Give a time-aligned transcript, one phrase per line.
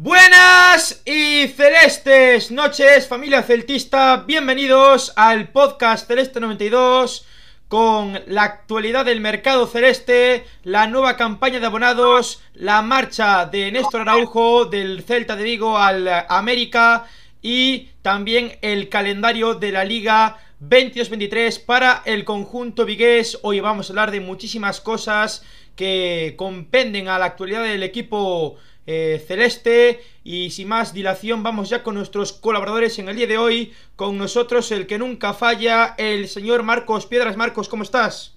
[0.00, 4.24] Buenas y celestes noches, familia celtista.
[4.26, 7.24] Bienvenidos al podcast Celeste 92
[7.68, 14.00] con la actualidad del mercado celeste, la nueva campaña de abonados, la marcha de Néstor
[14.00, 17.06] Araujo del Celta de Vigo al América
[17.40, 23.38] y también el calendario de la Liga 22-23 para el conjunto vigués.
[23.42, 25.44] Hoy vamos a hablar de muchísimas cosas
[25.76, 28.56] que compenden a la actualidad del equipo
[28.86, 33.38] eh, celeste y sin más dilación vamos ya con nuestros colaboradores en el día de
[33.38, 38.34] hoy con nosotros el que nunca falla el señor Marcos Piedras Marcos ¿cómo estás?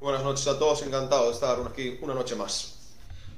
[0.00, 2.96] Buenas noches a todos encantado de estar aquí una noche más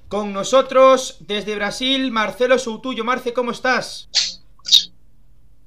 [0.08, 4.08] con nosotros desde Brasil Marcelo Soutuyo Marce ¿cómo estás?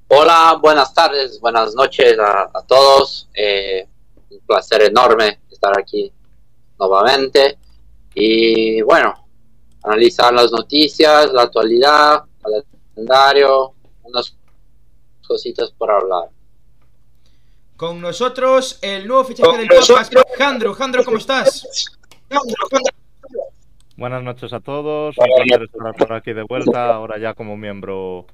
[0.08, 3.88] Hola buenas tardes buenas noches a, todos eh,
[4.30, 6.12] un placer enorme estar aquí
[6.80, 7.58] nuevamente.
[8.14, 9.25] Y bueno,
[9.86, 14.36] analizar las noticias, la actualidad, el calendario, unas
[15.26, 16.30] cositas por hablar.
[17.78, 20.74] Con nosotros el nuevo fichaje del podcast, Jandro.
[20.74, 21.90] Jandro, ¿cómo estás?
[23.98, 25.16] Buenas noches a todos.
[25.18, 28.26] Un placer estar por aquí de vuelta, ahora ya como miembro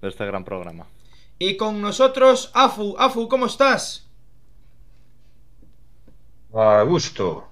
[0.00, 0.86] de este gran programa.
[1.38, 2.96] Y con nosotros, Afu.
[2.98, 4.08] Afu, ¿cómo estás?
[6.54, 7.48] A gusto.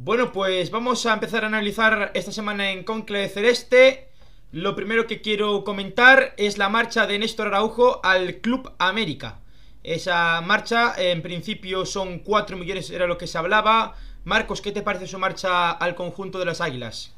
[0.00, 4.08] Bueno, pues vamos a empezar a analizar esta semana en Conclave Celeste.
[4.52, 9.40] Lo primero que quiero comentar es la marcha de Néstor Araujo al Club América.
[9.82, 13.96] Esa marcha, en principio, son 4 millones, era lo que se hablaba.
[14.22, 17.12] Marcos, ¿qué te parece su marcha al conjunto de las Águilas?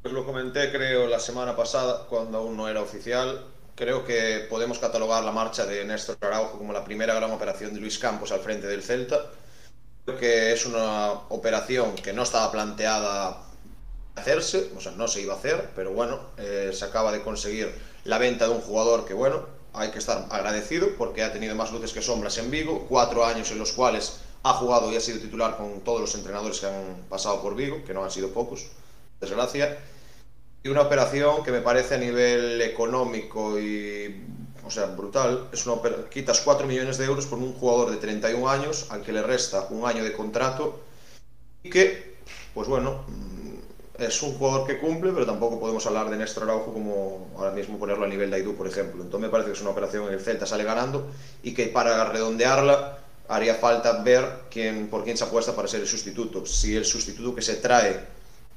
[0.00, 3.44] Pues lo comenté, creo, la semana pasada, cuando aún no era oficial.
[3.74, 7.80] Creo que podemos catalogar la marcha de Néstor Araujo como la primera gran operación de
[7.80, 9.26] Luis Campos al frente del Celta
[10.12, 13.42] que es una operación que no estaba planteada
[14.16, 17.74] hacerse, o sea, no se iba a hacer, pero bueno, eh, se acaba de conseguir
[18.04, 21.72] la venta de un jugador que, bueno, hay que estar agradecido porque ha tenido más
[21.72, 25.18] luces que sombras en Vigo, cuatro años en los cuales ha jugado y ha sido
[25.18, 28.66] titular con todos los entrenadores que han pasado por Vigo, que no han sido pocos,
[29.20, 29.78] desgracia,
[30.62, 34.22] y una operación que me parece a nivel económico y
[34.66, 35.48] o sea, brutal.
[35.52, 35.80] Es una
[36.10, 39.66] quitas 4 millones de euros por un jugador de 31 años al que le resta
[39.70, 40.80] un año de contrato
[41.62, 42.16] y que,
[42.52, 46.72] pues bueno, mm, es un jugador que cumple, pero tampoco podemos hablar de Néstor Araujo
[46.72, 49.02] como ahora mismo ponerlo a nivel de Aidú, por ejemplo.
[49.02, 51.06] Entonces me parece que es una operación en el Celta sale ganando
[51.42, 52.98] y que para redondearla
[53.28, 56.44] haría falta ver quién, por quién se apuesta para ser el sustituto.
[56.44, 58.14] Si el sustituto que se trae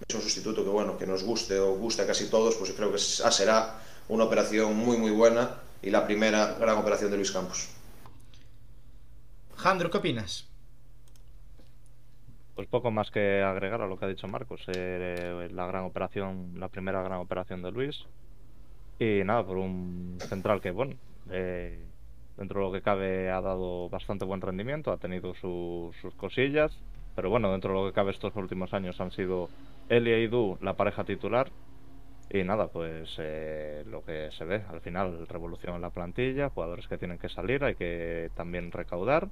[0.08, 2.92] es un sustituto que bueno que nos guste o guste a casi todos, pues creo
[2.92, 3.80] que será
[4.10, 7.74] una operación muy muy buena y la primera gran operación de Luis Campos.
[9.56, 10.46] Jandro, ¿qué opinas?
[12.56, 14.62] Pues poco más que agregar a lo que ha dicho Marcos.
[14.68, 18.04] Eh, la gran operación, la primera gran operación de Luis.
[19.00, 20.96] Y nada, por un central que, bueno,
[21.32, 21.80] eh,
[22.36, 26.78] dentro de lo que cabe ha dado bastante buen rendimiento, ha tenido sus cosillas.
[27.16, 29.48] Pero bueno, dentro de lo que cabe estos últimos años han sido
[29.88, 31.50] él y Edu la pareja titular
[32.30, 36.88] y nada, pues eh, lo que se ve al final, revolución en la plantilla, jugadores
[36.88, 39.30] que tienen que salir, hay que también recaudar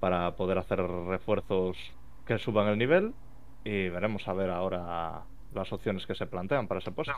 [0.00, 1.76] para poder hacer refuerzos
[2.26, 3.14] que suban el nivel
[3.64, 5.22] y veremos a ver ahora
[5.54, 7.12] las opciones que se plantean para ese puesto.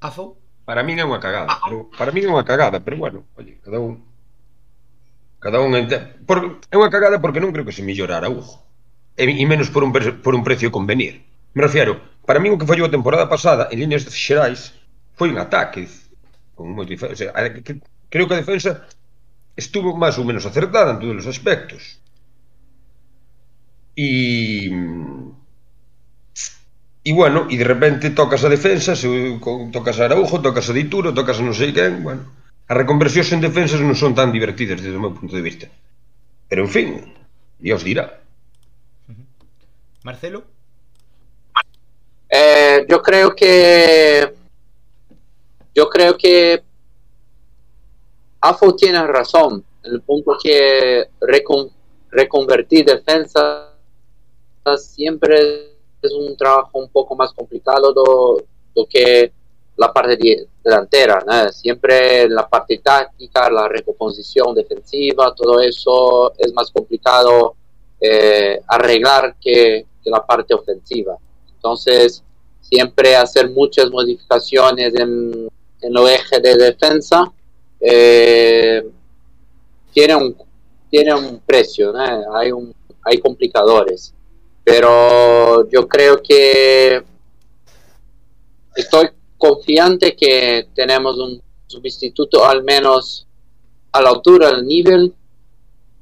[0.00, 0.36] ¿Afu?
[0.64, 3.76] Para mí é unha cagada, pero, para mí é unha cagada, pero bueno, oye, cada
[3.76, 4.00] un
[5.36, 6.00] cada un ente...
[6.24, 8.64] por, é unha cagada porque non creo que se mellora Araujo.
[9.12, 11.28] E, e menos por un, por un precio convenir.
[11.52, 14.72] Me refiero, para mí o que fallou a temporada pasada en líneas xerais
[15.14, 15.86] foi un ataque
[16.56, 17.32] con moito o sea,
[17.64, 17.80] que,
[18.12, 18.86] creo que a defensa
[19.56, 22.02] estuvo máis ou menos acertada en todos os aspectos.
[23.94, 24.70] E
[27.04, 29.06] e bueno, e de repente tocas a defensa se,
[29.70, 32.24] tocas a Araujo, tocas a Dituro tocas a non sei quen, bueno
[32.64, 35.66] as reconversións en defensas non son tan divertidas desde o meu punto de vista.
[36.48, 36.88] Pero en fin,
[37.60, 38.24] Dios dirá.
[40.00, 40.53] Marcelo?
[42.36, 44.34] Eh, yo creo que
[45.72, 46.60] yo creo que
[48.40, 51.10] AFO tiene razón en el punto que
[52.10, 53.70] reconvertir defensa
[54.76, 58.44] siempre es un trabajo un poco más complicado do,
[58.90, 59.30] que
[59.76, 60.16] la parte
[60.64, 61.52] delantera.
[61.52, 67.54] Siempre la parte táctica, la recomposición defensiva, todo eso es más complicado
[68.00, 71.16] eh, arreglar que, que la parte ofensiva.
[71.64, 72.22] Entonces,
[72.60, 75.48] siempre hacer muchas modificaciones en,
[75.80, 77.32] en el eje de defensa
[77.80, 78.86] eh,
[79.90, 80.36] tiene, un,
[80.90, 81.94] tiene un precio,
[82.34, 84.12] hay, un, hay complicadores.
[84.62, 87.02] Pero yo creo que
[88.76, 89.08] estoy
[89.38, 93.26] confiante que tenemos un sustituto al menos
[93.90, 95.14] a la altura del nivel,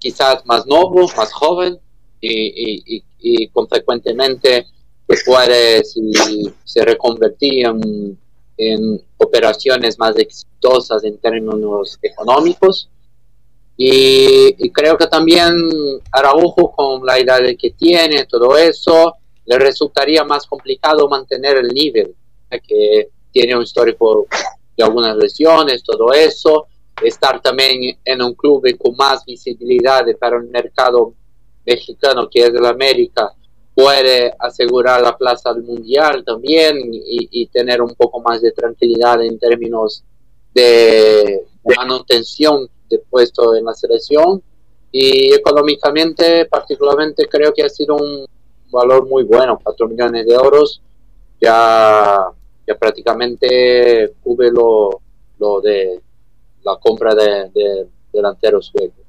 [0.00, 1.78] quizás más nuevo, más joven
[2.20, 4.66] y, consecuentemente
[5.24, 6.12] puede si
[6.64, 8.18] se reconvertir en,
[9.16, 12.88] operaciones más exitosas en términos económicos.
[13.76, 15.52] Y, creo que también
[16.12, 19.16] Araujo, con la edad que tiene, todo eso,
[19.46, 22.14] le resultaría más complicado mantener el nivel,
[22.50, 24.26] que tiene un histórico
[24.76, 26.66] de algunas lesiones, todo eso,
[27.02, 31.14] estar también en un club con más visibilidad para el mercado
[31.64, 33.32] mexicano que es el América,
[33.74, 39.38] puede asegurar la plaza del mundial también y, tener un poco más de tranquilidad en
[39.38, 40.04] términos
[40.54, 41.46] de,
[41.76, 44.42] manutención de puesto en la selección
[44.90, 48.26] y económicamente particularmente creo que ha sido un
[48.70, 50.82] valor muy bueno, 4 millones de euros
[51.40, 52.30] ya,
[52.66, 55.00] ya prácticamente cubre lo,
[55.38, 56.00] lo de
[56.64, 59.01] la compra de, de delanteros suecos.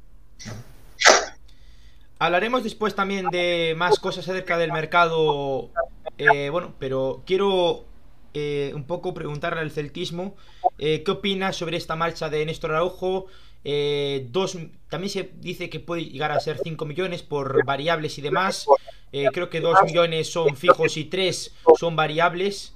[2.19, 5.69] Hablaremos después también de más cosas acerca del mercado.
[6.17, 7.85] Eh, bueno, pero quiero
[8.33, 10.35] eh, un poco preguntarle al celtismo
[10.77, 13.27] eh, qué opina sobre esta marcha de Néstor Araujo.
[13.63, 14.57] dos,
[14.89, 18.67] también se dice que puede llegar a ser 5 millones por variables y demás.
[19.11, 22.75] creo que 2 millones son fijos y 3 son variables.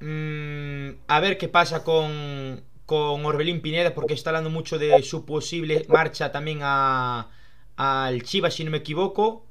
[0.00, 5.24] Mm, a ver qué pasa con, con Orbelín Pineda, porque está hablando mucho de su
[5.24, 7.28] posible marcha también a
[7.76, 9.44] al Chivas, si no me equivoco.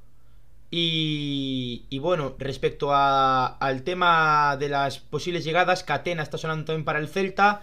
[0.72, 6.86] Y, y bueno, respecto a, al tema de las posibles llegadas, Catena está sonando también
[6.86, 7.62] para el Celta.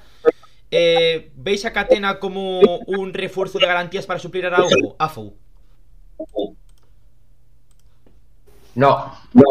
[0.71, 4.95] Eh, ¿Veis a Catena como un refuerzo de garantías para suplir a Araujo?
[4.99, 5.35] AFO.
[8.77, 9.45] No, no.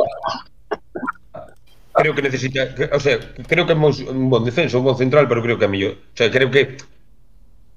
[1.93, 2.61] Creo que necesita,
[2.93, 5.67] o sea, creo que é un bon defensa, un bon central, pero creo que é
[5.67, 5.93] mellor.
[6.13, 6.77] O sea, creo que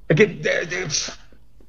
[0.08, 0.86] que de, de,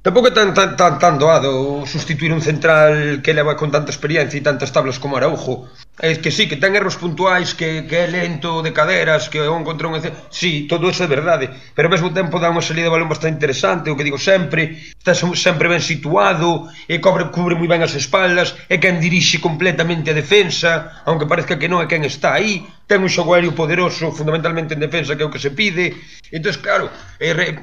[0.04, 4.36] Tampouco é tan, tan, tan, tan doado sustituir un central que leva con tanta experiencia
[4.36, 5.72] e tantas tablas como Araujo.
[5.96, 9.48] É que sí, que ten erros puntuais, que, que é lento de caderas, que é
[9.48, 9.96] un contra un...
[10.28, 13.40] Sí, todo eso é verdade, pero ao mesmo tempo dá unha salida de balón bastante
[13.40, 17.96] interesante, o que digo sempre, está sempre ben situado, e cobre, cubre moi ben as
[17.96, 22.60] espaldas, é quen dirixe completamente a defensa, aunque parezca que non é quen está aí,
[22.92, 25.96] ten un xogo aéreo poderoso, fundamentalmente en defensa, que é o que se pide.
[26.28, 26.92] Entón, claro,
[27.24, 27.56] é re...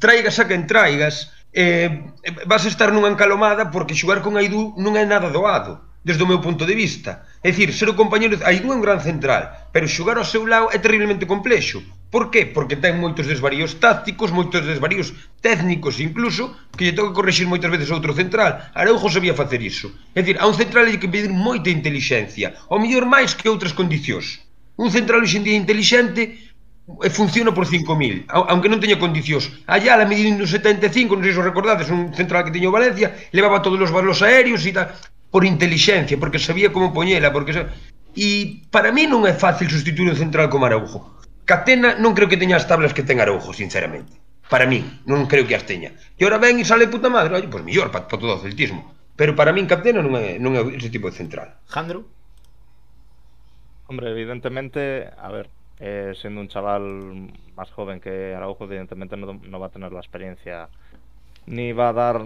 [0.00, 1.88] traigas a quen traigas, eh,
[2.44, 6.28] vas a estar nunha encalomada porque xogar con Aidú non é nada doado desde o
[6.30, 7.26] meu punto de vista.
[7.42, 10.68] É dicir, ser o compañero Aidú é un gran central, pero xogar ao seu lado
[10.70, 11.80] é terriblemente complexo.
[12.12, 12.46] Por qué?
[12.46, 17.90] Porque ten moitos desvaríos tácticos, moitos desvaríos técnicos incluso, que lle toca corregir moitas veces
[17.90, 18.70] outro central.
[18.76, 19.90] Araujo sabía facer iso.
[20.14, 23.74] É dicir, a un central hai que pedir moita intelixencia, ao mellor máis que outras
[23.74, 24.46] condicións.
[24.78, 26.45] Un central hoxe en día inteligente
[26.86, 29.50] e funciona por 5.000, aunque non teña condicións.
[29.66, 33.82] Allá, a medindo 75, non sei se recordades, un central que teño Valencia, levaba todos
[33.82, 34.94] os balos aéreos e tal,
[35.34, 37.58] por inteligencia, porque sabía como poñela, porque.
[38.16, 41.18] E para mí non é fácil sustituir un central como Araujo.
[41.42, 44.14] Catena non creo que teña as tablas que ten Araujo, sinceramente.
[44.46, 45.90] Para mí, non creo que as teña.
[46.14, 48.94] E ora ven e sale puta madre, oi, pois mellor para pa todo o celtismo.
[49.18, 51.58] Pero para min Catena non é, non é ese tipo de central.
[51.66, 52.06] Jandro?
[53.90, 59.60] Hombre, evidentemente, a ver, eh, siendo un chaval más joven que Araujo, evidentemente no, no,
[59.60, 60.68] va a tener la experiencia
[61.46, 62.24] ni va a dar.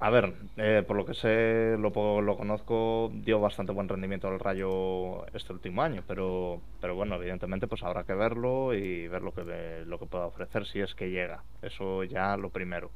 [0.00, 4.40] A ver, eh, por lo que sé, lo, lo conozco, dio bastante buen rendimiento al
[4.40, 9.32] Rayo este último año, pero, pero bueno, evidentemente pues habrá que verlo y ver lo
[9.32, 11.42] que, lo que pueda ofrecer si es que llega.
[11.60, 12.90] Eso ya lo primero,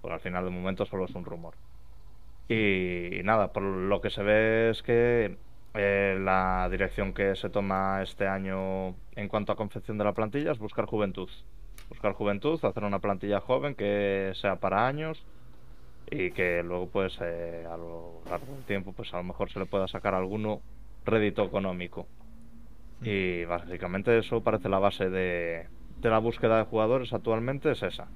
[0.00, 1.54] porque al final de momento solo es un rumor.
[2.48, 5.36] Y, y nada, por lo que se ve es que
[5.74, 10.52] eh, la dirección que se toma este año en cuanto a confección de la plantilla
[10.52, 11.28] es buscar juventud.
[11.88, 15.24] Buscar juventud, hacer una plantilla joven que sea para años
[16.10, 19.58] y que luego pues eh, a lo largo del tiempo pues a lo mejor se
[19.58, 20.60] le pueda sacar alguno
[21.04, 22.06] rédito económico.
[23.02, 25.68] Y básicamente eso parece la base de,
[26.00, 28.08] de la búsqueda de jugadores actualmente es esa.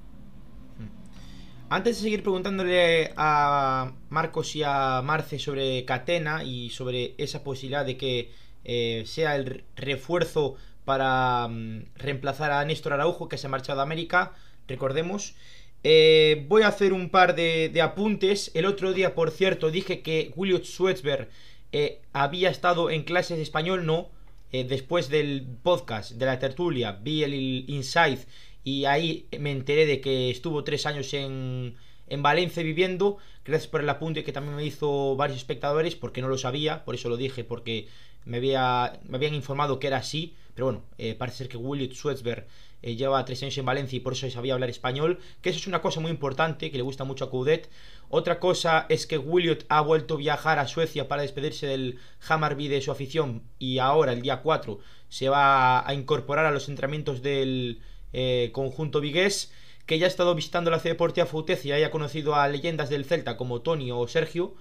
[1.73, 7.87] Antes de seguir preguntándole a Marcos y a Marce sobre Catena y sobre esa posibilidad
[7.87, 8.31] de que
[8.63, 13.85] eh, sea el refuerzo para mm, reemplazar a Néstor Araujo que se ha marchado a
[13.85, 14.33] América,
[14.69, 15.35] recordemos.
[15.83, 18.51] Eh, voy a hacer un par de, apuntes.
[18.53, 21.31] El otro día, por cierto, dije que William Schwetzberg
[21.73, 24.11] eh, había estado en clases de español, no.
[24.53, 27.33] después del podcast, de la tertulia, vi el
[27.67, 28.21] Insight
[28.65, 31.77] y ahí me enteré de que estuvo tres años en,
[32.09, 33.19] en Valencia viviendo.
[33.45, 36.95] Gracias por el apunte que también me hizo varios espectadores, porque no lo sabía, por
[36.95, 37.89] eso lo dije, porque
[38.25, 40.35] me, había, me habían informado que era así.
[40.55, 42.47] Pero bueno, eh, parece ser que William Schwetzberg
[42.83, 45.67] eh, lleva tres años en Valencia y por eso sabía hablar español, que eso es
[45.67, 47.71] una cosa muy importante, que le gusta mucho a Coudet.
[48.11, 52.69] Otra cosa es que Williot ha vuelto a viajar a Suecia para despedirse del Hammarby
[52.69, 54.79] de su afición y ahora, el día 4,
[55.09, 57.81] se va a incorporar a los entrenamientos del
[58.13, 59.53] eh, conjunto vigués,
[59.87, 63.05] que ya ha estado visitando la ciudad deportiva Foutez y haya conocido a leyendas del
[63.05, 64.55] Celta como Tony o Sergio.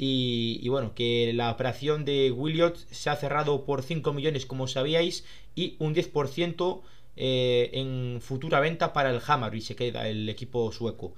[0.00, 4.68] Y, y, bueno, que la operación de Williot se ha cerrado por 5 millones, como
[4.68, 5.24] sabíais,
[5.56, 6.82] y un 10%
[7.20, 11.14] eh, en futura venta para el Hammarby, se queda el equipo sueco.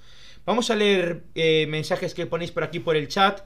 [0.47, 3.43] Vamos a leer eh, mensajes que ponéis por aquí por el chat.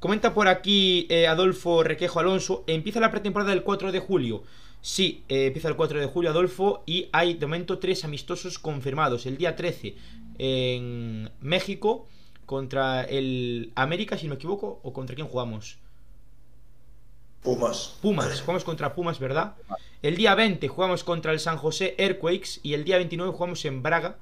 [0.00, 2.64] Comenta por aquí eh, Adolfo Requejo Alonso.
[2.66, 4.42] Empieza la pretemporada el 4 de julio.
[4.84, 6.82] Sí, eh, empieza el 4 de julio, Adolfo.
[6.84, 9.24] Y hay de momento tres amistosos confirmados.
[9.24, 9.96] El día 13
[10.36, 12.06] en México
[12.44, 14.80] contra el América, si no me equivoco.
[14.82, 15.78] ¿O contra quién jugamos?
[17.42, 17.96] Pumas.
[18.02, 19.54] Pumas, jugamos contra Pumas, ¿verdad?
[20.02, 23.82] El día 20 jugamos contra el San José Earthquakes y el día 29 jugamos en
[23.82, 24.18] Braga.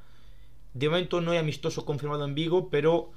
[0.75, 3.11] De momento no hay amistoso confirmado en Vigo, pero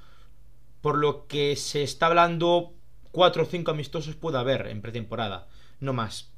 [0.80, 2.74] por lo que se está hablando,
[3.12, 5.46] 4 o 5 amistosos puede haber en pretemporada,
[5.78, 6.32] no más.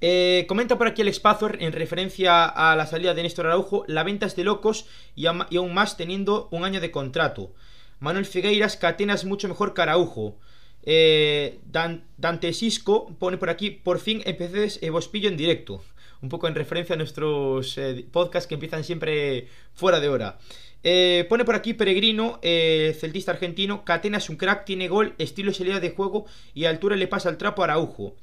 [0.00, 4.02] Eh, comenta por aquí el Spazor en referencia a la salida de Néstor Araujo, la
[4.02, 7.54] venta es de locos y, aún más teniendo un año de contrato.
[8.00, 10.36] Manuel Figueiras, Catena es mucho mejor que Araujo.
[10.82, 15.82] Eh, Dan, Dante Sisco pone por aquí, por fin empecé vos pillo en directo.
[16.20, 20.38] Un poco en referencia a nuestros eh, podcasts que empiezan siempre fuera de hora.
[20.86, 23.84] Eh, pone por aquí Peregrino, eh, celtista argentino.
[23.86, 27.08] Catena es un crack, tiene gol, estilo y salida de juego y a altura le
[27.08, 28.16] pasa el trapo a Araujo.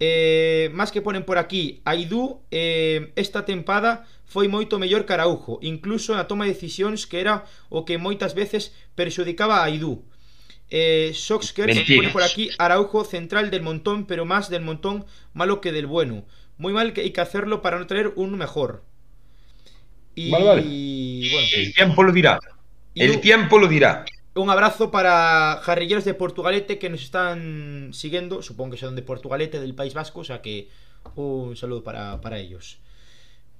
[0.00, 5.60] Eh, más que ponen por aquí, Aidú eh, esta tempada foi moito mellor que Araujo,
[5.60, 10.08] incluso na toma de decisións que era o que moitas veces perxudicaba a Aidú.
[10.72, 15.04] Eh, Soxkers pone por aquí Araujo central del montón, pero más del montón
[15.36, 16.24] malo que del bueno.
[16.56, 18.84] Muy mal que hay que hacerlo para no traer un mejor.
[20.14, 20.62] Y, Vale, vale.
[20.64, 22.40] y bueno, El tiempo lo dirá.
[22.94, 24.04] El tiempo lo dirá.
[24.40, 28.42] Un abrazo para jarrilleros de Portugalete que nos están siguiendo.
[28.42, 30.20] Supongo que son de Portugalete, del País Vasco.
[30.20, 30.68] O sea que
[31.16, 32.78] un saludo para, para ellos.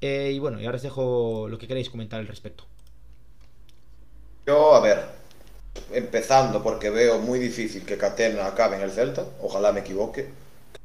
[0.00, 2.64] Eh, y bueno, y ahora os dejo lo que queréis comentar al respecto.
[4.46, 5.04] Yo, a ver,
[5.92, 10.28] empezando porque veo muy difícil que Catena acabe en el Celta, ojalá me equivoque.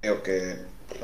[0.01, 0.57] Creo que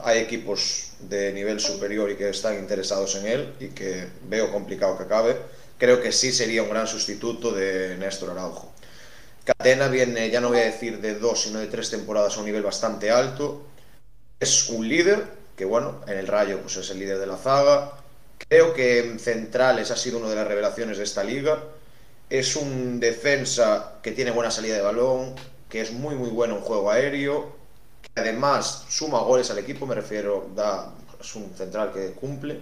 [0.04, 4.98] hay equipos de nivel superior y que están interesados en él y que veo complicado
[4.98, 5.38] que acabe.
[5.78, 8.71] Creo que sí sería un gran sustituto de Néstor Araujo.
[9.44, 12.46] Catena viene, ya no voy a decir de dos, sino de tres temporadas a un
[12.46, 13.64] nivel bastante alto.
[14.40, 17.94] Es un líder, que bueno, en el Rayo pues es el líder de la zaga.
[18.48, 21.64] Creo que en centrales ha sido una de las revelaciones de esta liga.
[22.30, 25.36] Es un defensa que tiene buena salida de balón,
[25.70, 27.56] que es muy muy bueno en juego aéreo,
[28.02, 32.60] que además suma goles al equipo, me refiero, da, es un central que cumple.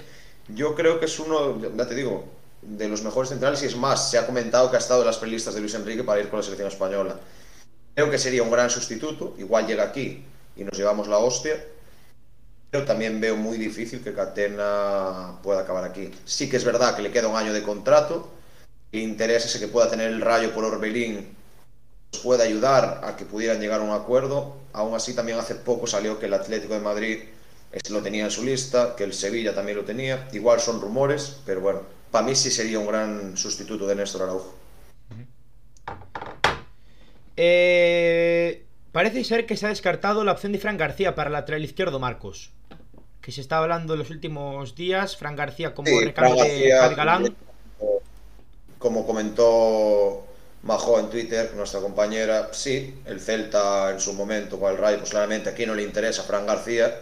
[0.47, 2.25] Yo creo que es uno, ya te digo,
[2.61, 5.17] de los mejores centrales y es más, se ha comentado que ha estado en las
[5.17, 7.19] prelistas de Luis Enrique para ir con la selección española.
[7.95, 10.23] Creo que sería un gran sustituto, igual llega aquí
[10.55, 11.63] y nos llevamos la hostia,
[12.69, 16.11] pero también veo muy difícil que Catena pueda acabar aquí.
[16.25, 18.31] Sí que es verdad que le queda un año de contrato,
[18.91, 21.35] el interés ese que pueda tener el Rayo por Orbelín
[22.11, 24.57] nos puede ayudar a que pudieran llegar a un acuerdo.
[24.73, 27.19] Aún así, también hace poco salió que el Atlético de Madrid
[27.89, 30.27] lo tenía en su lista, que el Sevilla también lo tenía.
[30.31, 34.55] Igual son rumores, pero bueno, para mí sí sería un gran sustituto de Néstor Araujo.
[37.37, 41.63] Eh, parece ser que se ha descartado la opción de Fran García para el lateral
[41.63, 42.51] izquierdo, Marcos.
[43.21, 45.15] Que se está hablando en los últimos días.
[45.15, 47.35] Fran García como Sí, recambio de Javi Galán.
[48.77, 50.25] Como comentó
[50.63, 55.11] Majo en Twitter, nuestra compañera, sí, el Celta en su momento con el Rayo, pues
[55.11, 56.99] claramente aquí no le interesa a Fran García,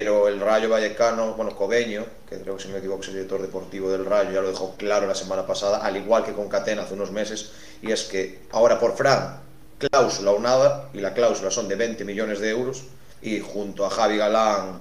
[0.00, 3.14] pero el Rayo Vallecano, bueno, Cobeño, que creo que si no me equivoco es el
[3.14, 6.48] director deportivo del Rayo, ya lo dejó claro la semana pasada, al igual que con
[6.48, 7.52] Catena hace unos meses,
[7.82, 9.42] y es que ahora por Fran,
[9.78, 12.84] cláusula o nada, y la cláusula son de 20 millones de euros,
[13.22, 14.80] y junto a Javi Galán,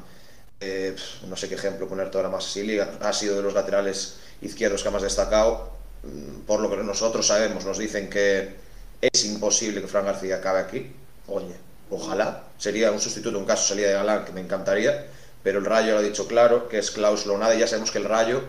[0.61, 0.95] eh,
[1.27, 4.89] no sé qué ejemplo ponerte ahora más Liga, ha sido de los laterales izquierdos que
[4.89, 8.55] más destacado, Mm, por lo que nosotros sabemos, nos dicen que
[9.01, 10.91] es imposible que Fran García acabe aquí.
[11.27, 11.55] Oye,
[11.89, 12.43] ojalá.
[12.57, 15.07] Sería un sustituto en caso salida de Galán, que me encantaría.
[15.43, 17.55] Pero el Rayo lo ha dicho claro, que es cláusula o nada.
[17.55, 18.41] Y ya sabemos que el Rayo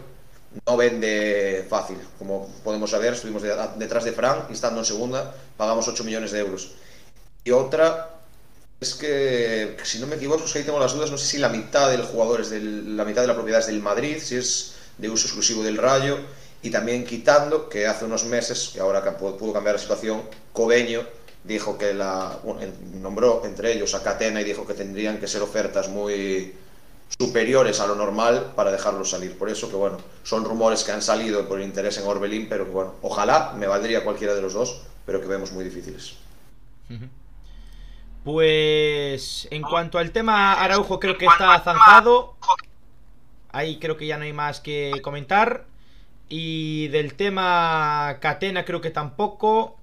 [0.67, 1.99] no vende fácil.
[2.19, 6.41] Como podemos saber, estuvimos de- detrás de Fran estando en segunda, pagamos 8 millones de
[6.41, 6.73] euros.
[7.45, 8.11] Y otra
[8.81, 11.11] es que, si no me equivoco, es que ahí tengo las dudas.
[11.11, 13.67] No sé si la mitad del jugador es del, la mitad de la propiedad es
[13.67, 16.19] del Madrid, si es de uso exclusivo del Rayo.
[16.63, 21.07] y también quitando que hace unos meses, que ahora pudo cambiar la situación, Cobeño
[21.45, 22.39] dijo que la
[23.01, 26.55] nombró entre ellos a Catena y dijo que tendrían que ser ofertas muy
[27.19, 29.37] superiores a lo normal para dejarlo salir.
[29.37, 32.71] Por eso que bueno, son rumores que han salido por interés en Orbelín, pero que
[32.71, 36.17] bueno, ojalá me valdría cualquiera de los dos, pero que vemos muy difíciles.
[38.25, 42.37] Pues en cuanto al tema Araujo creo que está zanjado.
[43.53, 45.65] Ahí creo que ya no hay más que comentar.
[46.29, 49.80] Y del tema Catena creo que tampoco.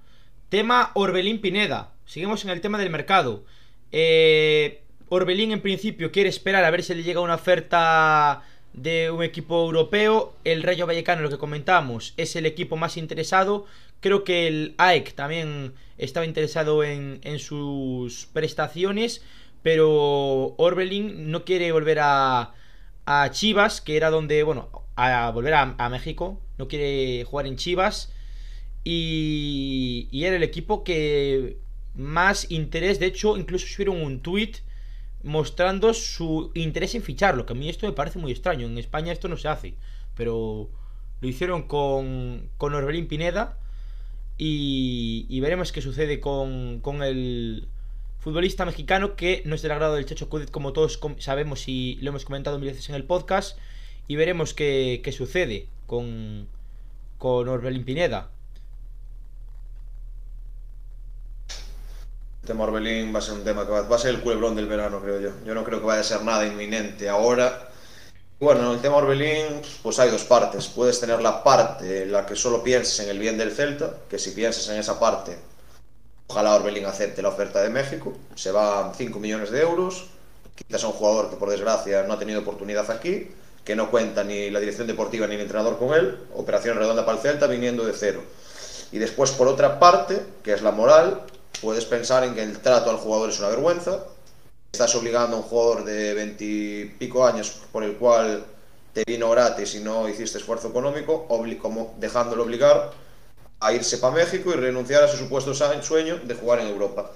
[0.48, 1.92] Tema Orbelín Pineda.
[2.06, 3.44] Seguimos en el tema del mercado.
[3.92, 9.22] Eh, Orbelín en principio quiere esperar a ver si le llega una oferta de un
[9.22, 10.34] equipo europeo.
[10.44, 13.66] El Rayo Vallecano, lo que comentamos, es el equipo más interesado.
[14.00, 19.22] Creo que el AEK también estaba interesado en, sus prestaciones.
[19.62, 22.54] Pero Orbelín no quiere volver a,
[23.04, 26.40] a Chivas, que era donde, bueno, a volver a, México.
[26.56, 28.12] No quiere jugar en Chivas.
[28.84, 31.58] Y, y, era el equipo que
[31.94, 34.52] más interés, de hecho, incluso subieron un tweet
[35.22, 38.66] mostrando su interés en ficharlo, que a mí esto me parece muy extraño.
[38.66, 39.74] En España esto no se hace,
[40.14, 40.70] pero
[41.20, 43.58] lo hicieron con, con Orbelín Pineda
[44.36, 47.68] y, veremos qué sucede con, con, el
[48.20, 52.10] futbolista mexicano que no es del agrado del Checho Cudit, como todos sabemos y lo
[52.10, 53.58] hemos comentado mil veces en el podcast,
[54.06, 56.48] y veremos qué, qué sucede con,
[57.18, 58.30] con Orbelín Pineda.
[62.48, 65.00] Tema Orbelín va a ser un tema que va, a ser el culebrón del verano,
[65.00, 65.30] creo yo.
[65.44, 67.68] Yo no creo que vaya a ser nada inminente ahora.
[68.40, 70.66] Bueno, el tema Orbelín, pues hay dos partes.
[70.68, 74.18] Puedes tener la parte en la que solo pienses en el bien del Celta, que
[74.18, 75.36] si piensas en esa parte,
[76.26, 78.16] ojalá Orbelín acepte la oferta de México.
[78.34, 80.06] Se van 5 millones de euros.
[80.54, 83.30] Quitas a un jugador que por desgracia no ha tenido oportunidad aquí,
[83.62, 86.18] que no cuenta ni la dirección deportiva ni el entrenador con él.
[86.34, 88.22] Operación redonda para el Celta viniendo de cero.
[88.90, 91.26] Y después, por otra parte, que es la moral,
[91.60, 94.04] puedes pensar en que el trato al jugador es una vergüenza,
[94.72, 98.44] estás obligando a un jugador de veintipico años por el cual
[98.92, 101.26] te vino gratis y no hiciste esfuerzo económico,
[101.60, 102.92] como dejándolo obligar
[103.60, 107.10] a irse para México y renunciar a su supuesto sueño de jugar en Europa.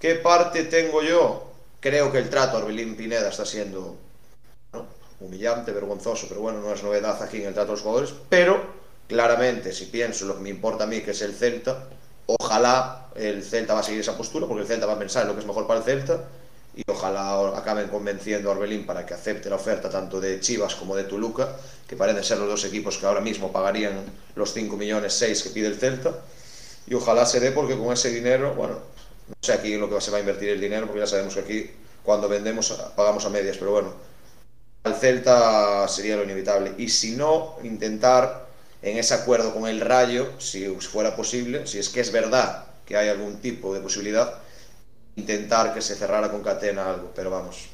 [0.00, 1.52] ¿Qué parte tengo yo?
[1.80, 3.96] Creo que el trato a Orbelín Pineda está siendo
[5.20, 8.64] humillante, vergonzoso, pero bueno, no es novedad aquí en el trato a los jugadores, pero
[9.06, 11.88] claramente si pienso lo que me importa a mí, que es el Celta,
[12.38, 15.28] Ojalá el Celta va a seguir esa postura, porque el Celta va a pensar en
[15.28, 16.24] lo que es mejor para el Celta
[16.76, 20.94] y ojalá acaben convenciendo a Orbelín para que acepte la oferta tanto de Chivas como
[20.94, 21.56] de Toluca,
[21.88, 24.04] que parecen ser los dos equipos que ahora mismo pagarían
[24.36, 26.14] los 5 millones 6 que pide el Celta.
[26.86, 30.12] Y ojalá se dé porque con ese dinero, bueno, no sé aquí lo que se
[30.12, 31.70] va a invertir el dinero, porque ya sabemos que aquí
[32.04, 33.92] cuando vendemos pagamos a medias, pero bueno,
[34.84, 36.74] al Celta sería lo inevitable.
[36.78, 38.49] Y si no, intentar
[38.82, 42.96] en ese acuerdo con el Rayo, si fuera posible, si es que es verdad que
[42.96, 44.34] hay algún tipo de posibilidad,
[45.16, 47.68] intentar que se cerrara con Catena algo, pero vamos,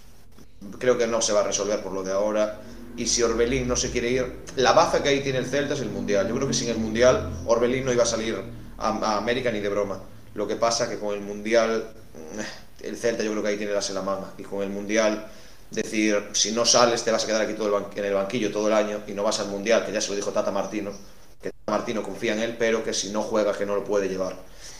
[0.78, 2.60] creo que no se va a resolver por lo de ahora.
[2.96, 5.80] Y si Orbelín no se quiere ir, la baza que ahí tiene el Celta es
[5.80, 6.28] el Mundial.
[6.28, 8.42] Yo creo que sin el Mundial Orbelín no iba a salir
[8.78, 10.00] a, América ni de broma.
[10.34, 11.88] Lo que pasa que con el Mundial,
[12.82, 14.32] el Celta yo creo que ahí tiene la manga.
[14.38, 15.26] Y con el Mundial
[15.70, 18.74] decir, si no sales te vas a quedar aquí todo en el banquillo todo el
[18.74, 20.92] año y no vas al Mundial, que ya se lo dijo Tata Martino,
[21.42, 24.08] que Tata Martino confía en él, pero que si no juega que no lo puede
[24.08, 24.36] llevar.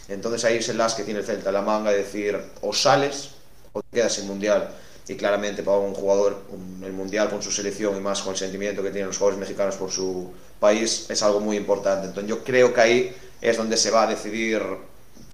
[0.09, 3.31] Entonces ahí es el las que tiene el Celta, la manga de decir, o sales
[3.73, 4.71] o te quedas sin Mundial.
[5.09, 6.43] Y claramente para un jugador,
[6.83, 9.77] el Mundial con su selección y más con el sentimiento que tienen los jugadores mexicanos
[9.77, 12.09] por su país, es algo muy importante.
[12.09, 14.63] Entonces yo creo que ahí es donde se va a decidir,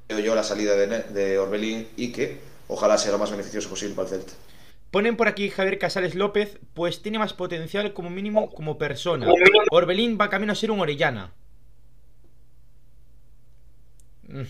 [0.07, 3.95] creo yo, la salida de, de Orbelín y que ojalá sea lo más beneficioso posible
[3.95, 4.33] para el Celta.
[4.92, 9.26] Ponen por aquí Javier Casales López, pues tiene más potencial como mínimo como persona.
[9.70, 11.33] Orbelín va camino a ser un Orellana.
[14.28, 14.42] Mm.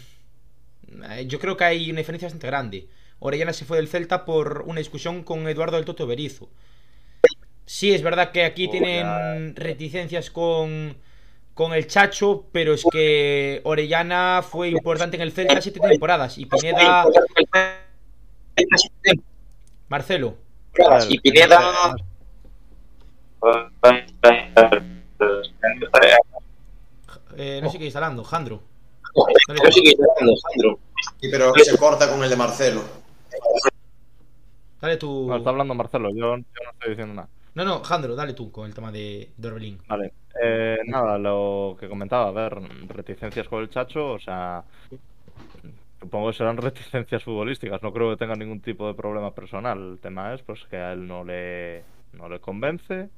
[1.11, 2.89] Eh, yo creo que hay una diferencia bastante grande.
[3.21, 6.51] Orellana se fue del Celta por una discusión con Eduardo del Toto Berizo.
[7.65, 10.97] Sí, es verdad que aquí tienen reticencias con,
[11.55, 16.47] con el Chacho, pero es que Orellana fue importante en el Celta siete temporadas y
[16.47, 17.07] Pineda
[19.93, 20.39] Marcelo.
[21.11, 21.95] y Pineda.
[27.37, 28.63] Eh, no sigue instalando, Jandro.
[29.15, 30.79] No sigue instalando, Jandro.
[31.21, 32.81] Sí, pero se corta con el de Marcelo.
[34.81, 35.27] Dale tú.
[35.29, 37.29] No, está hablando Marcelo, yo, no estoy diciendo nada.
[37.55, 40.15] No, no, Jandro, dale tú con el tema de, de Vale.
[40.43, 42.55] Eh, nada, lo que comentaba, a ver,
[42.89, 44.65] reticencias con el Chacho, o sea,
[46.13, 49.93] Supongo que serán reticencias futbolísticas, no creo que tenga ningún tipo de problema personal.
[49.93, 53.09] El tema es pues que a él no le, no le convence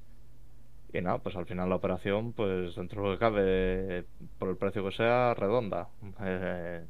[0.93, 4.05] Y nada, pues al final la operación, pues dentro de lo que cabe,
[4.39, 5.89] por el precio que sea, redonda.
[6.23, 6.85] Eh,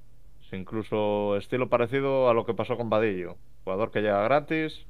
[0.53, 3.37] incluso estilo parecido a lo que pasó con Vadillo.
[3.65, 4.87] Jugador que llega gratis,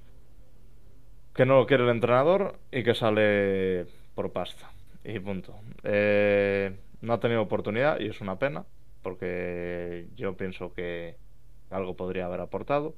[1.34, 4.72] que no lo quiere el entrenador y que sale por pasta.
[5.04, 5.54] Y punto.
[5.84, 8.64] Eh, no ha tenido oportunidad y es una pena,
[9.04, 11.18] porque yo pienso que
[11.70, 12.96] algo podría haber aportado.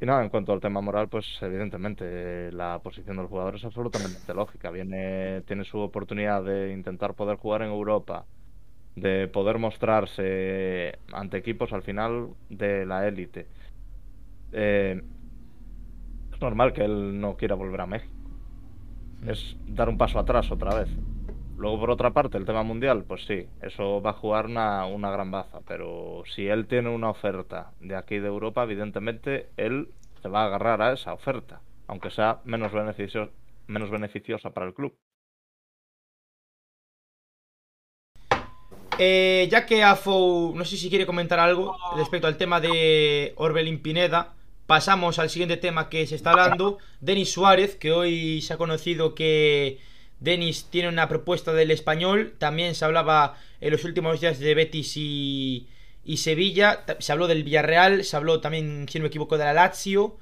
[0.00, 4.34] Y nada, en cuanto al tema moral, pues evidentemente la posición del jugador es absolutamente
[4.34, 4.70] lógica.
[4.70, 8.26] Viene, tiene su oportunidad de intentar poder jugar en Europa,
[8.96, 13.48] de poder mostrarse ante equipos al final de la élite.
[14.52, 15.02] Eh,
[16.32, 18.12] es normal que él no quiera volver a México.
[19.26, 20.88] Es dar un paso atrás otra vez.
[21.58, 25.30] Luego, por otra parte, el tema mundial, pues sí, eso va a jugar una, gran
[25.30, 29.88] baza, pero si él tiene una oferta de aquí de Europa, evidentemente él
[30.20, 33.30] se va a agarrar a esa oferta, aunque sea menos, beneficio,
[33.68, 34.94] menos beneficiosa para el club.
[38.98, 43.80] Eh, ya que AFO, no sé si quiere comentar algo respecto al tema de Orbelín
[43.80, 44.34] Pineda,
[44.66, 46.78] pasamos al siguiente tema que se está hablando.
[47.00, 49.78] Denis Suárez, que hoy se ha conocido que
[50.20, 52.34] Denis tiene una propuesta del español.
[52.38, 55.68] También se hablaba en los últimos días de Betis y,
[56.16, 56.84] Sevilla.
[56.98, 58.04] Se habló del Villarreal.
[58.04, 60.18] Se habló también, si no me equivoco, de la Lazio.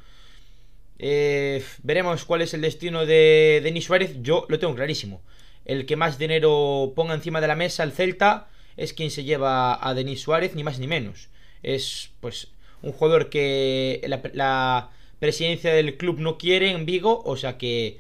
[0.99, 4.17] Eh, veremos cuál es el destino de Denis Suárez.
[4.23, 5.23] Yo lo tengo clarísimo.
[5.65, 9.79] El que más dinero ponga encima de la mesa, el Celta, es quien se lleva
[9.87, 11.29] a Denis Suárez, ni más ni menos.
[11.63, 12.49] Es pues
[12.83, 17.99] un jugador que la, la presidencia del club no quiere en Vigo, o sea que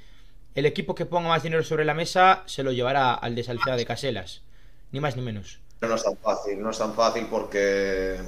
[0.55, 3.87] el equipo que ponga más dinero sobre la mesa se lo llevará al de de
[3.87, 4.43] Caselas.
[4.93, 5.61] Ni más ni menos.
[5.81, 8.19] No es tan fácil, no es tan fácil porque.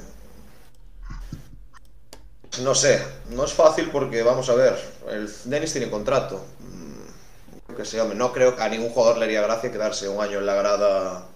[2.62, 4.78] No sé, no es fácil porque, vamos a ver,
[5.10, 6.44] el Dennis tiene contrato.
[6.60, 10.20] Mm, que sé, hombre, no creo que a ningún jugador le haría gracia quedarse un
[10.20, 11.26] año en la grada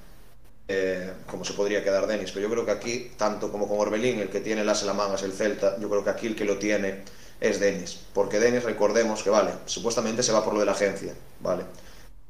[0.72, 4.20] eh, como se podría quedar Denis, pero yo creo que aquí, tanto como con Orbelín,
[4.20, 6.44] el que tiene las la manga es el Celta, yo creo que aquí el que
[6.44, 7.02] lo tiene
[7.40, 7.98] es Denis.
[8.12, 11.64] Porque Denis, recordemos que, vale, supuestamente se va por lo de la agencia, vale.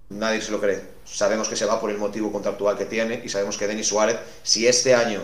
[0.09, 0.81] Nadie se lo cree.
[1.05, 4.19] Sabemos que se va por el motivo contractual que tiene y sabemos que Denis Suárez,
[4.43, 5.21] si este año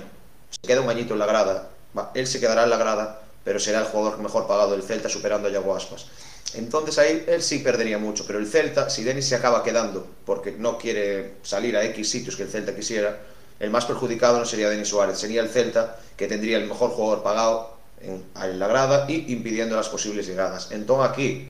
[0.51, 1.71] se queda un añito en la grada,
[2.15, 5.49] él se quedará en la grada, pero será el jugador mejor pagado del Celta superando
[5.49, 6.07] a Yago Aspas.
[6.55, 10.53] Entonces ahí él sí perdería mucho, pero el Celta, si Denis se acaba quedando porque
[10.53, 13.19] no quiere salir a X sitios que el Celta quisiera,
[13.59, 17.23] el más perjudicado no sería Denis Suárez, sería el Celta que tendría el mejor jugador
[17.23, 20.71] pagado en, la grada y impidiendo las posibles llegadas.
[20.71, 21.49] Entonces aquí,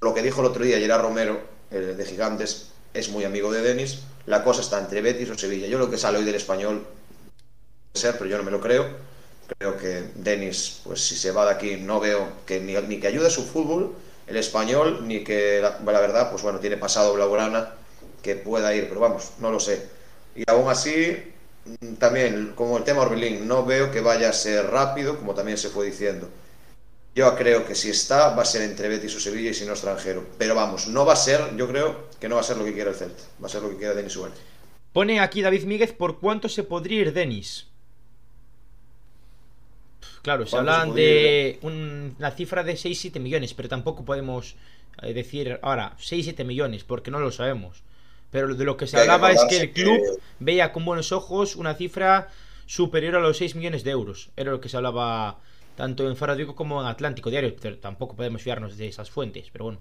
[0.00, 1.40] lo que dijo el otro día Gerard Romero,
[1.70, 5.66] el de Gigantes, es muy amigo de Denis, la cosa está entre Betis o Sevilla.
[5.66, 6.86] Yo lo que sale hoy del español,
[7.94, 8.86] ser, pero yo no me lo creo.
[9.58, 13.08] Creo que Denis, pues si se va de aquí, no veo que ni, ni que
[13.08, 13.94] ayude a su fútbol,
[14.26, 17.74] el español, ni que la, la verdad, pues bueno, tiene pasado Blaugrana
[18.22, 19.88] que pueda ir, pero vamos, no lo sé.
[20.34, 21.32] Y aún así,
[21.98, 25.68] también, como el tema Orbelín, no veo que vaya a ser rápido, como también se
[25.68, 26.28] fue diciendo.
[27.14, 29.72] Yo creo que si está, va a ser entre Betis o Sevilla y si no
[29.72, 30.26] extranjero.
[30.38, 32.72] Pero vamos, no va a ser, yo creo que no va a ser lo que
[32.72, 33.22] quiere el Celta.
[33.42, 34.38] Va a ser lo que quiera Denis Suárez.
[34.92, 37.66] Pone aquí David Míguez por cuánto se podría ir Denis.
[40.22, 44.54] Claro, se hablan de una cifra de 6-7 millones, pero tampoco podemos
[45.02, 47.82] eh, decir ahora 6-7 millones, porque no lo sabemos.
[48.32, 50.00] Pero de lo que se hablaba es que el club
[50.40, 52.30] veía con buenos ojos una cifra
[52.66, 54.30] superior a los 6 millones de euros.
[54.36, 55.38] Era lo que se hablaba
[55.76, 57.54] tanto en Faradico como en Atlántico Diario.
[57.60, 59.78] Pero tampoco podemos fiarnos de esas fuentes, pero bueno.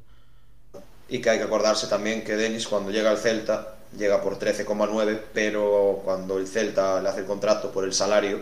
[1.07, 5.21] Y que hay que acordarse también que Denis cuando llega al Celta llega por 13,9,
[5.33, 8.41] pero cuando el Celta le hace el contrato por el salario,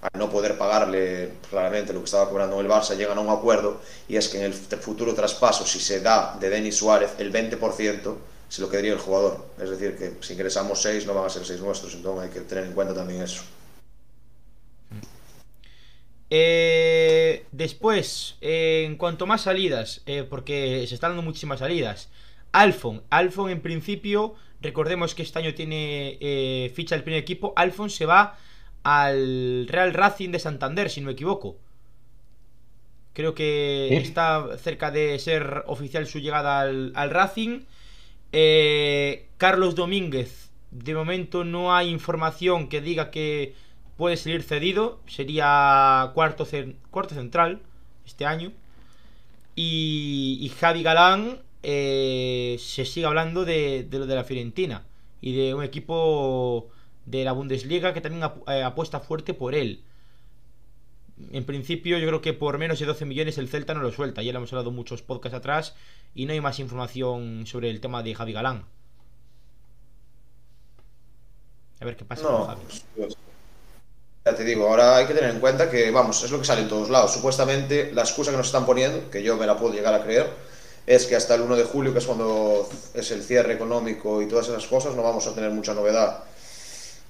[0.00, 3.80] al no poder pagarle claramente lo que estaba cobrando el Barça, llegan a un acuerdo
[4.08, 8.16] y es que en el futuro traspaso, si se da de Denis Suárez el 20%,
[8.48, 9.46] se lo quedaría el jugador.
[9.60, 12.40] Es decir, que si ingresamos 6 no van a ser 6 nuestros, entonces hay que
[12.40, 13.42] tener en cuenta también eso.
[16.30, 22.10] Eh, después, eh, en cuanto más salidas, eh, porque se están dando muchísimas salidas.
[22.52, 27.52] Alfon, Alfon en principio, recordemos que este año tiene ficha del primer equipo.
[27.56, 28.38] Alfon se va
[28.82, 31.58] al Real Racing de Santander, si no me equivoco.
[33.12, 37.60] Creo que está cerca de ser oficial su llegada al, al Racing.
[38.32, 43.54] Eh, Carlos Domínguez, de momento no hay información que diga que
[43.96, 45.00] puede salir cedido.
[45.06, 46.46] Sería cuarto,
[46.90, 47.62] cuarto central
[48.06, 48.52] este año.
[49.54, 54.86] Y, Javi Galán eh, se sigue hablando de, lo de la Fiorentina
[55.20, 56.68] y de un equipo
[57.06, 59.82] de la Bundesliga que también eh, apuesta fuerte por él
[61.30, 64.22] en principio yo creo que por menos de 12 millones el Celta no lo suelta.
[64.22, 65.74] Ya lo hemos hablado muchos podcasts atrás
[66.14, 68.64] y no hay más información sobre el tema de Javi Galán.
[71.80, 72.62] A ver qué pasa con Javi.
[72.66, 73.16] Pues, pues,
[74.24, 76.62] ya te digo, ahora hay que tener en cuenta que, vamos, es lo que sale
[76.62, 77.12] en todos lados.
[77.12, 80.28] Supuestamente la excusa que nos están poniendo, que yo me la puedo llegar a creer,
[80.86, 84.26] es que hasta el 1 de julio, que es cuando es el cierre económico y
[84.26, 86.24] todas esas cosas, no vamos a tener mucha novedad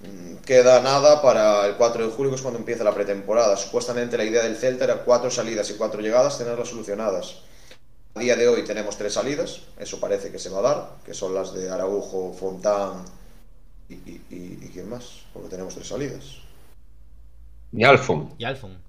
[0.01, 3.57] Mm, Queda nada para el 4 de julio, que es cuando empieza la pretemporada.
[3.57, 7.43] Supuestamente la idea del Celta era cuatro salidas y cuatro llegadas, tenerlas solucionadas.
[8.15, 11.15] A día de hoy tenemos tres salidas, eso parece que se va a dar, que
[11.15, 13.05] son las de Araujo, Fontán
[13.89, 16.25] y, y, y- y quién más, porque tenemos tres salidas.
[17.73, 18.35] Ni Alfon.
[18.37, 18.85] Y Alfon.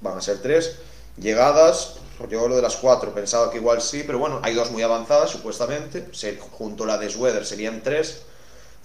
[0.00, 0.78] Van a ser tres.
[1.16, 1.96] Llegadas,
[2.30, 5.30] yo lo de las cuatro pensaba que igual sí, pero bueno, hay dos muy avanzadas
[5.30, 6.08] supuestamente.
[6.12, 8.22] Se- junto a la de Schroeder serían tres.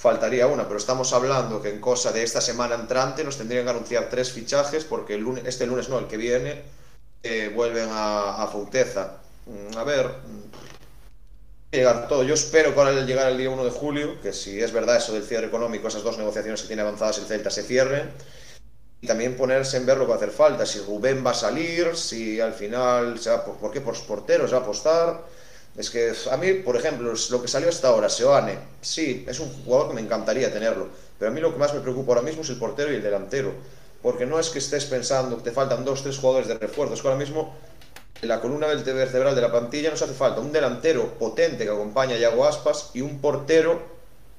[0.01, 3.69] Faltaría una, pero estamos hablando que en cosa de esta semana entrante nos tendrían que
[3.69, 6.63] anunciar tres fichajes porque el lunes, este lunes no, el que viene,
[7.21, 8.47] eh, vuelven a, a.
[9.45, 10.51] Mm, A ver, mm,
[11.71, 12.23] llegar todo.
[12.23, 15.13] Yo espero que al llegar el día 1 de julio, que si es verdad eso
[15.13, 18.09] del cierre económico, esas dos negociaciones que tiene avanzadas el Celta se cierren,
[19.01, 21.35] y también ponerse en ver lo que va a hacer falta, si Rubén va a
[21.35, 25.21] salir, si al final, se ¿por qué por porteros va a apostar?
[25.77, 29.39] Es que a mí, por ejemplo, es lo que salió hasta ahora, Seoane, sí, es
[29.39, 32.23] un jugador que me encantaría tenerlo, pero a mí lo que más me preocupa ahora
[32.23, 33.53] mismo es el portero y el delantero,
[34.01, 37.01] porque no es que estés pensando que te faltan dos, tres jugadores de refuerzo, es
[37.01, 37.55] que ahora mismo
[38.21, 42.15] en la columna vertebral de la plantilla nos hace falta un delantero potente que acompañe
[42.15, 43.81] a Yago Aspas y un portero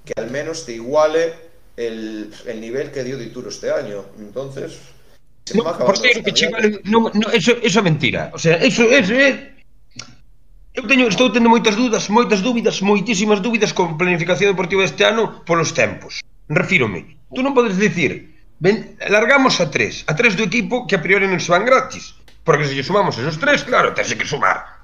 [0.04, 1.32] que al menos te iguale
[1.76, 4.04] el, el nivel que dio Dituro este año.
[4.18, 4.78] Entonces,
[5.44, 8.30] se No, que vale, non, non, eso, eso é mentira.
[8.32, 9.50] O sea, eso, eso é...
[10.72, 15.44] Eu teño, estou tendo moitas dúdas, moitas dúbidas, moitísimas dúbidas con planificación deportiva este ano
[15.44, 16.24] polos tempos.
[16.48, 21.04] Refírome, tú non podes dicir, ben, largamos a tres, a tres do equipo que a
[21.04, 24.80] priori non se van gratis, porque se lle sumamos esos tres, claro, tense que sumar.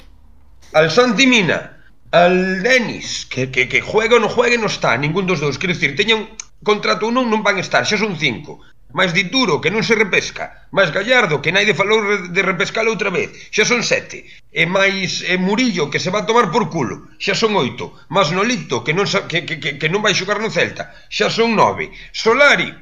[0.77, 1.81] Al Santi Mina,
[2.12, 5.72] al Denis, que, que, que juega ou non juegue non está, ningún dos dous, quero
[5.72, 8.61] dicir, teñen contrato un non van estar, xa son cinco
[8.92, 12.01] máis Dituro, que non se repesca, máis Gallardo, que naide falou
[12.33, 16.29] de repescalo outra vez, xa son sete, e máis e Murillo, que se va a
[16.29, 19.88] tomar por culo, xa son oito, máis Nolito, que non, sa, que, que, que, que
[19.92, 22.72] non vai xogar no Celta, xa son nove, Solari,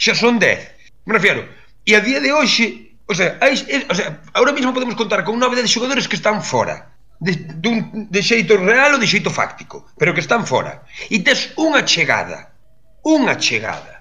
[0.00, 0.72] xa son dez,
[1.04, 1.44] me refiero,
[1.84, 3.52] e a día de hoxe, o sea, hai,
[3.84, 8.08] o sea ahora mesmo podemos contar con nove de xogadores que están fora, de, dun,
[8.08, 12.56] de xeito real ou de xeito fáctico, pero que están fora, e tes unha chegada,
[13.04, 13.99] unha chegada,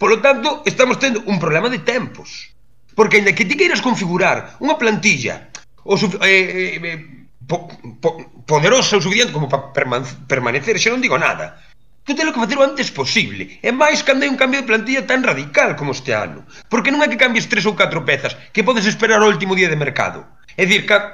[0.00, 2.56] Polo tanto, estamos tendo un problema de tempos.
[2.96, 5.52] Porque ainda que ti queiras configurar unha plantilla
[5.84, 5.92] o
[6.24, 7.00] eh, eh, eh,
[7.44, 7.68] po,
[8.00, 8.16] po,
[8.48, 11.60] poderosa o suficiente como para perman permanecer, xa non digo nada.
[12.00, 13.60] Tú tens que facer o antes posible.
[13.60, 16.48] E máis cando hai un cambio de plantilla tan radical como este ano.
[16.72, 19.68] Porque non é que cambies tres ou catro pezas que podes esperar o último día
[19.68, 20.24] de mercado.
[20.56, 21.12] É dicir, ca,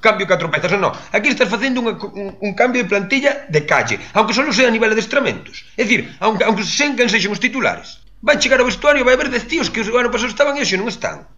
[0.00, 0.92] cambio catro pezas, non, non.
[1.12, 1.88] Aquí estás facendo un,
[2.40, 5.64] un cambio de plantilla de calle, aunque só sea a nivel de estramentos.
[5.76, 8.00] É dicir, aunque, aunque sen quen sexan os titulares.
[8.24, 10.64] Van chegar ao vestuario e vai haber 10 tíos que o ano pasado estaban e
[10.64, 11.28] hoxe non están.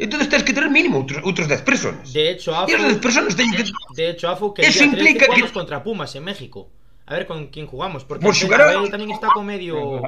[0.00, 2.08] Entón tens que ter mínimo outros, outros 10 personas.
[2.10, 3.64] De hecho, E as 10 Afu, personas teñen que...
[3.68, 6.72] de hecho, Afu, que Eso día 13 implica que- contra Pumas en México.
[7.04, 10.00] A ver con quién jugamos, porque Pues Abel también está con medio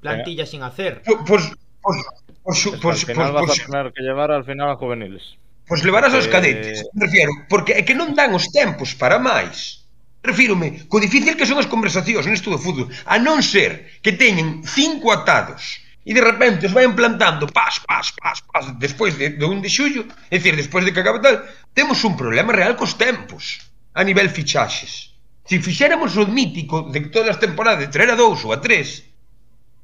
[0.00, 1.02] plantilla sin hacer.
[1.02, 1.44] Pois, pois,
[1.82, 1.98] pois,
[2.44, 4.70] pois, Es que pois, al final pois, vas pois, a tener que llevar al final
[4.70, 5.34] a juveniles.
[5.68, 6.32] Pois levarás aos eh...
[6.32, 9.86] cadetes, me refiero, porque é que non dan os tempos para máis.
[10.22, 14.62] Refírome co difícil que son as conversacións neste do fútbol, a non ser que teñen
[14.62, 19.44] cinco atados e de repente os vayan plantando pas, pas, pas, pas, despois de, de
[19.46, 22.98] un de xullo, é dicir, despois de que acaba tal, temos un problema real cos
[22.98, 23.62] tempos
[23.94, 25.14] a nivel fichaxes.
[25.46, 28.58] Se fixéramos o mítico de que todas as temporadas de traer a dous ou a
[28.58, 29.06] tres,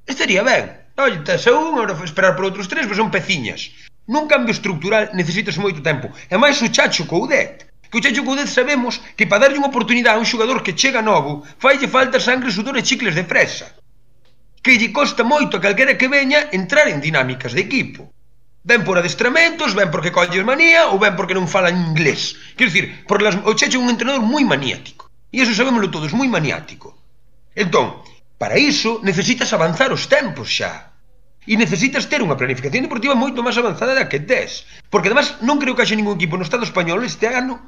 [0.06, 0.90] estaría ben.
[0.98, 3.70] Oye, tes a un, agora esperar por outros tres, pois son peciñas.
[4.08, 6.08] Nun cambio estructural necesitas moito tempo.
[6.32, 7.68] E máis o Chacho Coudet.
[7.92, 11.04] Que o Chacho Coudet sabemos que para darlle unha oportunidade a un xogador que chega
[11.04, 13.68] novo, faille falta sangre, sudor e chicles de fresa.
[14.64, 18.08] Que lle costa moito a calquera que veña entrar en dinámicas de equipo.
[18.64, 22.32] Ben por adestramentos, ben porque colles manía ou ben porque non falan inglés.
[22.56, 23.36] Quer dicir, por las...
[23.44, 25.12] o chacho é un entrenador moi maniático.
[25.28, 26.96] E iso sabémoslo todos, moi maniático.
[27.52, 28.00] Entón,
[28.40, 30.87] para iso necesitas avanzar os tempos xa
[31.48, 34.68] e necesitas ter unha planificación deportiva moito máis avanzada da que tes.
[34.92, 37.64] Porque además non creo que haxe ningún equipo no Estado español este ano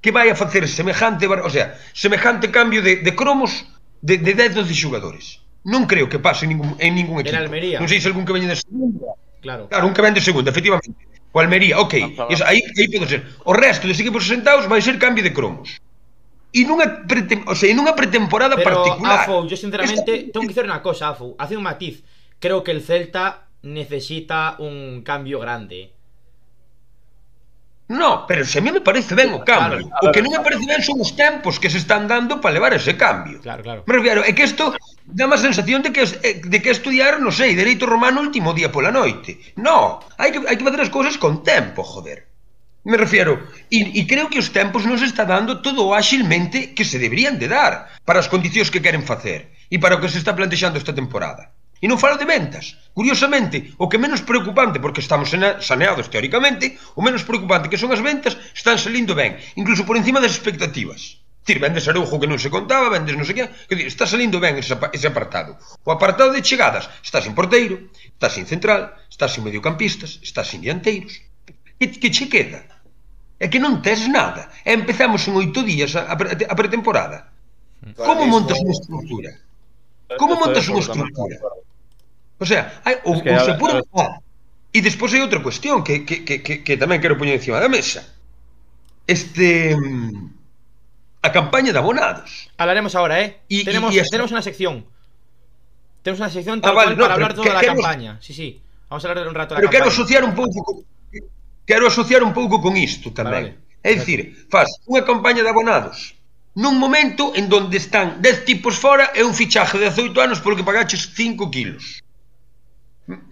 [0.00, 3.68] que vai a facer semejante, o sea, semejante cambio de, de cromos
[4.00, 5.44] de, de 10 12 xogadores.
[5.68, 7.36] Non creo que pase ningún, en ningún equipo.
[7.36, 7.76] En Almería.
[7.76, 9.12] Non sei se algún que veñe de segunda.
[9.44, 9.68] Claro.
[9.68, 10.96] Claro, un que ven de segunda, efectivamente.
[11.28, 11.94] O Almería, ok.
[12.32, 13.20] Eso, aí, aí pode ser.
[13.44, 15.76] O resto dos equipos sentados vai ser cambio de cromos.
[16.48, 19.28] E nunha, pretem o sea, nunha pretemporada Pero, particular.
[19.28, 20.32] Afo, yo sinceramente Esta...
[20.32, 22.00] tengo que dizer unha cosa, Afo, hace un matiz
[22.38, 25.92] creo que el Celta necesita un cambio grande.
[27.88, 29.80] No, pero se a mí me parece ben o cambio.
[29.80, 32.36] Claro, claro, o que non me parece ben son os tempos que se están dando
[32.36, 33.40] para levar ese cambio.
[33.40, 33.80] Claro, claro.
[33.88, 34.76] Me refiero, é que isto
[35.08, 38.68] dá má sensación de que eh, de que estudiar, non sei, dereito romano último día
[38.68, 39.40] pola noite.
[39.56, 42.28] No, hai que hai que facer as cousas con tempo, joder.
[42.84, 43.40] Me refiero,
[43.72, 47.00] e, e creo que os tempos non se está dando todo o áxilmente que se
[47.00, 50.36] deberían de dar para as condicións que queren facer e para o que se está
[50.36, 51.56] plantexando esta temporada.
[51.78, 52.74] E non falo de ventas.
[52.90, 58.02] Curiosamente, o que menos preocupante, porque estamos saneados teóricamente, o menos preocupante que son as
[58.02, 61.22] ventas, están salindo ben, incluso por encima das expectativas.
[61.46, 63.46] Tir, vendes aroujo que non se contaba, vendes non sei que...
[63.70, 65.56] que dir, está salindo ben ese, ese apartado.
[65.86, 70.60] O apartado de chegadas, está sin porteiro, está sin central, está sin mediocampistas, está sin
[70.60, 71.24] dianteiros.
[71.80, 72.66] Que, que che queda?
[73.38, 74.50] É que non tes nada.
[74.66, 77.30] E empezamos en oito días a, a pretemporada.
[77.80, 77.94] Mm.
[77.94, 79.30] Como montas unha estrutura?
[80.18, 81.38] Como montas unha estrutura?
[82.38, 84.22] O sea, hai, o, es que, o se pura a...
[84.70, 87.66] E despois hai outra cuestión que, que, que, que, que tamén quero poñer encima da
[87.66, 88.06] mesa.
[89.08, 92.52] Este mm, a campaña de abonados.
[92.54, 93.42] Hablaremos ahora, ¿eh?
[93.48, 94.14] Y, tenemos, y hasta...
[94.14, 94.86] tenemos una sección.
[96.02, 97.82] Tenemos una sección ah, tal ah, vale, cual no, para hablar toda que, la queremos...
[97.82, 98.18] campaña.
[98.20, 98.62] Sí, sí.
[98.88, 99.84] Vamos a hablar un rato da Pero campaña.
[99.84, 100.76] quero asociar un pouco con,
[101.66, 103.32] quero asociar un pouco con isto tamén.
[103.34, 103.68] Vale.
[103.82, 106.18] É dicir, faz unha campaña de abonados
[106.58, 110.66] nun momento en donde están 10 tipos fora e un fichaje de 18 anos porque
[110.66, 112.02] pagaches 5 kilos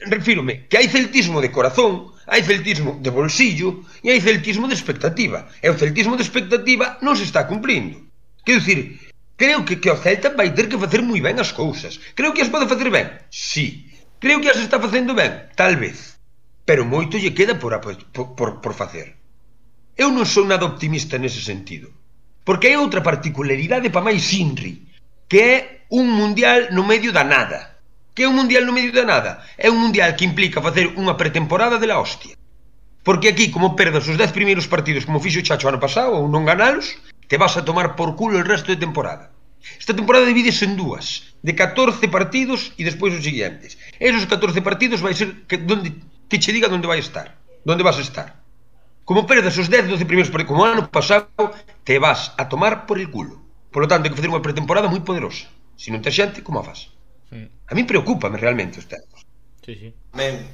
[0.01, 5.53] refírome que hai celtismo de corazón, hai celtismo de bolsillo e hai celtismo de expectativa.
[5.61, 8.01] E o celtismo de expectativa non se está cumprindo.
[8.41, 12.01] Quero dicir, creo que, que o Celta vai ter que facer moi ben as cousas.
[12.17, 13.21] Creo que as pode facer ben?
[13.29, 13.93] Sí.
[14.17, 15.53] Creo que as está facendo ben?
[15.53, 16.17] Tal vez.
[16.65, 19.21] Pero moito lle queda por, por, por, por facer.
[19.93, 21.93] Eu non sou nada optimista nese sentido.
[22.49, 24.89] Porque hai outra particularidade para máis Inri,
[25.29, 25.57] que é
[25.93, 27.76] un mundial no medio da nada.
[28.17, 29.45] Que é un mundial no medio da nada.
[29.61, 32.33] É un mundial que implica facer unha pretemporada de la hostia.
[33.05, 36.49] Porque aquí, como perdas os 10 primeiros partidos como fixo Chacho ano pasado, ou non
[36.49, 36.97] ganalos,
[37.29, 39.37] te vas a tomar por culo el resto de temporada.
[39.77, 43.77] Esta temporada divides en dúas, de 14 partidos e despois os siguientes.
[44.01, 45.93] Esos 14 partidos vai ser que donde
[46.33, 47.37] que che diga onde vai estar,
[47.69, 48.41] onde vas a estar.
[49.05, 51.53] Como perdas os 10, 12 primeiros partidos, como ano pasado,
[51.85, 53.45] te vas a tomar por el culo.
[53.71, 55.53] Por lo tanto, hai que facer unha pretemporada moi poderosa.
[55.77, 56.96] Se non te xente, como a faz?
[57.31, 59.27] A mí preocupame realmente os tempos.
[59.63, 59.95] Sí, sí.
[60.15, 60.47] Men.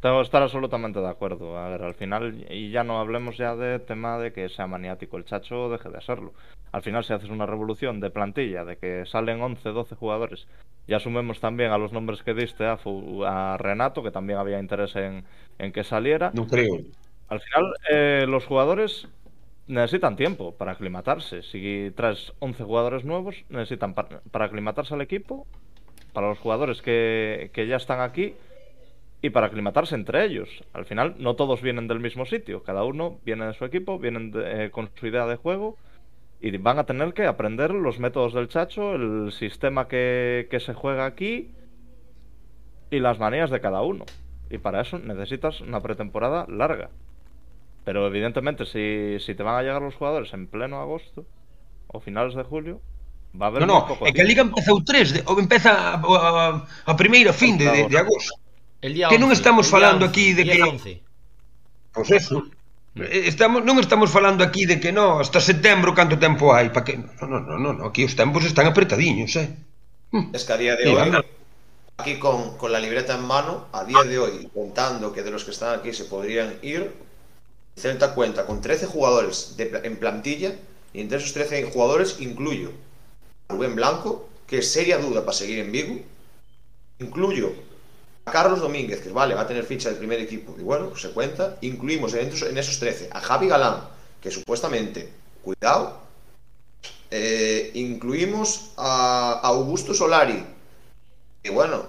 [0.00, 1.58] Tengo que estar absolutamente de acuerdo.
[1.58, 5.18] A ver, al final, y ya no hablemos ya de tema de que sea maniático
[5.18, 6.32] el chacho o deje de serlo.
[6.72, 10.46] Al final, si haces una revolución de plantilla, de que salen 11, 12 jugadores,
[10.86, 12.78] y asumemos también a los nombres que diste a,
[13.26, 15.24] a Renato, que también había interés en,
[15.58, 16.30] en que saliera.
[16.32, 16.78] No creo.
[17.28, 19.06] Al final, eh, los jugadores
[19.66, 21.42] necesitan tiempo para aclimatarse.
[21.42, 25.46] Si traes 11 jugadores nuevos, necesitan para, para aclimatarse al equipo
[26.12, 28.34] para los jugadores que, que ya están aquí
[29.20, 30.48] y para aclimatarse entre ellos.
[30.72, 34.32] Al final, no todos vienen del mismo sitio, cada uno viene de su equipo, vienen
[34.36, 35.76] eh, con su idea de juego
[36.40, 40.72] y van a tener que aprender los métodos del Chacho, el sistema que, que se
[40.72, 41.50] juega aquí
[42.90, 44.04] y las manías de cada uno.
[44.50, 46.90] Y para eso necesitas una pretemporada larga.
[47.84, 51.26] Pero evidentemente, si, si te van a llegar los jugadores en pleno agosto
[51.88, 52.80] o finales de julio,
[53.36, 56.66] Va haber no, no, é que a Liga empeza o 3 de, empeza a, a,
[56.86, 58.34] a primeira fin de, de, de agosto.
[58.80, 61.02] El día 11, que non estamos falando 11, aquí de que 11.
[61.92, 62.48] Pois pues eso.
[62.96, 66.88] Eh, estamos, non estamos falando aquí de que no, hasta setembro canto tempo hai para
[66.88, 66.96] que...
[66.96, 69.52] No, no, no, no, no, aquí os tempos están apretadiños, eh?
[70.10, 70.32] Mm.
[70.32, 71.12] Es que a día de hoy,
[72.00, 75.44] aquí con, con la libreta en mano, a día de hoy, contando que de los
[75.44, 76.90] que están aquí se podrían ir,
[77.78, 80.56] Celta cuenta con 13 jugadores de, en plantilla
[80.92, 82.72] y entre esos 13 jugadores incluyo
[83.48, 85.96] Rubén Blanco, que es seria duda para seguir en Vigo.
[86.98, 87.52] Incluyo
[88.26, 91.10] a Carlos Domínguez, que vale, va a tener ficha del primer equipo, y bueno, se
[91.10, 91.56] cuenta.
[91.62, 93.88] Incluimos en esos, en esos 13 a Javi Galán,
[94.20, 95.10] que supuestamente,
[95.42, 95.98] cuidado.
[97.10, 100.44] Eh, incluimos a, Augusto Solari,
[101.42, 101.86] y bueno,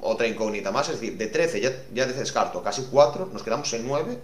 [0.00, 3.86] otra incógnita más, es decir, de 13 ya, ya descarto casi 4, nos quedamos en
[3.86, 4.18] 9.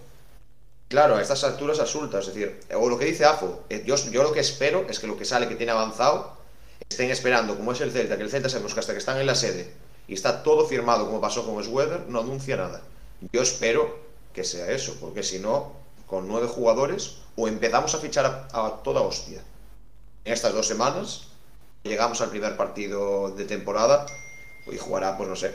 [0.87, 4.23] Claro, a estas alturas asultas, es decir, o lo que dice AFO, eh, yo, yo
[4.23, 6.34] lo que espero es que lo que sale que tiene avanzado
[6.95, 9.27] estén esperando, como es el Celta, que el Celta sabemos que hasta que están en
[9.27, 9.69] la sede
[10.07, 12.81] y está todo firmado como pasó con Weather, no anuncia nada.
[13.33, 13.99] Yo espero
[14.33, 15.73] que sea eso, porque si no,
[16.07, 19.43] con nueve jugadores, o empezamos a fichar a, a toda hostia
[20.23, 21.27] en estas dos semanas,
[21.83, 24.05] llegamos al primer partido de temporada
[24.71, 25.53] y jugará, pues no sé,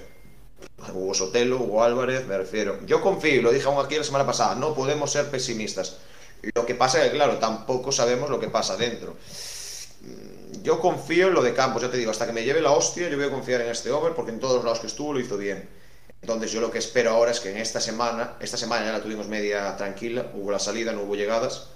[0.93, 2.84] Hugo Sotelo, Hugo Álvarez, me refiero.
[2.84, 5.97] Yo confío, lo dije aún aquí la semana pasada, no podemos ser pesimistas.
[6.55, 9.16] Lo que pasa es que, claro, tampoco sabemos lo que pasa dentro
[10.62, 13.09] yo confío en lo de Campos, ya te digo, hasta que me lleve la hostia,
[13.09, 15.20] yo voy a confiar en este hombre porque en todos los lados que estuvo lo
[15.20, 15.68] hizo bien.
[16.22, 19.03] Entonces yo lo que espero ahora es que en esta semana, esta semana ya la
[19.03, 21.70] tuvimos media tranquila, hubo la salida, no hubo llegadas.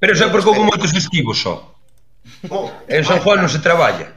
[0.00, 1.76] Pero xa porque houve moitos esquivos só.
[2.48, 4.16] Oh, en San Juan non se traballa.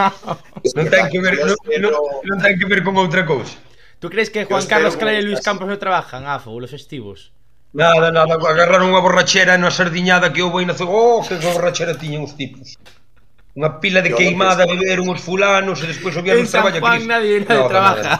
[0.76, 1.92] non ten que ver, non, non,
[2.24, 3.60] non ten que ver con outra cousa.
[4.00, 7.36] Tú crees que Juan Carlos Clare e Luis Campos no trabajan, Afo, los estivos?
[7.76, 12.24] Nada, nada, agarraron unha borrachera na sardiñada que houve e nace, oh, que borrachera tiñen
[12.24, 12.80] os tipos
[13.60, 16.88] unha pila de queimada beberon os fulanos e despois o viernes traballa Cristo.
[16.88, 18.10] En San Juan nadie, nadie no, trabaja.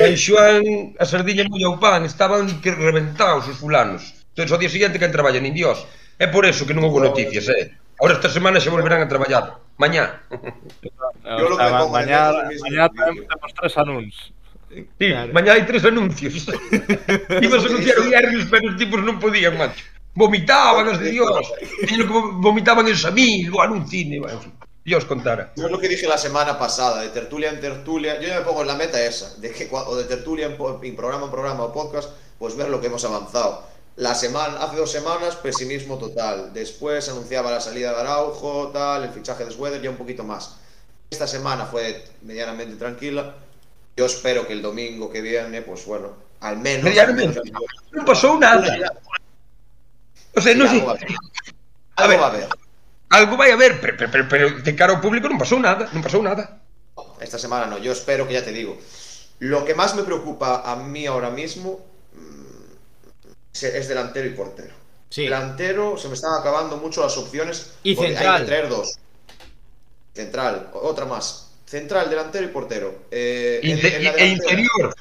[0.00, 0.64] En Xuan
[0.96, 4.16] a sardiña moi o pan, estaban que reventados os fulanos.
[4.32, 5.84] Entón, ao día seguinte, que traballa, nin Dios.
[6.16, 7.76] É por eso que non houve noticias, eh.
[8.00, 9.60] Ahora esta semana xa volverán a traballar.
[9.76, 10.22] Mañá.
[10.30, 12.32] Yo lo que pongo mañá,
[12.64, 14.32] mañá temos tres anuncios.
[14.68, 15.32] Sí, claro.
[15.32, 16.46] mañá hai tres anuncios.
[17.44, 19.82] Ibas a anunciar o viernes, pero os tipos non podían, macho.
[20.18, 21.30] Vomitaban, as de Dios.
[21.86, 22.02] Que
[22.42, 24.52] vomitaban en Samil, o anuncine, bueno, en fin.
[24.84, 25.52] Dios contara.
[25.54, 28.18] Yo es lo que dije la semana pasada, de tertulia en tertulia.
[28.20, 30.96] Yo ya me pongo en la meta esa, de que o de tertulia en, en
[30.96, 32.08] programa en programa o podcast,
[32.38, 33.62] pues ver lo que hemos avanzado.
[33.96, 36.52] La semana, hace dos semanas, pesimismo total.
[36.54, 40.56] Después anunciaba la salida de Araujo, tal, el fichaje de Schroeder, ya un poquito más.
[41.10, 43.34] Esta semana fue medianamente tranquila.
[43.96, 46.86] Yo espero que el domingo que viene, pues bueno, al menos.
[46.96, 47.40] al menos- Medianamente.
[47.92, 48.70] Non pasou nada.
[50.38, 50.78] O sea, non sei.
[50.80, 51.10] algo va a haber.
[51.98, 52.18] A Algo ver.
[52.22, 52.48] va a haber.
[53.10, 56.00] Algo vai haber, pero, pero, pero, pero de cara ao público non pasou nada, non
[56.04, 56.62] pasou nada.
[57.18, 58.78] Esta semana no, yo espero que ya te digo.
[59.42, 61.82] Lo que más me preocupa a mí ahora mismo
[62.14, 64.74] mm, es delantero y portero.
[65.10, 65.24] Sí.
[65.24, 67.74] Delantero se me están acabando mucho las opciones.
[67.82, 68.34] Y central.
[68.34, 68.98] Hay que traer dos.
[70.12, 71.50] Central, otra más.
[71.64, 73.06] Central, delantero y portero.
[73.10, 74.94] Eh, en- Inte- en la e interior.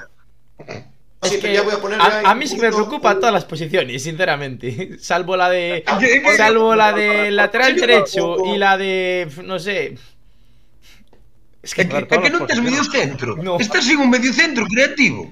[1.23, 2.69] Sí, Es pero que ya voy a poner a, ya a un mí sí me
[2.69, 4.97] preocupa todas las posiciones, sinceramente.
[5.01, 5.83] Salvo la de.
[6.37, 9.27] Salvo la de lateral derecho y la de.
[9.43, 9.97] No sé.
[11.63, 11.81] Es que.
[11.81, 13.33] É que, que non tes medio centro.
[13.35, 13.57] No.
[13.57, 15.25] Estás sin un medio centro creativo.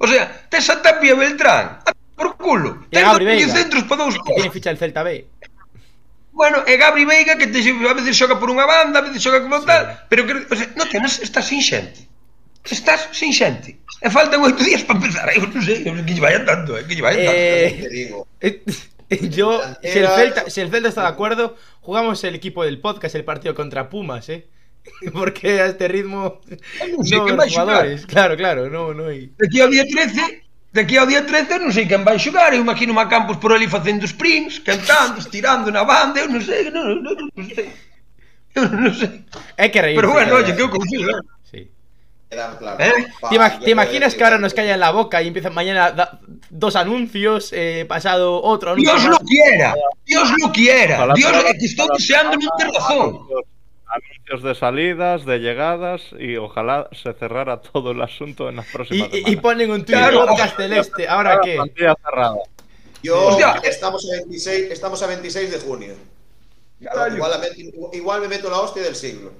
[0.00, 1.84] O sea, tes a Tapia Beltrán.
[1.84, 2.86] A por culo.
[2.90, 5.26] Gabri dos medio centros para dous que tiene ficha el Celta B.
[6.32, 9.44] Bueno, e Gabri Veiga que te, a veces xoga por unha banda, a veces xoga
[9.44, 12.08] como tal, pero que, o sea, non tenes, estás sin xente.
[12.70, 13.82] estás sin xente.
[14.02, 15.26] E faltan oito días para empezar.
[15.34, 18.26] Eu non sei, eu que lle vai andando, eh, que lle vai andando.
[18.38, 18.62] Eh,
[19.10, 22.78] eh, yo, si el, Celta, si el Celta está de acuerdo, jugamos el equipo del
[22.78, 24.46] podcast, el partido contra Pumas, ¿eh?
[25.12, 26.42] Porque a este ritmo
[26.90, 28.02] non sei no quen vai jugadores.
[28.02, 28.10] Xugar.
[28.10, 29.30] Claro, claro, no, no hay...
[29.38, 30.42] De Aquí ao día 13,
[30.74, 33.54] de aquí ao día 13 non sei quen vai xogar, eu imagino a Campos por
[33.54, 37.70] ali facendo sprints, cantando, estirando na banda, eu non sei, non, non, non sei.
[38.58, 39.22] Eu non sei.
[39.54, 40.02] É que reírse.
[40.02, 41.06] Pero bueno, oye, que eu confío.
[41.06, 41.22] Eh?
[42.32, 42.76] Claro.
[42.78, 42.92] ¿Eh?
[43.62, 46.18] ¿Te, imaginas que ahora nos calla en la boca y empiezan mañana
[46.48, 48.92] dos anuncios, eh, pasado otro anuncio?
[48.94, 49.74] Dios lo quiera,
[50.06, 50.96] Dios lo quiera.
[50.96, 53.28] Ojalá Dios, é que estou deseando non ter razón.
[53.92, 59.12] Anuncios, de salidas, de llegadas y ojalá se cerrara todo el asunto en las próximas
[59.12, 60.24] y- y ponen un tuit Claro.
[60.24, 61.04] podcast celeste.
[61.06, 61.60] ¿Ahora qué?
[61.76, 62.40] Cerrada.
[63.02, 63.60] Yo Hostia.
[63.64, 65.92] estamos a 26, estamos a 26 de junio.
[67.92, 69.32] Igual me meto la hostia del siglo.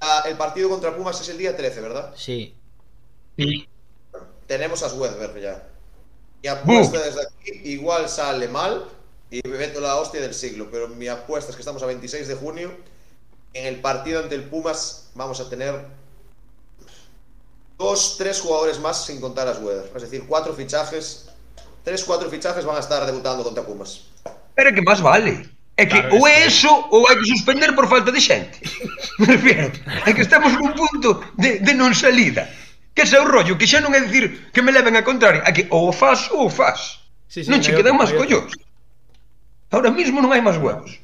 [0.00, 2.12] Ah, el partido contra Pumas es el día 13, ¿verdad?
[2.16, 2.54] Sí.
[4.46, 5.68] Tenemos a Swedberg ya.
[6.42, 8.84] Mi apuesta desde aquí igual sale mal
[9.30, 12.28] y me meto la hostia del siglo, pero mi apuesta es que estamos a 26
[12.28, 12.70] de junio.
[13.52, 15.86] En el partido ante el Pumas vamos a tener
[17.78, 19.90] dos, tres jugadores más sin contar a Sweder.
[19.94, 21.30] Es decir, cuatro fichajes.
[21.82, 24.02] Tres, cuatro fichajes van a estar debutando contra Pumas.
[24.54, 25.55] Pero que máis vale.
[25.76, 28.64] É que claro, ou é eso ou hai que suspender por falta de xente.
[29.20, 29.72] Me refiero,
[30.08, 32.48] é que estamos nun punto de, de non salida.
[32.96, 35.52] Que é o rollo, que xa non é dicir que me leven a contraria, é
[35.52, 37.04] que ou faz ou faz.
[37.28, 38.56] Sí, sí, non che quedan máis collóns.
[39.68, 40.96] Ahora mismo non hai máis huevos.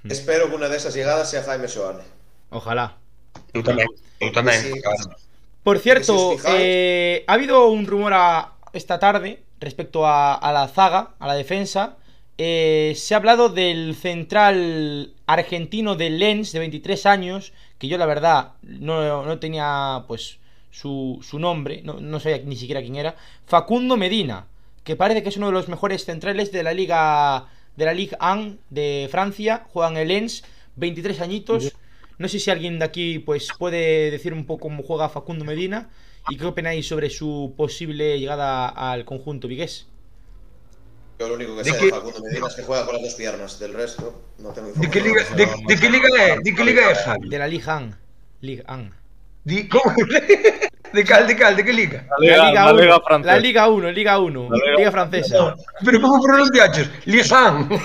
[0.00, 0.08] Hmm.
[0.08, 2.00] Espero que unha desas llegadas sea Jaime Soane.
[2.48, 2.96] Ojalá.
[3.52, 3.84] Eu tamén,
[4.16, 4.56] eu tamén.
[4.64, 5.12] Sí, claro.
[5.60, 11.12] Por cierto, eh, ha habido un rumor a esta tarde respecto a, a la zaga,
[11.20, 12.00] a la defensa,
[12.40, 18.06] Eh, se ha hablado del central argentino de Lens de 23 años, que yo la
[18.06, 20.38] verdad no, no tenía pues
[20.70, 23.16] su, su nombre, no, no sabía ni siquiera quién era.
[23.44, 24.46] Facundo Medina,
[24.84, 28.16] que parece que es uno de los mejores centrales de la liga de la Ligue
[28.20, 30.44] 1 de Francia, juega en el Lens,
[30.76, 31.72] 23 añitos.
[32.18, 35.88] No sé si alguien de aquí pues puede decir un poco cómo juega Facundo Medina
[36.28, 39.86] y qué opináis sobre su posible llegada al conjunto vigués.
[41.18, 43.02] Yo lo único que ¿De sé qué- de Facundo Medina es que juega con las
[43.02, 43.58] dos piernas.
[43.58, 45.38] Del resto, no tengo De que información.
[45.38, 46.38] liga, de, de que liga é?
[46.42, 47.28] De que liga Javi?
[47.28, 47.96] De la 1.
[48.68, 48.90] 1.
[49.44, 49.94] Di, como?
[50.90, 52.06] De cal, de cal, de que liga?
[52.18, 53.34] La Liga, la uno, Liga francesa.
[53.34, 54.48] La Liga 1, Liga 1.
[54.50, 55.54] La Liga- Liga francesa.
[55.84, 56.88] Pero como pronunciaches?
[57.04, 57.68] Lijan.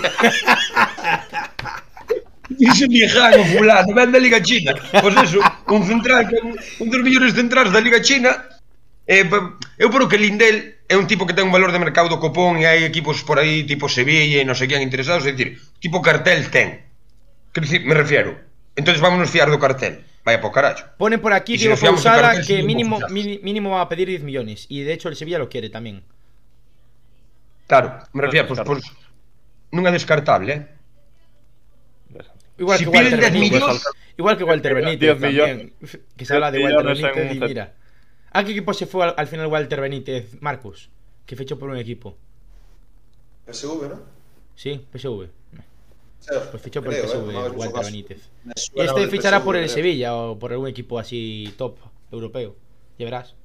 [2.48, 4.72] Dice Lijan o fulano, ven da Liga China.
[5.02, 6.36] Pois eso, un central, que
[6.80, 8.30] un, dos mellores centrais da Liga China.
[9.06, 11.80] Eh, pa- eu por o que Lindel é un tipo que ten un valor de
[11.80, 15.24] mercado do copón e hai equipos por aí tipo Sevilla e non sei quen interesados,
[15.24, 16.84] é dicir, tipo cartel ten.
[17.52, 18.36] Quero dicir, me refiero.
[18.76, 20.02] Entonces vámonos fiar do cartel.
[20.24, 20.84] Vaya por carallo.
[20.96, 24.24] Ponen por aquí si Diego de Pausada cartel, que mínimo, mínimo va a pedir 10
[24.24, 24.64] millones.
[24.72, 26.02] Y de hecho el Sevilla lo quiere también.
[27.66, 28.80] Claro, me refiero, descartable.
[28.80, 28.92] pois,
[29.72, 30.62] non é descartable, eh?
[32.58, 33.60] Igual Si que piden Walter 10 Benítez.
[33.60, 33.84] millones-
[34.16, 35.32] Igual que Walter 10 Benítez también.
[35.32, 35.98] millones.
[36.16, 37.64] Que se habla de 10 Walter Benítez y mira.
[38.34, 40.90] A que equipo se foi al, al final Walter Benítez, Marcos?
[41.22, 42.18] Que fechou por un equipo.
[43.46, 43.98] PSV, ¿no?
[44.58, 45.30] Sí, PSV.
[46.26, 47.86] Claro, pues fichó por creo, el PSV, eh, Walter caso.
[47.86, 48.20] Benítez.
[48.74, 49.74] Y este fichará PSV, por el creo.
[49.74, 51.78] Sevilla o por algún equipo así top
[52.10, 52.56] europeo.
[52.98, 53.38] Ya verás.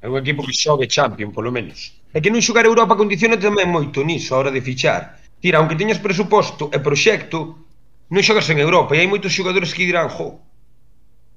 [0.00, 1.98] Algún equipo que xogue Champions, polo menos.
[2.14, 5.18] É que non xogar Europa condiciona tamén moito niso a hora de fichar.
[5.42, 7.66] Tira, aunque teñas presuposto e proxecto,
[8.14, 10.38] non xogas en Europa e hai moitos xogadores que dirán, jo,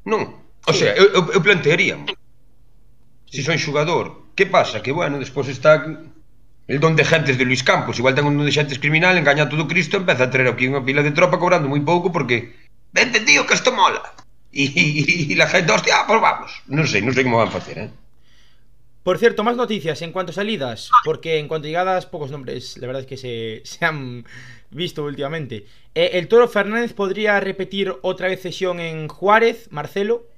[0.05, 0.45] non.
[0.69, 1.97] O sea, eu, eu, eu plantearía.
[3.34, 4.86] Si son xogador, que pasa?
[4.86, 5.81] Que, bueno, despois está
[6.69, 7.97] el don de gentes de Luis Campos.
[7.97, 10.69] Igual ten un don de xentes criminal, engaña a todo Cristo, empeza a traer aquí
[10.69, 12.53] unha pila de tropa cobrando moi pouco porque
[12.93, 14.05] vente, tío, que isto mola.
[14.53, 16.61] E la gente, hostia, pues vamos.
[16.69, 17.89] Non sei, non sei como van facer, eh?
[19.01, 22.77] Por cierto, más noticias en cuanto a salidas, porque en cuanto a llegadas, pocos nombres,
[22.77, 24.29] la verdad es que se, se han
[24.69, 25.65] visto últimamente.
[25.97, 30.29] Eh, el Toro Fernández podría repetir otra vez sesión en Juárez, Marcelo.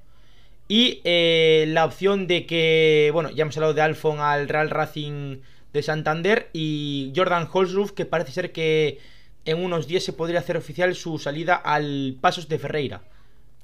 [0.67, 5.41] Y eh, la opción de que, bueno, ya hemos hablado de Alfon al Real Racing
[5.73, 8.99] de Santander y Jordan Holsroof, que parece ser que
[9.45, 13.01] en unos días se podría hacer oficial su salida al Pasos de Ferreira.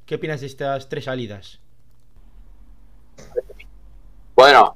[0.06, 1.60] ¿Qué opinas de estas tres salidas?
[4.36, 4.76] Bueno,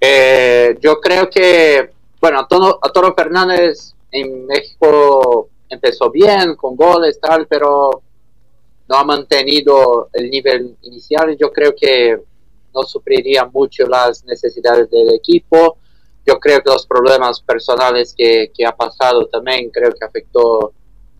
[0.00, 1.90] eh, yo creo que,
[2.20, 8.02] bueno, a Toro, a Toro Fernández en México empezó bien, con goles, tal, pero
[8.88, 11.36] no ha mantenido el nivel inicial.
[11.38, 12.20] Yo creo que
[12.74, 15.78] no supliría mucho las necesidades del equipo.
[16.26, 20.72] Yo creo que los problemas personales que, que ha pasado también creo que afectó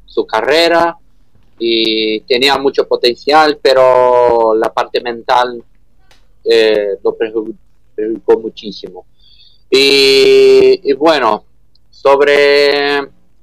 [0.06, 0.96] su carrera
[1.58, 5.62] y tenía mucho potencial, pero la parte mental
[6.44, 7.56] eh, lo perju-
[7.94, 9.06] perjudicó muchísimo.
[9.70, 11.44] Y, y bueno,
[11.90, 12.98] sobre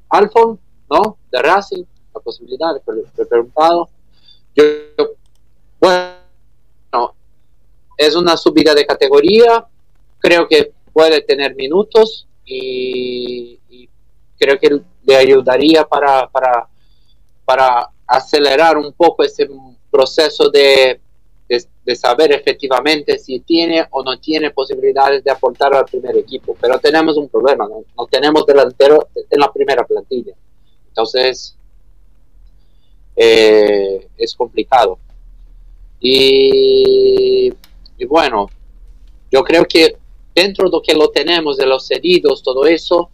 [0.10, 0.60] Alfon,
[0.90, 1.18] ¿no?
[1.32, 3.90] De Racing, la posibilidad de preguntado.
[4.56, 4.64] Yo,
[5.80, 7.16] bueno,
[7.98, 9.66] es una subida de categoría,
[10.20, 13.60] creo que puede tener minutos y,
[14.38, 16.68] creo que le ayudaría para, para,
[17.46, 19.48] para acelerar un poco ese
[19.92, 21.00] proceso de,
[21.48, 26.58] de, de saber efectivamente si tiene o no tiene posibilidades de aportar al primer equipo.
[26.60, 30.34] Pero tenemos un problema, no, no tenemos delantero en la primera plantilla.
[30.88, 31.56] Entonces,
[33.24, 34.98] eh, es complicado.
[36.00, 37.54] Y,
[38.00, 38.50] y bueno,
[39.30, 39.96] yo creo que
[40.34, 43.12] dentro de lo que lo tenemos, de los cedidos, todo eso,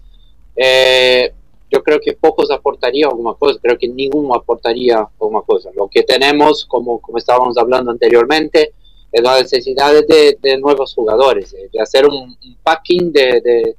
[0.56, 1.34] eh,
[1.70, 5.72] yo creo que pocos aportaría alguna cosa, creo que ninguno aportaría alguna cosa.
[5.76, 8.76] Lo que tenemos, como, como estábamos hablando anteriormente,
[9.12, 13.76] es la necesidad de, nuevos jugadores, de, hacer un, packing de,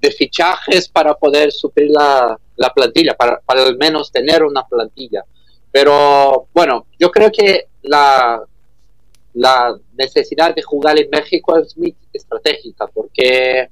[0.00, 5.24] de, fichajes para poder suplir la, la plantilla, para, al menos tener una plantilla.
[5.80, 8.42] Pero bueno, yo creo que la,
[9.34, 13.68] la necesidad de jugar en México es muy estratégica, porque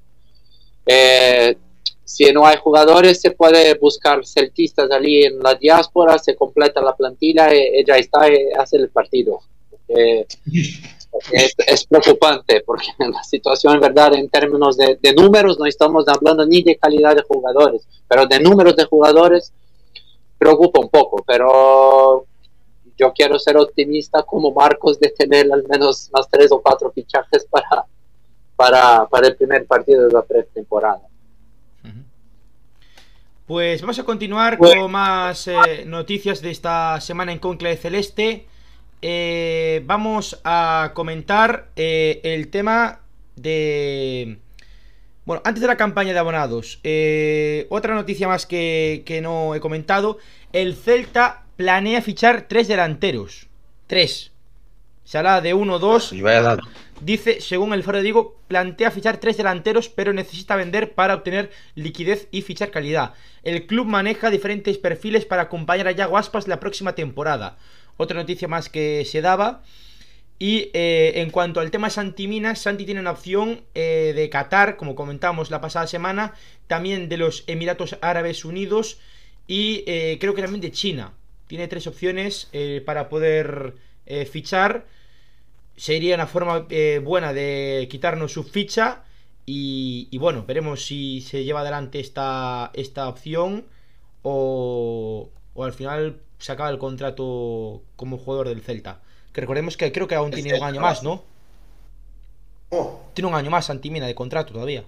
[0.86, 1.57] eh,
[2.04, 6.94] si no hay jugadores, se puede buscar celtistas allí en la diáspora, se completa la
[6.94, 9.40] plantilla y, y ya está, y hace el partido.
[9.88, 10.24] Eh,
[11.32, 16.07] es, es, preocupante porque la situación, en verdad, en términos de, de, números, no estamos
[16.07, 19.52] hablando ni de calidad de jugadores, pero de números de jugadores
[20.39, 21.22] preocupa un poco.
[21.26, 22.26] Pero
[22.97, 27.47] yo quiero ser optimista como Marcos de tener al menos más tres o cuatro fichajes
[27.47, 27.84] para,
[28.57, 31.03] para, para el primer partido de la pretemporada.
[33.47, 34.82] Pues vamos a continuar bueno.
[34.82, 38.45] con más eh, noticias de esta semana en Conclave Celeste.
[39.01, 43.03] Eh, vamos a comentar eh, el tema
[43.37, 44.39] de...
[45.27, 49.61] Bueno, antes de la campaña de abonados, eh, otra noticia más que, que, no he
[49.61, 50.18] comentado.
[50.53, 53.49] El Celta planea fichar tres delanteros.
[53.89, 54.31] Tres.
[55.03, 56.12] Se habla de uno, dos.
[57.01, 61.51] Dice, según el foro de Digo, plantea fichar tres delanteros, pero necesita vender para obtener
[61.74, 63.14] liquidez y fichar calidad.
[63.43, 67.59] El club maneja diferentes perfiles para acompañar a Yago Aspas la próxima temporada.
[67.97, 69.62] Otra noticia más que se daba.
[70.39, 74.76] Y eh, en cuanto al tema Santi Minas, Santi tiene una opción eh, de Qatar,
[74.76, 76.34] como comentamos la pasada semana,
[76.66, 78.99] también de los Emiratos Árabes Unidos
[79.47, 81.14] y eh, creo que también de China.
[81.47, 82.51] Tiene tres opciones
[82.84, 83.76] para poder
[84.30, 84.87] fichar.
[85.76, 86.66] Sería una forma
[87.03, 89.05] buena de quitarnos su ficha
[89.47, 93.66] Y, y bueno, veremos si se lleva adelante esta, esta opción
[94.22, 99.03] o, o al final se acaba el contrato como jugador del Celta.
[99.37, 101.22] Que recordemos que creo que aún tiene un año más, ¿no?
[102.70, 104.82] Oh, Tiene un año más Antimina de contrato todavía.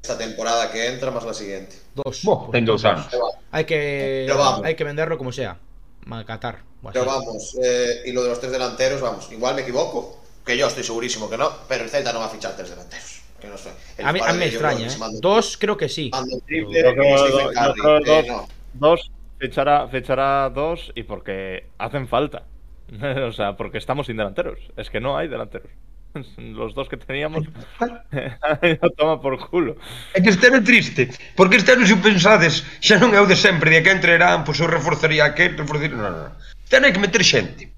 [0.00, 1.76] esta temporada que entra más la siguiente.
[1.94, 2.22] Dos.
[2.50, 3.06] Ten dous anos.
[3.50, 4.26] Hay que,
[4.64, 5.58] hay que venderlo como sea.
[6.26, 6.62] Qatar.
[6.90, 10.66] Pero vamos, eh, y lo de los tres delanteros, vamos, igual me equivoco, que yo
[10.66, 13.20] estoy segurísimo que no, pero el Celta no va a fichar tres delanteros.
[13.38, 13.68] Que no sé.
[13.98, 14.96] El A mí, a mí me extraña, ¿eh?
[15.20, 16.10] Dos creo que sí.
[18.06, 18.26] dos.
[18.72, 22.44] Dos, fichará dos y porque hacen falta.
[23.28, 24.58] o sea, porque estamos sin delanteros.
[24.76, 25.70] Es que no hay delanteros.
[26.38, 29.76] Los dos que teníamos no toma por culo.
[30.14, 33.26] É que este é triste, porque este ano se o pensades, xa non é o
[33.26, 35.90] de sempre, de que entrarán, pois eu reforzaría que, reforzaría...
[35.90, 36.32] Non, non, non.
[36.38, 37.74] Este ano hai que meter xente.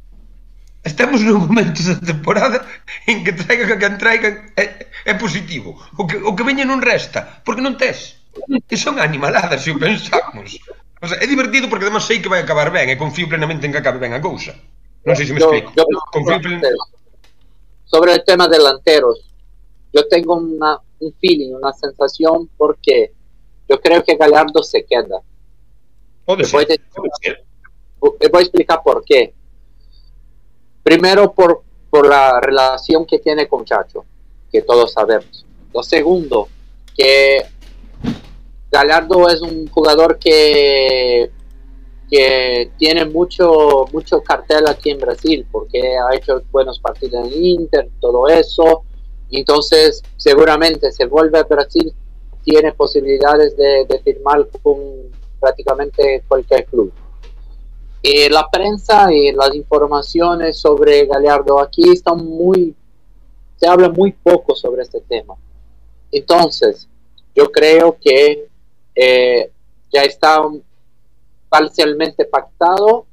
[0.84, 2.62] Estamos nun momento da temporada
[3.10, 5.74] en que traigan a quen traigan é, é positivo.
[5.98, 8.20] O que, o que veña non resta, porque non tes.
[8.68, 10.60] E son animaladas, se o pensamos.
[11.00, 13.72] O sea, é divertido porque además sei que vai acabar ben e confío plenamente en
[13.72, 14.54] que acabe ben a cousa.
[15.06, 15.72] Me Yo- explico.
[15.76, 15.84] yo-
[17.84, 19.32] sobre el tema delanteros,
[19.92, 23.12] yo tengo una- un feeling, una sensación, porque
[23.68, 25.20] yo creo que Gallardo se queda.
[26.26, 26.36] Voy,
[28.20, 29.32] le voy a explicar por qué.
[30.82, 34.04] Primero, por, por la relación que tiene con Chacho,
[34.50, 35.44] que todos sabemos.
[35.72, 36.48] Lo segundo,
[36.96, 37.42] que
[38.70, 41.30] Gallardo es un jugador que,
[42.10, 47.88] que tiene mucho, mucho cartel aquí en Brasil, porque ha hecho buenos partidos en Inter,
[48.00, 48.82] todo eso.
[49.30, 51.92] Entonces, seguramente se vuelve a Brasil,
[52.44, 54.76] tiene posibilidades de, de firmar con
[55.40, 56.92] prácticamente cualquier club.
[58.02, 62.74] Y la prensa y las informaciones sobre Gallardo aquí están muy,
[63.56, 65.34] se habla muy poco sobre este tema.
[66.12, 66.88] Entonces,
[67.34, 68.48] yo creo que
[68.94, 69.50] eh,
[69.92, 70.40] ya está
[71.48, 73.06] parcialmente pactado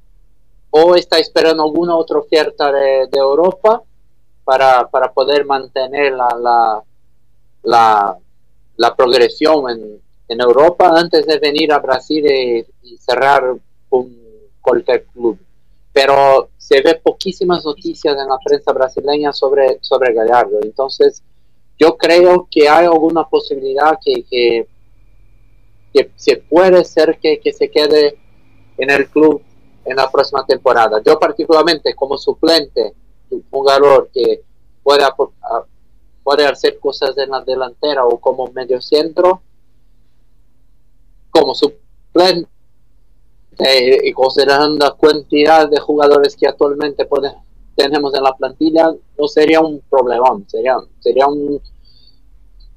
[0.76, 3.84] o está esperando alguna otra oferta de, Europa
[4.44, 6.84] para, para poder mantener la,
[7.64, 8.18] la,
[8.76, 12.26] la, progresión en, en Europa antes de venir a Brasil
[12.82, 13.56] y, cerrar
[13.88, 14.16] con
[14.62, 15.38] cualquier club.
[15.94, 20.60] Pero se ve poquísimas noticias en la prensa brasileña sobre, sobre Gallardo.
[20.64, 21.22] Entonces,
[21.78, 24.68] yo creo que hay alguna posibilidad que, que,
[25.94, 28.23] que se puede ser que, que se quede
[28.78, 29.42] en el club
[29.86, 31.02] en la próxima temporada.
[31.06, 32.94] Yo particularmente como suplente,
[33.30, 34.42] un jugador que
[34.82, 35.66] puede, apor- a-
[36.24, 39.42] puede hacer cosas en la delantera o como medio centro,
[41.32, 42.48] como suplente
[44.04, 47.08] y considerando la cantidad de jugadores que actualmente
[47.76, 51.62] tenemos en la plantilla, no sería un problemón, sería, sería un-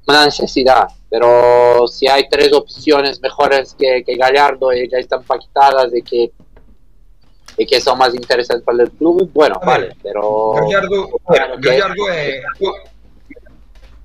[0.08, 0.88] una necesidad.
[1.08, 6.32] pero si hay tres opciones mejores que, que Gallardo y ya están pactadas de que
[7.58, 10.52] y que son más interesantes para el club, bueno, ver, vale, pero...
[10.54, 12.12] Gallardo, bueno, Gallardo que...
[12.12, 12.42] é...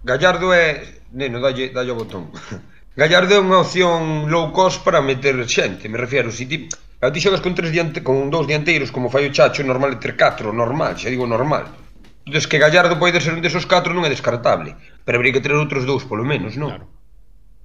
[0.04, 1.02] Gallardo é...
[1.12, 2.32] Neno, dalle, dalle o botón.
[2.95, 6.68] Gallardo é unha opción low cost para meter xente, me refiero, si ti...
[7.02, 10.14] Ti xogas con tres diante, con dous dianteiros, como fai o Chacho, normal é ter
[10.16, 11.80] catro, normal, xa digo normal.
[12.26, 15.53] Entonces que Gallardo pode ser un desos catro non é descartable, pero habría que ter
[15.57, 16.69] outros dous polo menos, non?
[16.69, 16.86] Claro.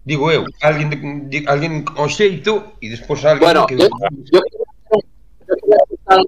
[0.07, 0.96] Digo eu, alguén de,
[1.28, 3.90] de, alguén ao xeito e despois alguén Bueno, que yo,
[4.30, 6.18] yo, yo quería aportar,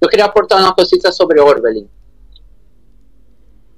[0.00, 1.90] yo quería aportar una cosita sobre Orbelín.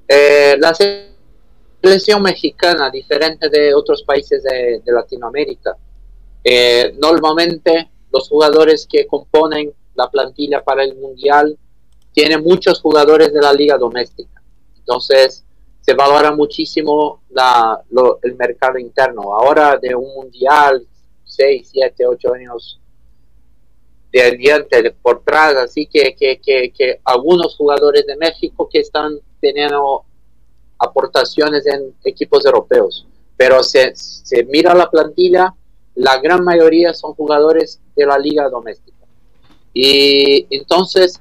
[0.07, 5.77] Eh, la selección mexicana, diferente de otros países de, de Latinoamérica,
[6.45, 11.59] eh, normalmente los jugadores que componen la plantilla para el Mundial
[12.13, 14.43] tienen muchos jugadores de la liga doméstica.
[14.79, 15.45] Entonces,
[15.81, 19.35] se valora muchísimo la, lo- el mercado interno.
[19.35, 20.87] Ahora de un mundial,
[21.25, 22.81] 6, 7, 8 años
[24.13, 29.19] de adiante, por atrás, así que, que, que, que algunos jugadores de México que están
[29.41, 30.05] teniendo
[30.79, 33.07] aportaciones en equipos europeos.
[33.37, 35.55] Pero se, se mira la plantilla,
[35.95, 39.07] la gran mayoría son jugadores de la liga doméstica.
[39.73, 41.21] Y entonces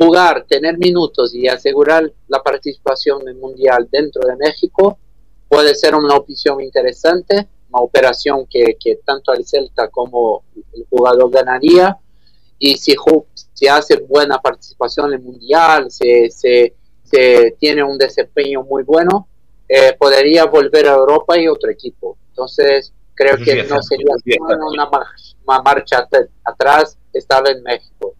[0.00, 4.98] jugar, tener minutos y asegurar la participación en el mundial dentro de México
[5.46, 7.34] puede ser una opción interesante,
[7.70, 11.98] una operación que, que tanto el Celta como el jugador ganaría.
[12.58, 12.94] Y si,
[13.52, 19.28] si hace buena participación en el mundial, se, se, se tiene un desempeño muy bueno,
[19.68, 22.16] eh, podría volver a Europa y otro equipo.
[22.30, 24.88] Entonces, creo que no sería una,
[25.46, 28.14] una marcha at- atrás, estaba en México.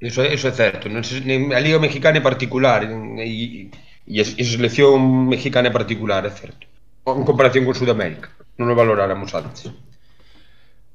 [0.00, 3.70] Eso, eso é certo, non a Liga Mexicana en particular, e, e
[4.08, 6.64] E a selección mexicana en particular, é certo.
[7.04, 8.32] En comparación con Sudamérica.
[8.56, 9.68] Non o valoráramos antes.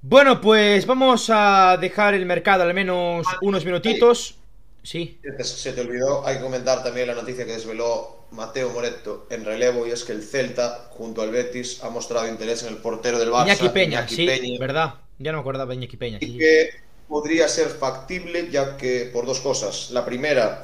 [0.01, 4.41] Bueno, pues vamos a dejar el mercado al menos unos minutitos.
[4.81, 5.21] Sí.
[5.45, 9.85] Se te olvidó, hay que comentar también la noticia que desveló Mateo Moreto en relevo
[9.85, 13.29] y es que el Celta, junto al Betis, ha mostrado interés en el portero del
[13.29, 13.53] Barça.
[13.53, 14.95] Iñaki Peña, Iñaki sí, Peña, verdad.
[15.21, 16.17] Ya no me acordaba de Iñaki Peña.
[16.19, 16.37] Y sí.
[16.37, 16.69] que
[17.07, 19.91] podría ser factible, ya que por dos cosas.
[19.91, 20.61] La primera,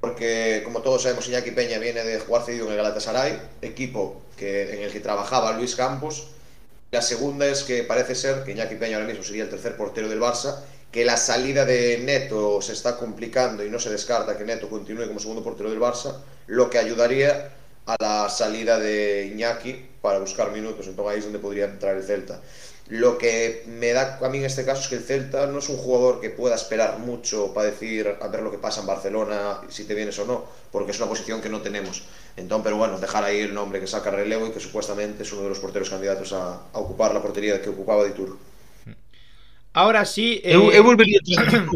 [0.00, 4.74] porque como todos sabemos, Iñaki Peña viene de jugar cedido en el Galatasaray, equipo que,
[4.74, 6.28] en el que trabajaba Luis Campos.
[6.90, 10.08] La segunda es que parece ser que Iñaki Peña ahora mismo sería el tercer portero
[10.08, 14.44] del Barça que la salida de Neto se está complicando y no se descarta que
[14.44, 17.52] Neto continúe como segundo portero del Barça, lo que ayudaría
[17.86, 20.86] a la salida de Iñaki para buscar minutos.
[20.86, 22.40] Entonces ahí es donde podría entrar el Celta.
[22.88, 25.68] Lo que me da a mí en este caso es que el Celta no es
[25.68, 29.60] un jugador que pueda esperar mucho para decir a ver lo que pasa en Barcelona,
[29.68, 32.04] si te vienes o no, porque es una posición que no tenemos.
[32.36, 35.42] Entonces, pero bueno, dejar ahí el nombre que saca relevo y que supuestamente es uno
[35.42, 38.38] de los porteros candidatos a, a ocupar la portería que ocupaba Dituro.
[39.74, 40.40] Ahora sí.
[40.42, 40.54] Eh...
[40.54, 41.66] Eu, eu volvería a ¿eh?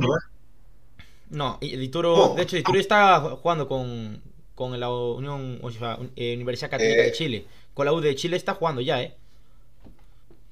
[1.28, 2.34] No, Dituro, oh.
[2.34, 4.22] de hecho, Dituro está jugando con,
[4.54, 7.04] con la Unión, o sea, eh, Universidad Católica eh...
[7.04, 7.46] de Chile.
[7.74, 9.14] Con la U de Chile está jugando ya, ¿eh?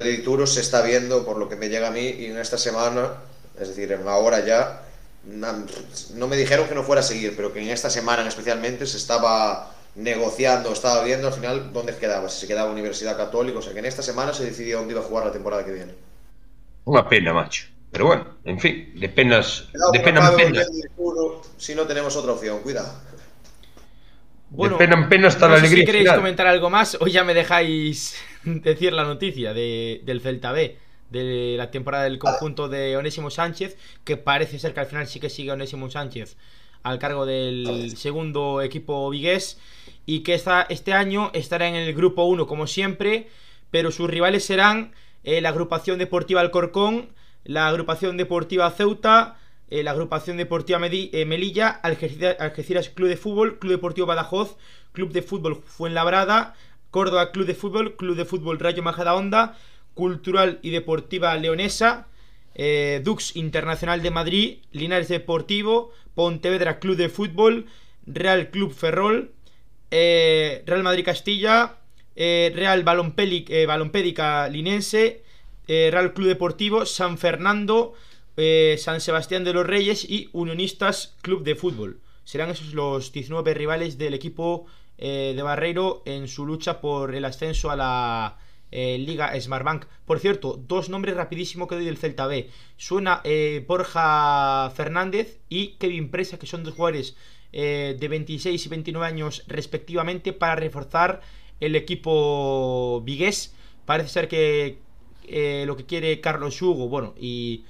[0.01, 3.11] Dituro se está viendo, por lo que me llega a mí, y en esta semana,
[3.61, 4.83] es decir, en ahora ya,
[5.25, 8.97] no me dijeron que no fuera a seguir, pero que en esta semana especialmente se
[8.97, 13.73] estaba negociando, estaba viendo al final dónde quedaba, si se quedaba Universidad Católica, o sea
[13.73, 15.93] que en esta semana se decidió dónde iba a jugar la temporada que viene.
[16.89, 17.69] Unha pena, macho.
[17.93, 20.63] Pero bueno, en fin, de penas, cuidado, de pena en pena.
[21.59, 22.89] Si no tenemos otra opción, cuidado.
[24.49, 25.85] Bueno, de pena en pena está no la alegría.
[25.85, 26.25] Si queréis final.
[26.25, 30.79] comentar algo más, o ya me dejáis decir la noticia de, del Celta B,
[31.11, 35.21] de la temporada del conjunto de Onésimo Sánchez, que parece ser que al final sí
[35.21, 36.37] que sigue Onésimo Sánchez
[36.83, 39.59] al cargo del segundo equipo vigués
[40.07, 43.29] y que esta, este año estará en el grupo 1 como siempre,
[43.71, 44.93] pero sus rivales serán
[45.25, 47.11] eh, la agrupación deportiva Alcorcón,
[47.45, 49.37] la agrupación deportiva Ceuta,
[49.69, 54.57] eh, la agrupación deportiva eh, Melilla, Algeciras, Algeciras Club de Fútbol, Club Deportivo Badajoz,
[54.93, 56.55] Club de Fútbol Fuenlabrada,
[56.91, 59.57] Córdoba Club de Fútbol, Club de Fútbol Rayo Majadahonda,
[59.95, 62.09] Cultural y Deportiva Leonesa,
[62.55, 67.67] eh, Dux Internacional de Madrid, Linares Deportivo, Pontevedra Club de Fútbol,
[68.07, 69.33] Real Club Ferrol,
[69.91, 71.77] eh, Real Madrid Castilla,
[72.17, 75.23] eh, Real Balompédica, Linense,
[75.69, 77.95] Real Club Deportivo, San Fernando,
[78.79, 82.01] San Sebastián de los Reyes y Unionistas Club de Fútbol.
[82.25, 84.67] Serán esos los 19 rivales del equipo
[85.01, 88.39] de Barreiro en su lucha por el ascenso a la
[88.71, 89.87] eh, Liga Smartbank.
[90.05, 92.51] Por cierto, dos nombres rapidísimo que doy del Celta B.
[92.77, 97.17] Suena eh, Borja Fernández y Kevin Presa, que son dos jugadores
[97.53, 101.21] eh, de 26 y 29 años respectivamente para reforzar
[101.61, 103.55] el equipo vigués.
[103.87, 104.79] Parece ser que
[105.25, 107.65] eh, lo que quiere Carlos Hugo, bueno, y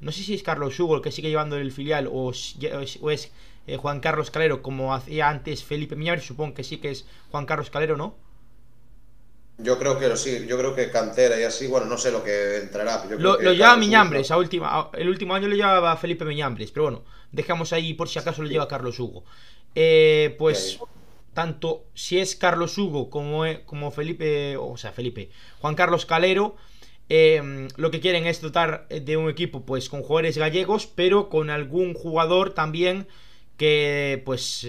[0.00, 3.32] no sé si es Carlos Hugo el que sigue llevando el filial o es
[3.76, 7.70] Juan Carlos Calero como hacía antes Felipe Miñares, supongo que sí que es Juan Carlos
[7.70, 8.16] Calero, ¿no?
[9.62, 12.58] Yo creo que sí, yo creo que cantera y así, bueno, no sé lo que
[12.58, 13.06] entrará.
[13.08, 16.84] Yo lo, lo lleva Miñambres, a última, el último año lo llevaba Felipe Miñambres, pero
[16.84, 19.24] bueno, dejamos ahí por si acaso lo lleva Carlos Hugo.
[19.74, 20.94] Eh, pues okay.
[21.34, 26.56] tanto si es Carlos Hugo como, como Felipe, o sea, Felipe, Juan Carlos Calero,
[27.10, 31.50] eh, lo que quieren es dotar de un equipo pues con jugadores gallegos, pero con
[31.50, 33.08] algún jugador también
[33.60, 34.66] que pues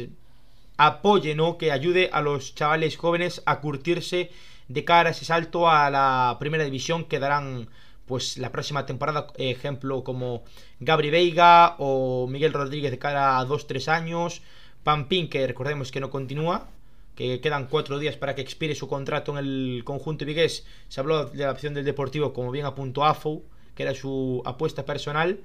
[0.75, 1.57] apoye, ¿no?
[1.57, 4.31] Que ayude a los chavales jóvenes a curtirse
[4.67, 7.69] de cara a ese salto a la primera división que darán
[8.05, 10.43] pues la próxima temporada, ejemplo como
[10.81, 14.41] Gabri Veiga o Miguel Rodríguez de cara a 2-3 años,
[14.83, 16.67] Pampín que recordemos que no continúa,
[17.15, 21.27] que quedan 4 días para que expire su contrato en el conjunto vigués, se habló
[21.27, 23.41] de la opción del Deportivo como bien apuntó AFO,
[23.73, 25.39] que era su apuesta personal,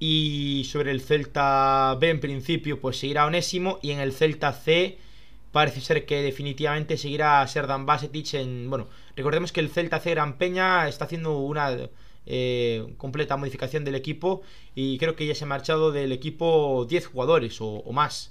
[0.00, 4.98] y sobre el Celta B en principio pues seguirá Onésimo y en el Celta C
[5.52, 8.70] parece ser que definitivamente seguirá Serdan Basetic en...
[8.70, 11.76] Bueno, recordemos que el Celta C Gran Peña está haciendo una
[12.24, 14.40] eh, completa modificación del equipo
[14.74, 18.30] y creo que ya se ha marchado del equipo 10 jugadores o, o más.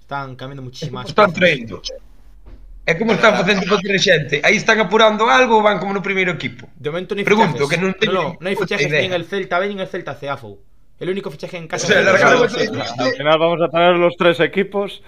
[0.00, 1.82] Están cambiando muchísimas Están trayendo.
[2.84, 6.34] É como están facendo con xente Aí están apurando algo ou van como no primeiro
[6.34, 6.66] equipo.
[6.74, 7.70] De momento non hai Pregunto, fichajes.
[7.70, 9.86] que non teño no, no, no hai fichajes ni en el Celta B ni en
[9.86, 10.71] el Celta C AFO
[11.02, 15.02] El único fichaje en casa O sea, Al final vamos a tener los tres equipos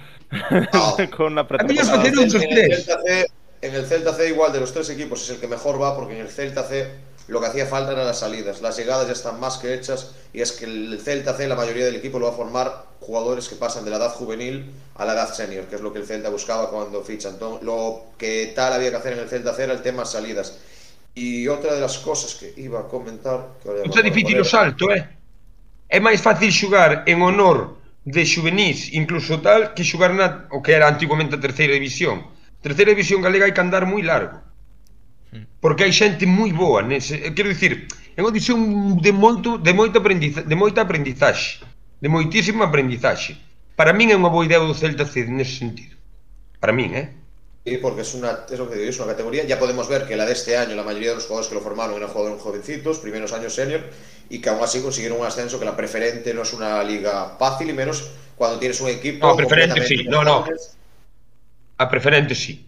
[0.72, 0.96] No.
[1.16, 2.08] con una A mí es pretemporada.
[2.08, 2.74] en, el.
[2.74, 3.26] Celta C,
[3.62, 6.14] en el Celta C igual de los tres equipos es el que mejor va porque
[6.14, 6.90] en el Celta C
[7.28, 8.60] lo que hacía falta eran las salidas.
[8.60, 11.84] Las llegadas ya están más que hechas y es que el Celta C, la mayoría
[11.84, 15.12] del equipo, lo va a formar jugadores que pasan de la edad juvenil a la
[15.12, 17.28] edad senior, que es lo que el Celta buscaba cuando ficha.
[17.28, 20.58] Entonces, lo que tal había que hacer en el Celta C era el tema salidas.
[21.14, 23.46] Y otra de las cosas que iba a comentar...
[23.62, 25.08] Que ya me difícil o salto, eh?
[25.94, 30.74] é máis fácil xugar en honor de juvenís, incluso tal, que xugar na, o que
[30.74, 32.16] era antigamente a terceira división.
[32.58, 34.42] Terceira división galega hai que andar moi largo.
[35.62, 38.58] Porque hai xente moi boa nese, eh, quero dicir, é unha división
[38.98, 41.62] de moito de moita aprendizaxe, de moita aprendizaxe,
[42.02, 43.38] de moitísima aprendizaxe.
[43.78, 45.94] Para min é unha boa idea do Celta nese sentido.
[46.58, 47.06] Para min, eh?
[47.64, 49.44] Sí, porque es una, es lo que digo, es una categoría.
[49.44, 51.62] Ya podemos ver que la de este año, la mayoría de los jugadores que lo
[51.62, 53.80] formaron eran jugadores jovencitos, primeros años senior,
[54.28, 57.70] y que aún así consiguieron un ascenso que la preferente no es una liga fácil
[57.70, 59.26] y menos cuando tienes un equipo.
[59.26, 60.44] No, preferente sí, no, no.
[61.78, 62.66] A preferente sí.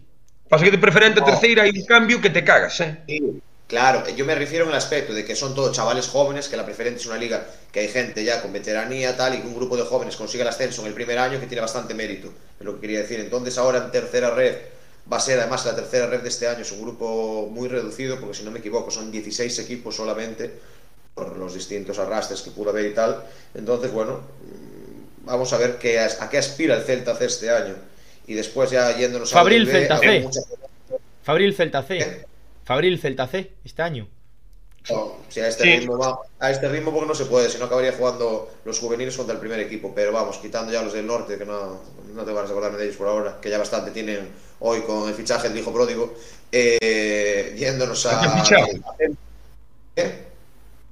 [0.49, 2.97] Pasa que de preferente a terceira hay un cambio que te cagas, eh.
[3.07, 6.57] Sí, claro, yo me refiero en el aspecto de que son todos chavales jóvenes, que
[6.57, 9.55] la preferente es una liga que hay gente ya con veteranía tal, y que un
[9.55, 12.65] grupo de jóvenes consigue el ascenso en el primer año que tiene bastante mérito, es
[12.65, 13.19] lo que quería decir.
[13.19, 14.55] Entonces ahora en tercera red
[15.11, 18.19] Va a ser además la tercera red de este año, es un grupo muy reducido,
[18.19, 20.51] porque si no me equivoco son 16 equipos solamente,
[21.13, 23.23] por los distintos arrastres que pudo haber y tal.
[23.55, 27.75] Entonces, bueno, mm, vamos a ver qué, a qué aspira el Celta C este año.
[28.27, 30.29] Y después ya yéndonos Fabril a Celta C.
[31.23, 31.97] Fabril Celta C.
[31.97, 32.25] ¿Eh?
[32.65, 34.07] Fabril Celta C este año.
[34.89, 37.65] No, si a este ritmo va, a este ritmo porque no se puede, si no
[37.65, 41.37] acabaría jugando los juveniles contra el primer equipo, pero vamos, quitando ya los del norte,
[41.37, 41.79] que no,
[42.13, 44.29] no tengo ganas de acordarme de ellos por ahora, que ya bastante tienen
[44.59, 46.13] hoy con el fichaje del hijo pródigo,
[46.51, 48.21] eh, yéndonos a...
[48.21, 48.81] ¿Qué fichaje?
[49.95, 50.27] ¿Qué?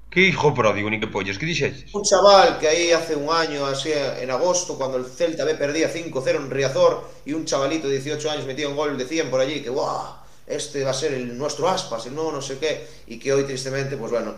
[0.09, 1.37] ¿Qué hijo pródigo, ni qué pollas?
[1.37, 1.93] ¿Qué dices?
[1.93, 5.93] Un chaval que ahí hace un año, así en agosto, cuando el Celta B perdía
[5.93, 9.41] 5-0 en Riazor, y un chavalito de 18 años metía un gol de 100 por
[9.41, 10.24] allí, que ¡guau!
[10.47, 13.43] Este va a ser el nuestro aspas, el no, no sé qué, y que hoy
[13.43, 14.35] tristemente, pues bueno,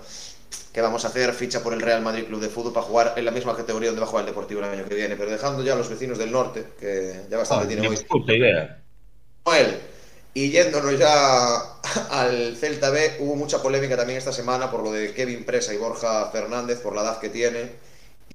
[0.74, 3.26] que vamos a hacer ficha por el Real Madrid Club de Fútbol para jugar en
[3.26, 5.64] la misma categoría donde va a jugar el Deportivo el año que viene, pero dejando
[5.64, 7.98] ya a los vecinos del norte, que ya bastante oh, tienen hoy.
[8.08, 8.84] Puta idea.
[10.34, 11.58] Y yéndonos ya
[12.12, 15.78] al Celta B, hubo mucha polémica también esta semana por lo de Kevin Presa y
[15.78, 17.72] Borja Fernández, por la edad que tienen.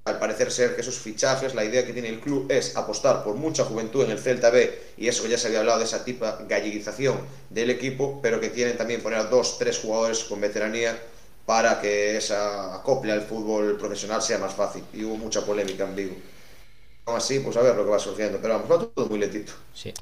[0.04, 3.36] Al parecer ser que esos fichajes, la idea que tiene el club es apostar por
[3.36, 6.26] mucha juventud en el Celta B, y eso ya se había hablado de esa tipo
[6.48, 11.00] galleguización del equipo, pero que quieren también poner a dos, tres jugadores con veteranía
[11.46, 14.82] para que esa acople al fútbol profesional sea más fácil.
[14.92, 16.16] Y hubo mucha polémica en Vigo.
[17.06, 18.38] Aún así, pues a ver lo que va surgiendo.
[18.40, 19.52] Pero vamos, va todo muy lentito.
[19.74, 19.92] Sí.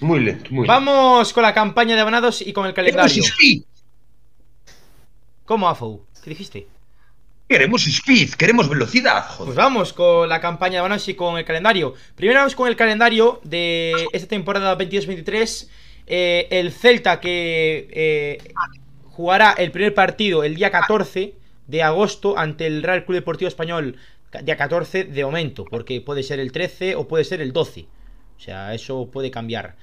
[0.00, 0.72] Muy lento, muy lento.
[0.72, 3.22] Vamos con la campaña de abonados y con el calendario.
[5.44, 6.04] ¿Cómo, Afou?
[6.22, 6.66] ¿Qué dijiste?
[7.48, 9.54] Queremos speed, queremos velocidad, joder.
[9.54, 11.94] Pues vamos con la campaña de abonados y con el calendario.
[12.16, 15.68] Primero vamos con el calendario de esta temporada 22-23.
[16.08, 18.38] Eh, el Celta que eh,
[19.04, 21.34] jugará el primer partido el día 14
[21.68, 23.96] de agosto ante el Real Club Deportivo Español.
[24.42, 27.86] Día 14 de momento, porque puede ser el 13 o puede ser el 12.
[28.36, 29.76] O sea, eso puede cambiar.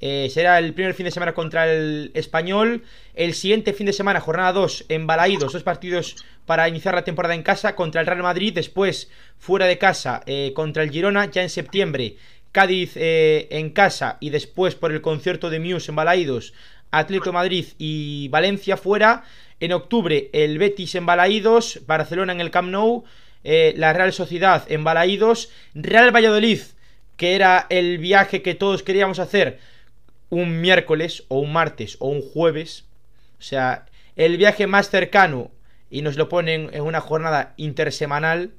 [0.00, 2.84] Eh, será el primer fin de semana contra el Español.
[3.14, 7.34] El siguiente fin de semana, jornada 2, en Balaídos, dos partidos para iniciar la temporada
[7.34, 8.54] en casa contra el Real Madrid.
[8.54, 11.30] Después, fuera de casa, eh, contra el Girona.
[11.30, 12.16] Ya en septiembre,
[12.52, 14.18] Cádiz eh, en casa.
[14.20, 16.54] Y después, por el concierto de Muse en Balaídos,
[16.90, 19.24] Atlético Madrid y Valencia fuera.
[19.60, 21.80] En octubre, el Betis en Balaídos.
[21.86, 23.04] Barcelona en el Camp Nou.
[23.42, 25.50] la Real Sociedad en Balaídos.
[25.74, 26.60] Real Valladolid
[27.18, 29.58] que era el viaje que todos queríamos hacer
[30.30, 32.84] un miércoles o un martes o un jueves.
[33.38, 35.50] O sea, el viaje más cercano
[35.90, 38.52] y nos lo ponen en una jornada intersemanal.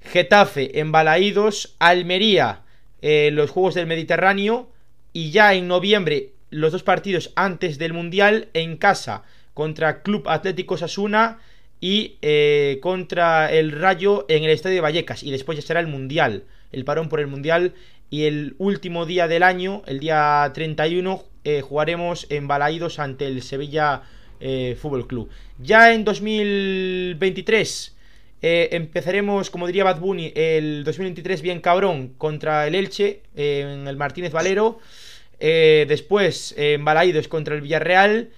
[0.00, 2.60] Getafe en Balaídos, Almería,
[3.02, 4.70] eh, los Juegos del Mediterráneo
[5.12, 9.24] y ya en noviembre los dos partidos antes del Mundial en casa
[9.54, 11.38] contra Club Atlético Sasuna
[11.80, 15.88] y eh, contra el Rayo en el Estadio de Vallecas y después ya será el
[15.88, 17.74] Mundial el parón por el Mundial.
[18.10, 23.42] Y el último día del año, el día 31, eh, jugaremos en Balaídos ante el
[23.42, 24.02] Sevilla
[24.38, 25.28] eh, Fútbol Club.
[25.58, 27.96] Ya en 2023
[28.42, 33.96] eh, empezaremos, como diría Bad Bunny, el 2023 bien cabrón contra el Elche en el
[33.96, 34.78] Martínez Valero.
[35.40, 38.30] después en Balaídos contra el Villarreal.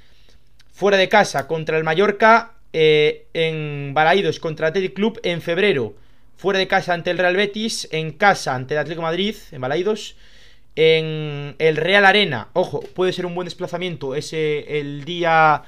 [0.73, 2.55] Fuera de casa contra el Mallorca.
[2.73, 5.95] en Balaídos contra Athletic Club en febrero
[6.39, 10.15] fuera de casa ante el Real Betis, en casa ante el Atlético Madrid, en Balaidos,
[10.77, 15.65] en el Real Arena, ojo, puede ser un buen desplazamiento, ese el día,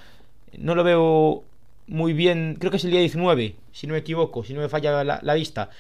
[0.57, 1.43] no lo veo
[1.89, 4.68] muy bien, creo que es el día 19, si no me equivoco, si no me
[4.68, 5.71] falla la, vista,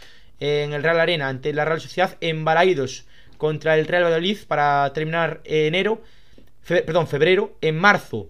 [0.40, 3.06] en el Real Arena ante la Real Sociedad, en Balaidos
[3.38, 6.02] contra el Real Valladolid para terminar enero,
[6.66, 8.28] perdón, febrero, en marzo.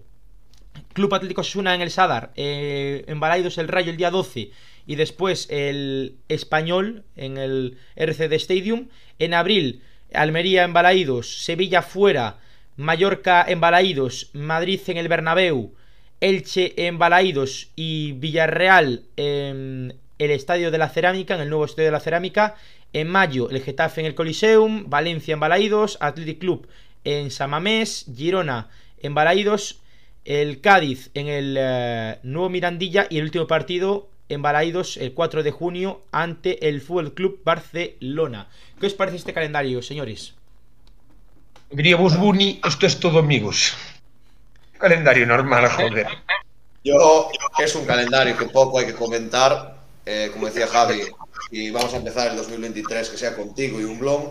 [0.93, 4.51] Club Atlético Osasuna en el Sadar, eh, en Balaidos el Rayo el día 12
[4.85, 8.87] y después el Español en el RCD Stadium.
[9.19, 9.81] En abril,
[10.13, 12.37] Almería en Balaidos, Sevilla fuera,
[12.77, 15.73] Mallorca en Balaidos, Madrid en el Bernabéu,
[16.19, 21.87] Elche en Balaidos y Villarreal en el Estadio de la Cerámica, en el nuevo Estadio
[21.87, 22.55] de la Cerámica.
[22.93, 26.67] En mayo, el Getafe en el Coliseum, Valencia en Balaidos, Athletic Club
[27.03, 28.69] en Samamés, Girona
[29.01, 29.81] en Balaidos,
[30.25, 35.43] el Cádiz en el eh, nuevo Mirandilla y el último partido en Balaidos el 4
[35.43, 38.47] de junio ante el Fútbol Club Barcelona.
[38.79, 40.33] ¿Qué os parece este calendario, señores?
[41.69, 43.73] Diría vos, Buni, esto es todo amigos.
[44.77, 46.07] Calendario normal, joder.
[46.83, 47.29] Yo,
[47.59, 49.79] es un calendario que poco hay que comentar.
[50.05, 51.03] Eh, como decía Javi,
[51.51, 54.29] y vamos a empezar el 2023 que sea contigo y un blon.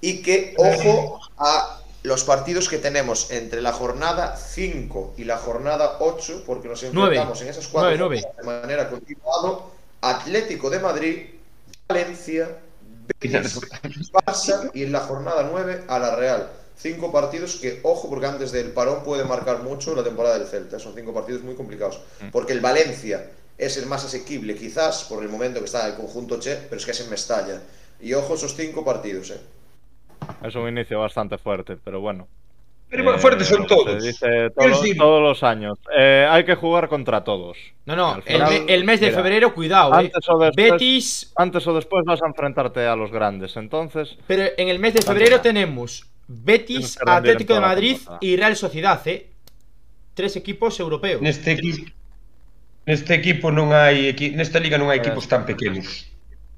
[0.00, 5.98] Y que, ojo a los partidos que tenemos entre la jornada 5 y la jornada
[6.00, 9.58] 8, porque nos enfrentamos en esas cuatro de manera continuada.
[10.00, 11.26] Atlético de Madrid,
[11.88, 12.58] Valencia,
[13.20, 13.60] Betis,
[14.12, 16.50] Barça y en la jornada 9 a la Real.
[16.76, 20.80] Cinco partidos que, ojo, porque antes del parón puede marcar mucho la temporada del Celta.
[20.80, 22.00] Son cinco partidos muy complicados.
[22.32, 26.40] Porque el Valencia es el más asequible, quizás, por el momento que está el conjunto
[26.40, 27.60] Che, pero es que es en Mestalla.
[28.00, 29.40] Y ojo esos cinco partidos, ¿eh?
[30.42, 32.26] Es un inicio bastante fuerte, pero bueno.
[32.88, 34.02] Pero Eh, fuertes son se todos.
[34.04, 35.78] dice Quiero todo- decir- todos los años.
[35.96, 37.56] Eh, hay que jugar contra todos.
[37.86, 40.04] No, no, el, mes de mira, febrero, cuidado, eh.
[40.12, 43.56] antes o después- Betis, Antes o después vas a enfrentarte a los grandes.
[43.56, 49.00] Entonces, pero en el mes de febrero tenemos Betis, Atlético de Madrid y Real Sociedad,
[49.08, 49.28] eh.
[50.14, 51.22] Tres equipos europeos.
[51.22, 51.90] Neste equipo
[52.84, 54.34] Neste equipo non hai equi...
[54.34, 56.11] nesta liga non hai equipos tan pequenos.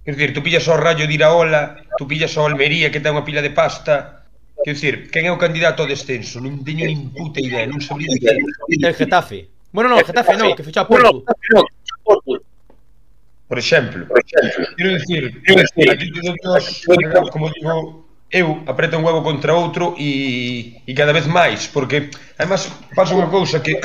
[0.05, 3.25] Quer dizer, tú pillas ao Rayo de Iraola, tú pillas ao Almería que ten unha
[3.25, 4.29] pila de pasta.
[4.61, 6.45] Quer dizer, quen é o candidato ao descenso?
[6.45, 8.37] Non teño nin puta idea, non sabría dicir.
[8.85, 9.49] É Getafe.
[9.73, 11.25] Bueno, non, Getafe non, que ficha a Porto.
[13.49, 14.09] Por exemplo,
[14.77, 15.41] quero dicir,
[15.89, 16.85] aquí todos,
[17.33, 22.69] como digo, eu apreto un huevo contra outro e, e cada vez máis, porque además
[22.93, 23.81] pasa unha cousa que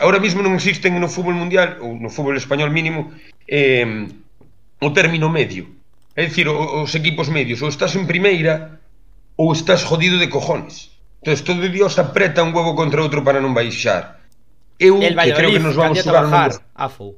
[0.00, 3.10] ahora mismo non existen no fútbol mundial ou no fútbol español mínimo
[3.50, 4.06] eh,
[4.80, 5.72] o término medio.
[6.16, 8.80] É dicir, os equipos medios, ou estás en primeira
[9.36, 10.96] ou estás jodido de cojones.
[11.20, 14.24] Entón, todo Dios apreta un huevo contra outro para non baixar.
[14.80, 17.16] Eu El que creo que nos vamos a bajar, Afo.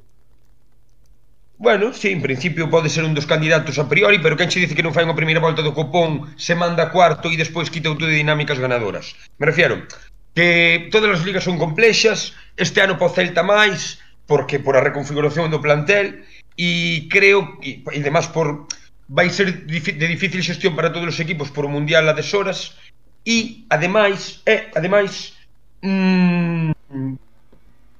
[1.59, 4.75] Bueno, sí, en principio pode ser un dos candidatos a priori, pero quen che dice
[4.75, 8.07] que non fai unha primeira volta do copón, se manda cuarto e despois quita outro
[8.07, 9.11] de dinámicas ganadoras.
[9.35, 9.83] Me refiero
[10.31, 15.51] que todas as ligas son complexas, este ano po Celta máis, porque por a reconfiguración
[15.51, 16.23] do plantel,
[16.59, 18.67] e creo, e, e demás por
[19.07, 22.75] vai ser de difícil xestión para todos os equipos por Mundial a deshoras,
[23.23, 25.39] e ademais, é, ademais,
[25.79, 26.75] mm,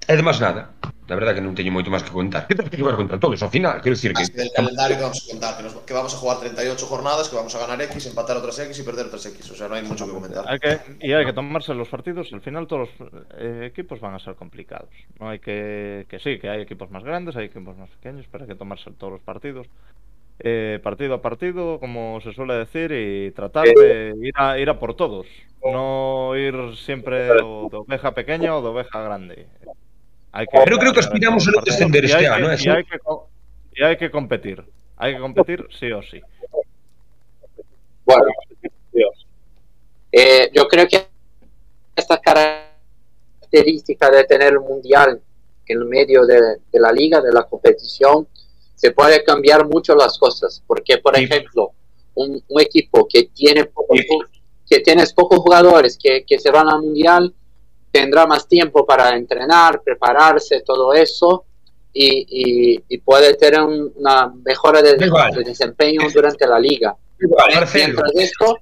[0.09, 0.73] e además nada.
[1.09, 2.45] La verdad que non teño moito máis que contar.
[2.45, 5.21] Que tens que xogar contra todos ao final, quero dicir que del calendario que vamos
[5.21, 8.05] a contar, que, nos- que vamos a jugar 38 jornadas, que vamos a ganar X,
[8.13, 9.41] empatar otras X y perder otras X.
[9.49, 10.45] O sea, no hay mucho que comentar.
[10.45, 12.29] hay que, y hay que tomarse los partidos.
[12.29, 13.09] Al final todos los
[13.41, 14.93] eh, equipos van a ser complicados.
[15.17, 18.43] No hay que, que sí, que hay equipos más grandes, hay equipos más pequeños, pero
[18.45, 19.65] hay que tomarse todos los partidos.
[20.41, 24.77] eh, partido a partido, como se suele decir, y tratar de ir a, ir a
[24.79, 25.25] por todos.
[25.65, 29.47] No ir siempre o de oveja pequeña o de oveja grande.
[30.31, 32.57] Hay que, Pero creo que aspiramos a no descender este año, que- ¿eh?
[32.63, 32.99] y hay que
[33.75, 34.63] y hay que competir.
[34.97, 36.21] Hay que competir sí o sí.
[38.05, 38.25] Bueno,
[40.11, 41.07] eh, yo creo que
[41.95, 45.21] esta característica de tener el mundial
[45.67, 48.27] en medio de, de la liga, de la competición,
[48.75, 50.63] se puede cambiar mucho las cosas.
[50.65, 51.23] Porque, por Sí.
[51.25, 51.71] ejemplo,
[52.15, 53.97] un, un equipo que tiene pocos,
[54.67, 57.33] que tienes pocos jugadores que, que se van al mundial
[57.91, 61.45] tendrá más tiempo para entrenar, prepararse, todo eso.
[61.91, 65.31] Y, y- y puede tener un- una mejora de, Igual.
[65.33, 66.95] de desempeño durante la liga.
[67.55, 68.59] Marcelo, esto,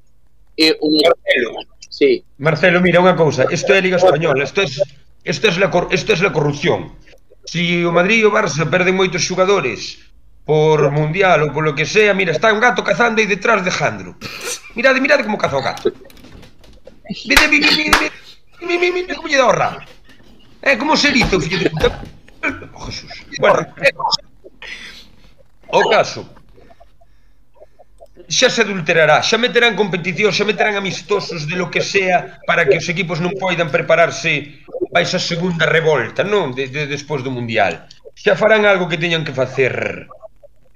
[0.56, 1.02] y un,
[1.90, 4.68] sí, Marcelo, mira unha cousa, isto é a Liga Española, isto é
[5.28, 6.96] isto é la cor- isto é la corrupción.
[7.46, 10.08] Si o Madrid e o Barça perden moitos xogadores
[10.48, 14.16] por mundial ou polo que sea, mira, está un gato cazando aí detrás de Jandro.
[14.74, 15.92] Mirade, mirade como caza o gato.
[17.28, 17.68] Mira, mira,
[18.62, 19.82] Mira, mira, mira como lle dá o rabo.
[20.62, 22.02] É como se dice o fillo de puta.
[22.74, 23.12] Oh, Jesús.
[23.40, 23.90] Bueno, é,
[25.70, 26.26] o caso
[28.28, 32.76] xa se adulterará, xa meterán competición, xa meterán amistosos de lo que sea para que
[32.76, 36.52] os equipos non poidan prepararse para esa segunda revolta, non?
[36.52, 37.88] De, de, despois do Mundial.
[38.20, 40.08] Xa farán algo que teñan que facer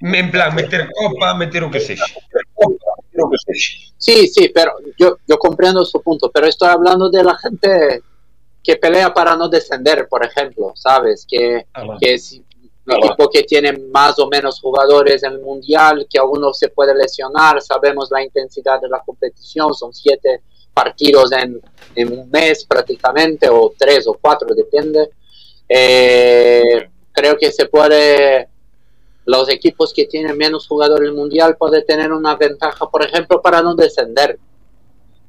[0.02, 2.08] en plan, meter copa, meter o que sexa.
[3.98, 8.04] Sí, sí, pero yo, yo comprendo su punto, pero estoy hablando de la gente
[8.64, 11.26] que pelea para no descender, por ejemplo, ¿sabes?
[11.28, 12.44] Que, Ah, que si
[12.86, 16.96] un equipo que tiene más o menos jugadores en el mundial, que alguno se puede
[16.96, 20.42] lesionar, sabemos la intensidad de la competición, son siete
[20.74, 21.62] partidos en,
[21.96, 25.10] en un mes prácticamente, o tres o cuatro, depende.
[25.68, 28.48] Eh, creo que se puede,
[29.26, 33.76] los equipos que tienen menos jugadores mundial pueden tener una ventaja, por ejemplo, para no
[33.76, 34.40] descender.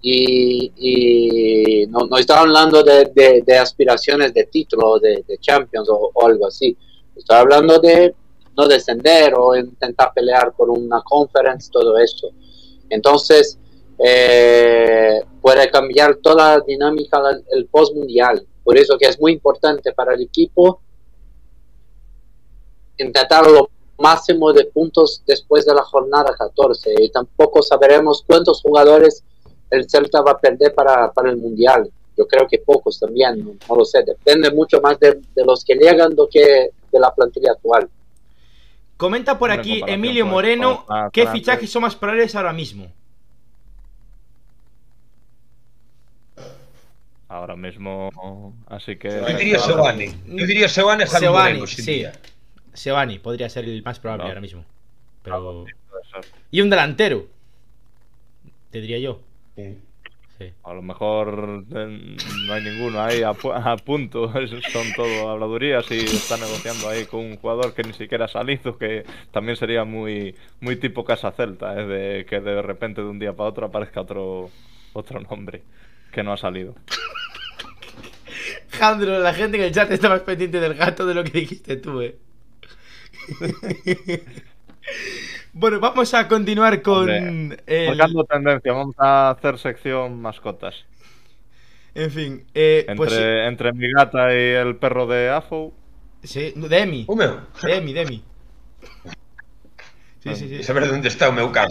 [0.05, 6.77] Y, no, no estoy hablando de, aspiraciones de título, de, Champions o, algo así.
[7.15, 8.15] Estoy hablando de
[8.57, 12.31] no descender o intentar pelear por una conference, todo eso.
[12.89, 13.59] Entonces,
[14.05, 17.21] eh, puede cambiar toda la dinámica
[17.51, 18.45] el post mundial.
[18.65, 20.81] Por eso que es muy importante para el equipo
[22.99, 29.23] intentar lo máximo de puntos después de la jornada 14 y tampoco sabremos cuántos jugadores
[29.71, 31.91] el Celta va a perder para, para el mundial.
[32.17, 35.65] Yo creo que pocos también, no, no lo sé, depende mucho más de, de los
[35.65, 37.89] que llegan do que de la plantilla actual.
[38.97, 41.73] Comenta por aquí Emilio Moreno qué fichajes antes.
[41.73, 42.87] son más probables ahora mismo.
[47.29, 49.09] Ahora mismo, así que.
[49.09, 50.07] Yo diría Sebani.
[50.27, 52.05] Yo diría Sebani Javi Sebani, Moreno, sin sí.
[52.73, 54.29] Sebani podría ser el más probable No.
[54.29, 54.65] ahora mismo.
[55.23, 55.65] Pero...
[56.11, 56.25] Ser.
[56.51, 57.27] Y un delantero.
[58.71, 59.21] Te diría yo.
[59.57, 59.79] Sí.
[60.39, 60.53] Sí.
[60.65, 62.17] A lo mejor eh,
[62.47, 64.33] no hay ninguno ahí a, pu- a punto,
[64.73, 68.77] son todo habladurías y está negociando ahí con un jugador que ni siquiera ha salido,
[68.79, 71.87] que también sería muy muy tipo Casa Celta, ¿eh?
[71.87, 74.51] de que de repente de un día para otro aparezca otro
[74.95, 75.63] otro nombre
[76.13, 76.75] que no ha salido.
[78.71, 81.77] Jandro, la gente en el chat está más pendiente del gato de lo que dijiste
[81.77, 82.17] tú, eh.
[85.53, 87.89] bueno, vamos a continuar con Hombre, el...
[87.89, 90.85] Marcando tendencia, vamos a hacer sección mascotas.
[91.95, 95.73] En fin, eh, Entre, pues entre mi gata y el perro de Afo,
[96.23, 97.37] sí, de Emi, O meu.
[97.63, 98.25] de Emi, de Emi.
[100.23, 100.63] Sí, sí, sí.
[100.63, 101.69] Saber onde está o meu can.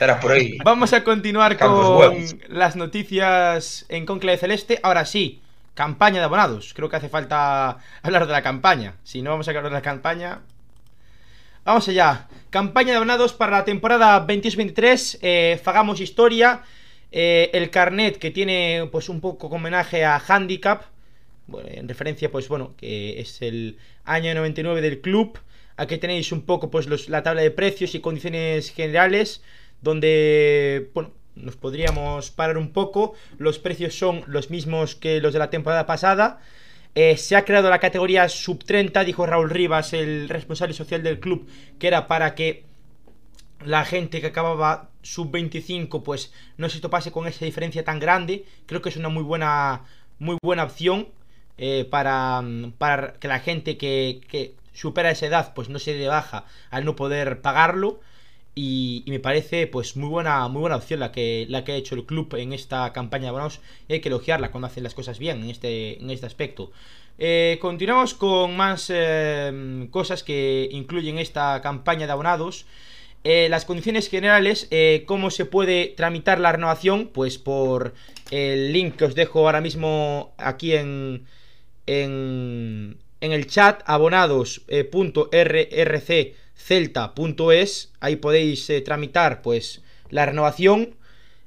[0.00, 0.58] Era por aí.
[0.64, 2.36] Vamos a continuar Campos con Huevos.
[2.48, 4.80] las noticias en Conclave Celeste.
[4.82, 5.40] Ahora sí,
[5.76, 6.72] campaña de abonados.
[6.74, 8.96] Creo que hace falta hablar de la campaña.
[9.04, 10.40] Si no vamos a hablar de la campaña.
[11.64, 12.28] Vamos allá.
[12.50, 15.18] Campaña de abonados para la temporada 22-23.
[15.22, 16.62] Eh, Fagamos historia.
[17.12, 20.82] Eh, el carnet que tiene pues un poco homenaje a Handicap.
[21.68, 25.38] En referencia, pues bueno, que es el año 99 del club.
[25.76, 29.42] Aquí tenéis un poco pues los- la tabla de precios y condiciones generales.
[29.82, 33.14] Donde, bueno, nos podríamos parar un poco.
[33.38, 36.40] Los precios son los mismos que los de la temporada pasada.
[36.94, 41.20] Eh, se ha creado la categoría sub 30, dijo Raúl Rivas, el responsable social del
[41.20, 41.46] club,
[41.78, 42.64] que era para que
[43.64, 48.46] la gente que acababa sub 25 pues no se topase con esa diferencia tan grande.
[48.64, 49.84] Creo que es una muy buena,
[50.18, 51.08] muy buena opción
[51.58, 52.42] eh, para,
[52.78, 56.84] para que la gente que, que supera esa edad pues no se de baja al
[56.84, 58.00] no poder pagarlo.
[58.58, 61.94] Y, me parece pues muy buena, muy buena opción la que, la que ha hecho
[61.94, 63.60] el club en esta campaña de abonados.
[63.86, 66.72] Y hay que elogiarla cuando hacen las cosas bien en este, en este aspecto.
[67.18, 72.64] Eh, continuamos con más eh, cosas que incluyen esta campaña de abonados.
[73.24, 74.70] Eh, las condiciones generales,
[75.04, 77.92] cómo se puede tramitar la renovación, pues por
[78.30, 81.26] el link que os dejo ahora mismo aquí en,
[81.86, 83.82] en, en el chat,
[86.56, 90.96] abonados.rrccelta.es, ahí podéis eh, tramitar pues la renovación.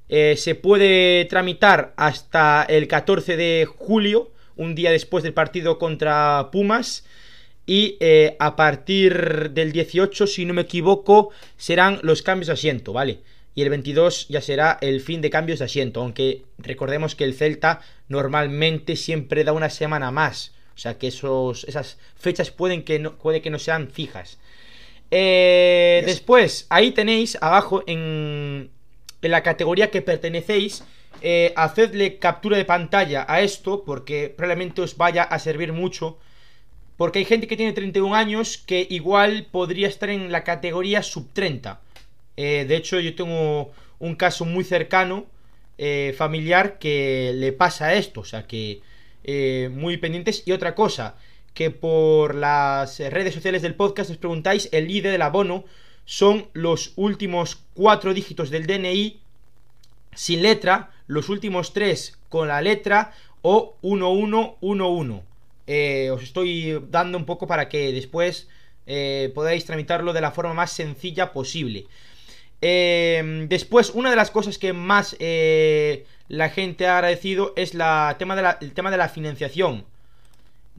[0.07, 6.49] Eh, se puede tramitar hasta el 14 de julio, un día después del partido contra
[6.51, 7.05] Pumas.
[7.65, 12.93] Y eh, a partir del 18, si no me equivoco, serán los cambios de asiento,
[12.93, 13.19] ¿vale?
[13.53, 16.01] Y el 22 ya será el fin de cambios de asiento.
[16.01, 20.53] Aunque recordemos que el Celta normalmente siempre da una semana más.
[20.75, 24.39] O sea que esos, esas fechas pueden que no, puede que no sean fijas.
[25.11, 28.69] Eh, Después, ahí tenéis abajo en,
[29.21, 30.83] en la categoría que pertenecéis.
[31.21, 36.17] eh, hacedle captura de pantalla a esto porque probablemente os vaya a servir mucho
[36.97, 41.29] porque hay gente que tiene 31 años que igual podría estar en la categoría sub
[41.33, 41.81] 30.
[42.37, 45.25] Eh, de hecho, yo tengo un caso muy cercano,
[45.77, 48.21] eh, familiar, que le pasa esto.
[48.21, 48.81] O sea que
[49.71, 50.43] muy pendientes.
[50.45, 51.15] Y otra cosa,
[51.59, 55.65] que por las redes sociales del podcast os preguntáis, el ID del abono
[56.05, 59.19] son los últimos cuatro dígitos del DNI
[60.15, 63.11] sin letra, los últimos tres con la letra
[63.41, 65.21] o 1111.
[65.67, 68.47] Eh, os estoy dando un poco para que después
[68.87, 71.87] eh, podáis tramitarlo de la forma más sencilla posible.
[72.61, 78.15] Eh, después, una de las cosas que más eh, la gente ha agradecido es la,
[78.17, 79.83] tema de el tema de la financiación.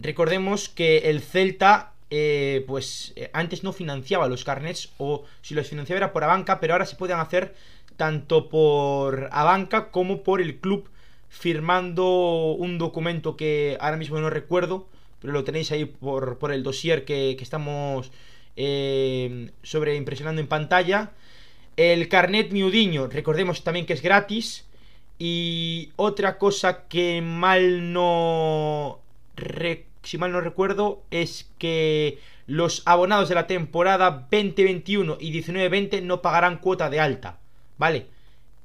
[0.03, 5.69] Recordemos que el Celta, eh, pues eh, antes no financiaba los carnets, o si los
[5.69, 7.55] financiaba era por Abanca, pero ahora se pueden hacer
[7.97, 10.89] tanto por Abanca como por el club
[11.29, 14.89] firmando un documento que ahora mismo no recuerdo,
[15.21, 18.11] pero lo tenéis ahí por, por el dossier que, que estamos
[18.57, 21.13] eh, sobre impresionando en pantalla.
[21.77, 24.67] El carnet miudiño, recordemos también que es gratis.
[25.19, 29.01] Y otra cosa que mal no...
[29.37, 32.19] re- si mal no recuerdo, es que
[32.49, 37.39] los abonados de la temporada 2021 y 19-20 no pagarán cuota de alta.
[37.79, 38.07] ¿Vale?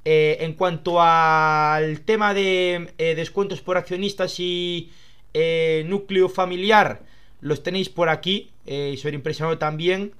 [0.04, 4.90] Eh, en cuanto al tema de eh, descuentos por accionistas y
[5.34, 7.02] eh, núcleo familiar,
[7.40, 8.50] los tenéis por aquí.
[8.66, 10.14] Eh, sobre impresionado también.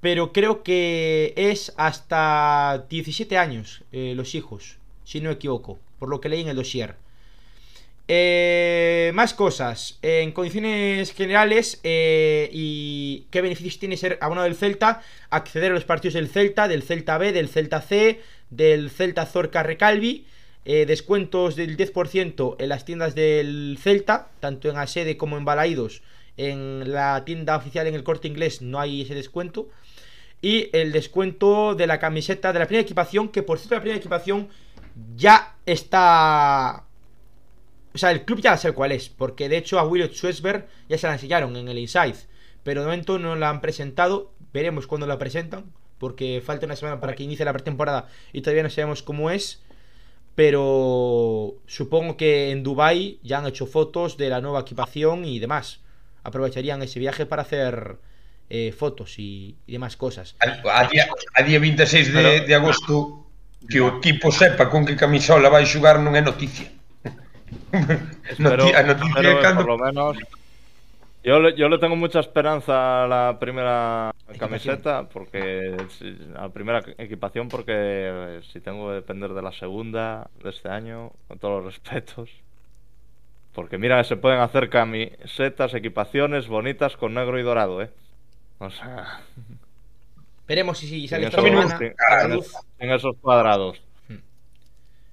[0.00, 6.20] Pero creo que es hasta 17 años los hijos, si no me equivoco, por lo
[6.22, 6.96] que leí en el dossier.
[8.08, 9.98] Eh, más cosas.
[10.02, 15.02] En condiciones generales, eh, ¿y qué beneficios tiene ser abonado del Celta?
[15.30, 18.20] Acceder a los partidos del Celta, del Celta B, del Celta C,
[18.50, 20.26] del Celta Zorca Recalvi.
[20.68, 26.02] eh, descuentos del 10% en las tiendas del Celta, tanto en Asede como en Balaídos.
[26.36, 29.68] En la tienda oficial en el corte inglés no hay ese descuento.
[30.42, 33.98] Y el descuento de la camiseta de la primera equipación, que por cierto la primera
[33.98, 34.48] equipación
[35.16, 36.85] ya está...
[37.96, 40.98] O sea, el club ya sabe cuál es, porque de hecho a Williot Schwesberg ya
[40.98, 42.26] se la enseñaron en el Inside.
[42.62, 47.00] Pero de momento no la han presentado, veremos cuándo la presentan, porque falta una semana
[47.00, 49.62] para que inicie la pretemporada y todavía no sabemos cómo es.
[50.34, 55.80] Pero supongo que en Dubai ya han hecho fotos de la nueva equipación y demás.
[56.22, 57.96] Aprovecharían ese viaje para hacer
[58.50, 60.36] eh, fotos y, y demás cosas.
[60.40, 63.24] A, a día, a día 26 de, agosto
[63.70, 66.76] que o equipo sepa con que camisola vai xogar non é noticia.
[68.38, 70.16] Pero, Noti- a noticia pero é cando por lo menos.
[71.22, 74.38] Yo le, yo le tengo mucha esperanza a la primera Equipación.
[74.38, 79.50] camiseta, porque si- a la primera equipación, porque eh, si tengo que depender de la
[79.52, 82.30] segunda de este año, con todos los respetos.
[83.54, 87.90] Porque mira, se pueden hacer camisetas, equipaciones bonitas con negro y dorado, ¿eh?
[88.58, 89.20] O sea,
[90.46, 92.52] Veremos si, si sale en esta esos- semana en- en- luz.
[92.78, 93.82] en esos cuadrados.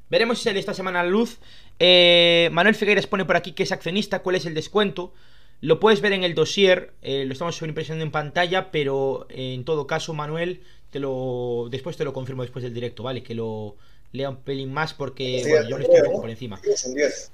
[0.10, 1.40] Veremos si sale esta semana luz.
[1.80, 5.14] Eh, Manuel Figueres pone por aquí que es accionista, cuál es el descuento.
[5.62, 9.64] Lo puedes ver en el dossier, eh, lo estamos sobreimpresionando en pantalla, pero eh, en
[9.64, 13.24] todo caso, Manuel, te lo después te lo confirmo después del directo, ¿vale?
[13.24, 13.76] Que lo
[14.12, 16.60] lea un pelín más porque Sí, bueno, yo me sí, estoy viendo por encima.
[16.64, 17.32] Es un 10.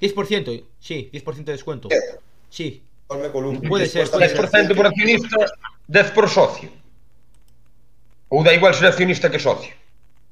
[0.00, 1.88] 10%, sí, 10% de descuento.
[2.50, 2.82] Sí.
[3.68, 5.36] Puede ser, Después puede también 10% por accionista,
[5.86, 6.70] 10 por socio.
[8.32, 9.68] Ou da igual ser accionista que socio.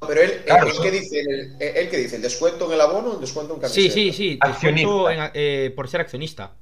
[0.07, 0.79] Pero él, Claro, él, sí.
[0.83, 1.21] ¿qué dice?
[1.21, 2.17] ¿El, dice?
[2.17, 3.95] ¿El descuento en el abono o el descuento en sí, camiseta?
[3.95, 4.89] sí, sí, Accionista.
[4.89, 6.53] descuento en- eh, por ser accionista.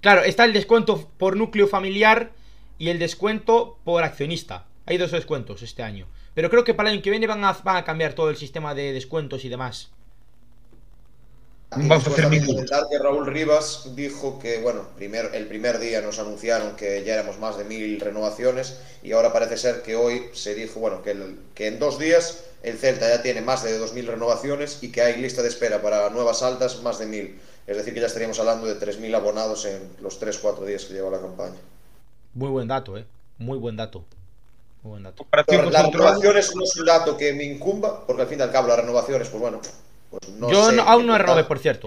[0.00, 2.30] Claro, está el descuento por núcleo familiar
[2.78, 4.66] y el descuento por accionista.
[4.86, 6.06] Hay dos descuentos este año.
[6.34, 8.36] Pero creo que para el año que viene van a, van a cambiar todo el
[8.36, 9.90] sistema de descuentos y demás.
[11.70, 16.18] Vamos a hacer comentar que Raúl Rivas dijo que, bueno, primer, el primer día nos
[16.18, 20.54] anunciaron que ya éramos más de mil renovaciones y ahora parece ser que hoy se
[20.54, 24.06] dijo, bueno, que, el- que en dos días el Celta ya tiene más de 2.000
[24.06, 27.38] renovaciones y que hay lista de espera para nuevas altas más de 1.000.
[27.66, 31.10] Es decir, que ya estaríamos hablando de 3.000 abonados en los 3-4 días que lleva
[31.10, 31.54] la campaña.
[32.34, 33.04] Muy buen dato, eh.
[33.38, 34.04] Muy buen dato.
[34.82, 35.26] Muy buen dato.
[35.46, 38.42] Pero outro ano, renovaciones no es un dato que me incumba, porque al fin y
[38.42, 39.60] al cabo las renovaciones, pues bueno,
[40.10, 41.86] pues no Yo sé no- aún no renové, por cierto.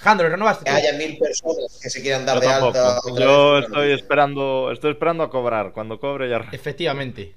[0.00, 0.76] Jandro, renovaste que tú?
[0.76, 2.78] haya mil personas que se quieran dar Yo de tampoco.
[2.78, 3.00] alta.
[3.20, 5.72] Yo estoy esperando, estoy esperando a cobrar.
[5.72, 6.38] Cuando cobre ya.
[6.52, 7.34] Efectivamente.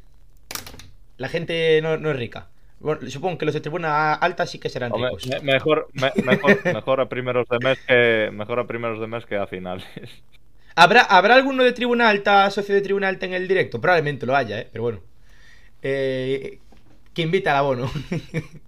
[1.17, 2.47] La gente no, no es rica.
[2.79, 5.27] Bueno, supongo que los de tribuna alta sí que serán Hombre, ricos.
[5.27, 9.25] me- mejor, me- mejor, mejor a primeros de mes que mejor a primeros de mes
[9.25, 9.85] que a finales.
[10.75, 13.79] ¿Habrá, ¿Habrá alguno de tribuna alta, socio de tribuna alta en el directo?
[13.79, 14.67] Probablemente lo haya, ¿eh?
[14.71, 14.99] Pero bueno.
[15.81, 16.59] Eh,
[17.13, 17.89] que invita al abono.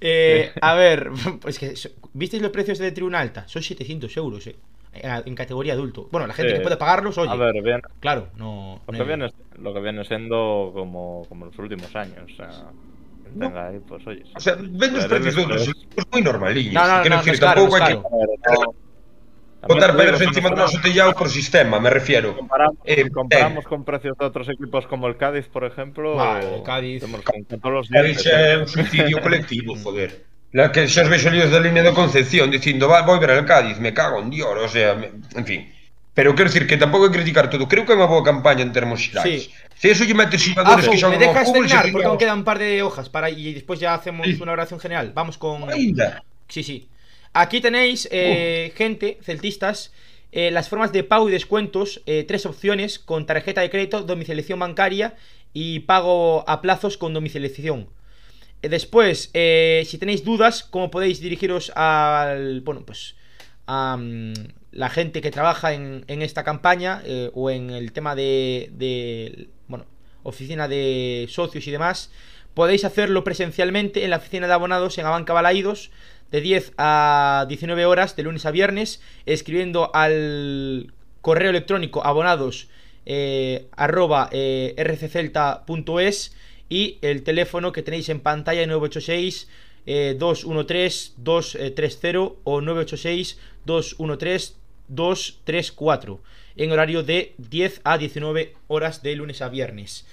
[0.00, 1.10] Eh, a ver,
[1.40, 1.74] pues que...
[2.12, 3.46] ¿Visteis los precios de tribuna alta?
[3.46, 4.56] Son 700 euros, ¿eh?
[4.92, 6.08] En categoría adulto.
[6.10, 6.56] Bueno, la gente Sí.
[6.58, 7.30] que puede pagarlos, oye.
[7.30, 8.80] A ver, bien, Claro, no...
[8.86, 12.28] lo no que viene, lo que viene siendo como, como los últimos años.
[12.32, 12.48] O sea,
[13.22, 14.24] quien tenga ahí, pues oye.
[14.34, 16.74] O sea, ven os Pero precios de moi normaliños.
[16.74, 17.94] No, no, no, es caro, es que
[19.68, 22.36] pedras También encima nosotros noso tellado por sistema, me refiero.
[22.36, 26.16] Comparamos, Eh, comparamos con precios de otros equipos como el Cádiz, por ejemplo.
[26.16, 27.02] Vale, o- el Cádiz.
[27.02, 28.56] Con, con todos los Cádiz é ¿eh?
[28.58, 30.24] un suicidio colectivo, joder.
[30.52, 33.46] La que xa os vexo líos da línea de Concepción dicindo, va, vou ver al
[33.46, 35.60] Cádiz, me cago en Dios, o sea, me- en fin.
[36.12, 37.68] Pero quero dicir que tampouco é criticar todo.
[37.70, 39.46] Creo que é unha boa campaña en termos xerais.
[39.46, 39.54] Sí.
[39.78, 41.86] Se eso lle metes xogadores Azu, que xogan ¿me dejas ao fútbol, terminar?
[41.94, 44.36] Porque aún quedan un par de hojas para y después ya hacemos Sí.
[44.42, 45.12] una oración general.
[45.14, 45.70] Vamos con.
[45.70, 46.20] Ainda.
[46.50, 46.88] Sí, sí.
[47.32, 49.92] Aquí tenéis, eh, gente, celtistas,
[50.32, 54.58] eh, las formas de pago y descuentos, eh, tres opciones, con tarjeta de crédito, domiciliación
[54.58, 55.14] bancaria
[55.52, 57.88] y pago a plazos con domiciliación.
[58.62, 63.14] Después, si tenéis dudas, cómo podéis dirigiros al, bueno, pues,
[63.66, 63.98] a
[64.72, 67.02] la gente que trabaja en, en esta campaña
[67.32, 69.86] o en el tema de, de, bueno,
[70.24, 72.10] oficina de socios y demás,
[72.52, 75.90] podéis hacerlo presencialmente en la oficina de abonados en Abanca Balaídos
[76.30, 82.68] de 10 a 19 horas de lunes a viernes escribiendo al correo electrónico abonados
[83.06, 86.36] eh, arroba eh, rccelta.es
[86.68, 89.48] y el teléfono que tenéis en pantalla 986
[89.86, 96.20] eh, 213 230 o 986 213 234
[96.56, 100.06] en horario de 10 a 19 horas de lunes a viernes.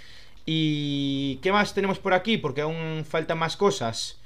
[0.45, 2.37] ¿Y qué más tenemos por aquí?
[2.37, 4.16] Porque aún faltan más cosas.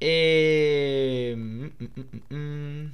[0.00, 2.92] Eh, mm, mm, mm.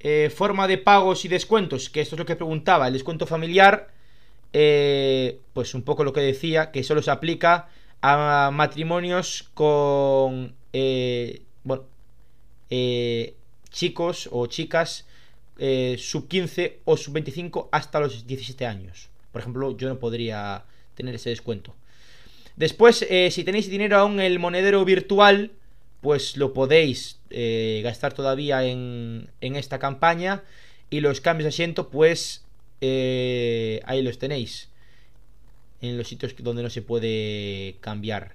[0.00, 2.88] Eh, forma de pagos y descuentos, que esto es lo que preguntaba.
[2.88, 3.90] El descuento familiar,
[4.52, 7.68] eh, pues un poco lo que decía, que solo se aplica
[8.00, 10.56] a matrimonios con,
[11.62, 11.84] bueno,
[13.70, 15.06] chicos o chicas
[15.98, 19.08] sub 15 o sub 25 hasta los 17 años.
[19.30, 20.64] Por ejemplo, yo no podría
[20.96, 21.74] tener ese descuento.
[22.56, 25.52] Después, eh, si tenéis dinero aún en el monedero virtual,
[26.02, 30.42] pues lo podéis eh, gastar todavía en, esta campaña.
[30.90, 32.44] Y los cambios de asiento, pues
[32.80, 34.68] eh, ahí los tenéis.
[35.80, 38.34] En los sitios donde no se puede cambiar.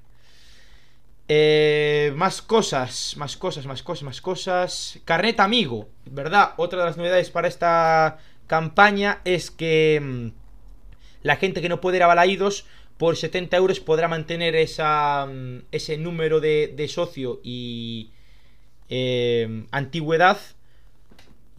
[1.29, 4.99] Eh, más cosas, más cosas, más cosas, más cosas.
[5.03, 6.53] Carnet amigo, ¿verdad?
[6.55, 10.27] Otra de las novedades para esta campaña es que mm,
[11.23, 12.65] la gente que no puede ir a Balaídos
[12.97, 18.09] por 70 euros podrá mantener esa, mm, ese número de, socio y
[18.89, 20.37] eh, antigüedad.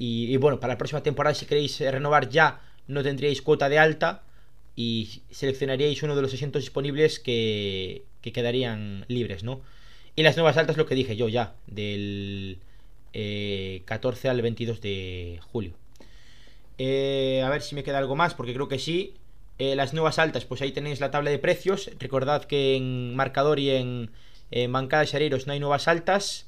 [0.01, 3.79] Y, bueno, para la próxima temporada, si queréis eh, renovar ya, no tendríais cuota de
[3.79, 4.23] alta
[4.77, 9.61] y seleccionaríais uno de los asientos disponibles que, que quedarían libres, ¿no?
[10.15, 12.59] Y las nuevas altas, lo que dije yo ya, del
[13.13, 15.73] eh, 14 al 22 de julio.
[16.79, 19.15] Eh, a ver si me queda algo más, porque creo que sí.
[19.59, 21.91] Eh, las nuevas altas, pues ahí tenéis la tabla de precios.
[21.99, 24.11] Recordad que en marcador y en,
[24.71, 26.47] bancada de Xareiros no hay nuevas altas.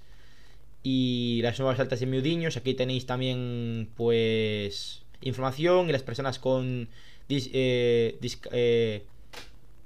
[0.83, 5.89] Y las nuevas altas de Miudiños, aquí tenéis también, pues, información.
[5.89, 6.89] Y las personas con
[7.29, 8.19] eh,
[8.53, 9.03] eh,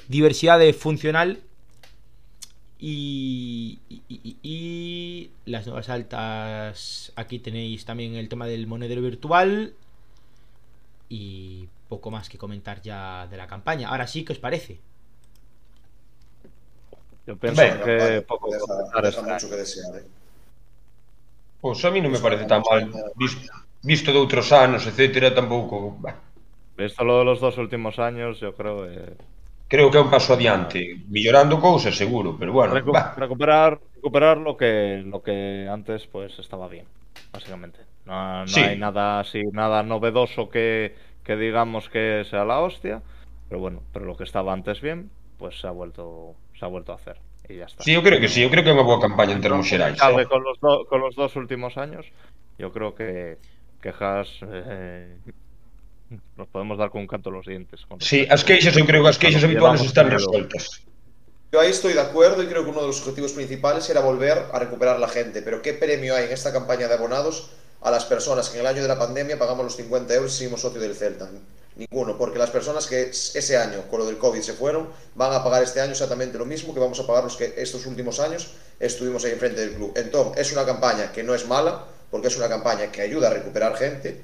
[0.09, 1.41] diversidad de funcional.
[2.79, 3.79] Y-
[4.43, 9.73] y las nuevas altas, aquí tenéis también el tema del monedero virtual.
[11.09, 13.89] Y poco más que comentar ya de la campaña.
[13.91, 14.81] Ahora sí, ¿qué os parece?
[17.27, 19.49] Yo pienso que Vale, poco deja, comentar deja mucho año.
[19.51, 20.05] que desear, eh.
[21.63, 22.83] Pois a mí non me parece tan mal.
[23.23, 23.43] Visto,
[23.91, 25.77] visto de outros anos, etcétera, tampouco...
[26.05, 26.17] bah,
[26.77, 29.17] Visto lo de los dos últimos años, yo creo que
[29.69, 30.79] creo que é un paso adiante.
[31.17, 36.39] Millorando cousas, seguro, pero bueno, recu- bah, recuperar recuperar lo que lo que antes pues
[36.39, 36.87] estaba bien,
[37.33, 37.84] básicamente.
[38.07, 38.61] No, no Sí.
[38.61, 40.95] hay nada así, nada novedoso que,
[41.25, 43.03] que digamos que sea la hostia,
[43.49, 46.93] pero bueno, pero lo que estaba antes bien, pues se ha vuelto se ha vuelto
[46.93, 47.17] a hacer
[47.49, 47.83] y ya está.
[47.83, 49.99] Sí, eu creo que sí, eu creo que boa campaña en termos xerais.
[49.99, 50.29] Cabe Eh?
[50.29, 52.05] con los do- con los dos últimos años,
[52.59, 53.39] yo creo que
[53.81, 55.19] que Haas eh,
[56.37, 57.85] nos podemos dar con un canto en los dientes.
[57.87, 60.85] con Sí, respecto as queixas, eu creo que as queixas habituales están resueltas.
[61.53, 64.39] Yo ahí estoy de acuerdo y creo que uno de los objetivos principales era volver
[64.53, 65.41] a recuperar la gente.
[65.43, 67.51] Pero ¿qué premio hay en esta campaña de abonados
[67.85, 70.39] a las personas que en el año de la pandemia pagamos los 50 euros y
[70.39, 71.31] seguimos socio del Celta?
[71.77, 75.45] Ninguno, porque las personas que ese año con lo del COVID se fueron van a
[75.45, 78.53] pagar este año exactamente lo mismo que vamos a pagar los que estos últimos años
[78.81, 79.93] estuvimos ahí enfrente del club.
[79.97, 83.35] Entonces, es una campaña que no es mala, porque es una campaña que ayuda a
[83.35, 84.21] recuperar gente,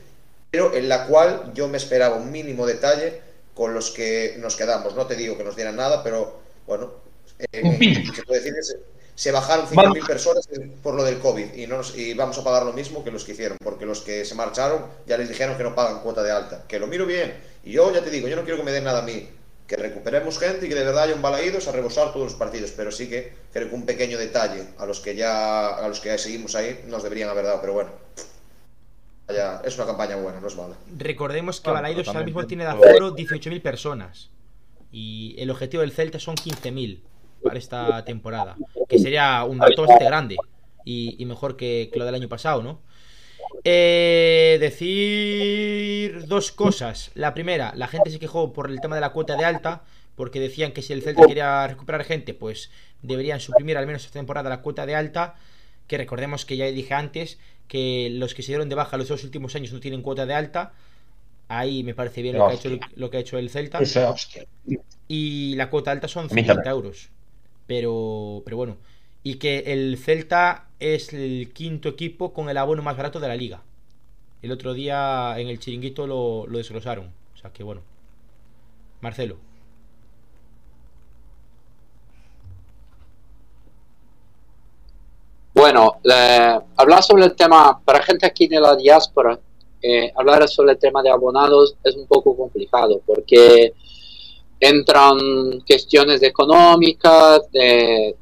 [0.50, 3.20] pero en la cual yo me esperaba un mínimo detalle
[3.52, 4.94] con los que nos quedamos.
[4.94, 6.92] No te digo que nos dieran nada, pero bueno,
[7.38, 8.76] eh, se puede decir que se,
[9.20, 9.98] se bajaron Vamos.
[9.98, 10.48] 5.000 personas
[10.82, 13.22] por lo del COVID y, no nos- y vamos a pagar lo mismo que los
[13.22, 16.30] que hicieron, porque los que se marcharon ya les dijeron que no pagan cuota de
[16.32, 16.64] alta.
[16.66, 17.38] Que lo miro bien.
[17.62, 19.28] Y yo ya te digo, yo no quiero que me den nada a mí.
[19.66, 22.70] Que recuperemos gente y que de verdad haya un balaídos a rebosar todos los partidos.
[22.74, 26.08] Pero sí que creo que un pequeño detalle a los que ya a los que
[26.08, 27.60] ya seguimos ahí nos deberían haber dado.
[27.60, 27.90] Pero bueno,
[29.28, 30.76] vaya, es una campaña buena, no es mala.
[30.96, 34.30] Recordemos que Bueno, Balaidos ahora mismo tiene de aforo 18.000 personas.
[34.90, 37.00] Y el objetivo del Celta son 15.000
[37.42, 38.56] para esta temporada.
[38.88, 40.36] Que sería un dato bastante grande.
[40.84, 42.80] Y, y mejor que, que lo del año pasado, ¿no?
[43.64, 47.10] Eh, decir dos cosas.
[47.14, 49.82] La primera, la gente se quejó por el tema de la cuota de alta,
[50.14, 52.70] porque decían que si el Celta quería recuperar gente, pues
[53.02, 55.34] deberían suprimir al menos esta temporada la cuota de alta.
[55.86, 59.24] Que recordemos que ya dije antes que los que se dieron de baja los dos
[59.24, 60.72] últimos años no tienen cuota de alta.
[61.48, 63.80] Ahí me parece bien lo que, ha hecho el, lo que ha hecho el Celta.
[65.08, 66.70] Y la cuota alta son A mí 50 también.
[66.72, 67.10] euros.
[67.70, 68.78] Pero, pero bueno.
[69.22, 73.36] Y que el Celta es el quinto equipo con el abono más barato de la
[73.36, 73.62] liga.
[74.42, 77.12] El otro día en el chiringuito lo, lo desglosaron.
[77.32, 77.82] O sea que bueno.
[79.00, 79.36] Marcelo.
[85.54, 86.00] Bueno,
[86.76, 89.38] hablar sobre el tema, para gente aquí de la diáspora,
[89.80, 93.74] eh, hablar sobre el tema de abonados es un poco complicado porque
[94.60, 98.14] entran cuestiones económicas de,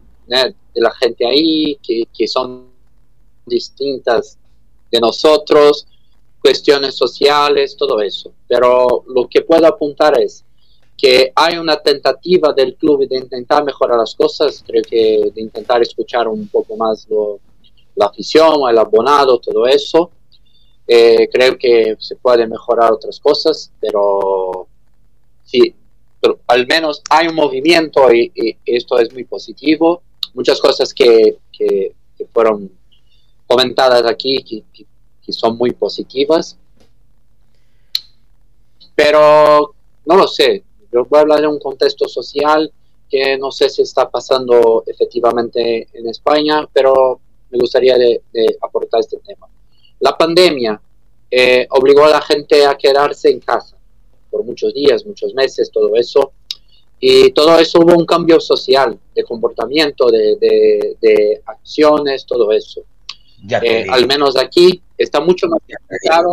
[0.74, 2.68] la gente ahí que, son
[3.44, 4.38] distintas
[4.90, 5.86] de nosotros,
[6.40, 8.32] cuestiones sociales, todo eso.
[8.46, 10.44] Pero lo que puedo apuntar es
[10.96, 15.82] que hay una tentativa del club de intentar mejorar las cosas, creo que de intentar
[15.82, 17.06] escuchar un poco más
[17.96, 20.12] la afición, el abonado, todo eso.
[20.86, 24.66] Eh, creo que se puede mejorar otras cosas, pero
[25.44, 25.74] sí,
[26.20, 30.02] pero al menos hay un movimiento y, esto es muy positivo.
[30.34, 31.94] Muchas cosas que, que-
[32.32, 32.72] fueron
[33.46, 34.86] comentadas aquí que,
[35.32, 36.56] son muy positivas.
[38.94, 39.74] Pero
[40.06, 42.72] no lo sé, yo voy a hablar de un contexto social
[43.08, 47.20] que no sé si está pasando efectivamente en España, pero
[47.50, 47.94] me gustaría
[48.62, 49.46] aportar este tema.
[50.00, 50.80] La pandemia
[51.30, 53.77] eh, obligó a la gente a quedarse en casa
[54.30, 56.32] por muchos días, muchos meses, todo eso.
[57.00, 62.82] Y todo eso hubo un cambio social, de comportamiento, de, de- de acciones, todo eso.
[63.46, 66.32] Ya Eh, al menos aquí está mucho más complicado,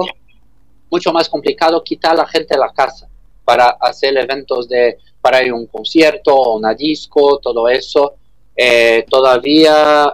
[0.90, 3.08] mucho más complicado quitar a la gente de la casa
[3.44, 8.16] para hacer eventos de, para ir a un concierto, una disco, todo eso.
[8.58, 10.12] Eh, todavía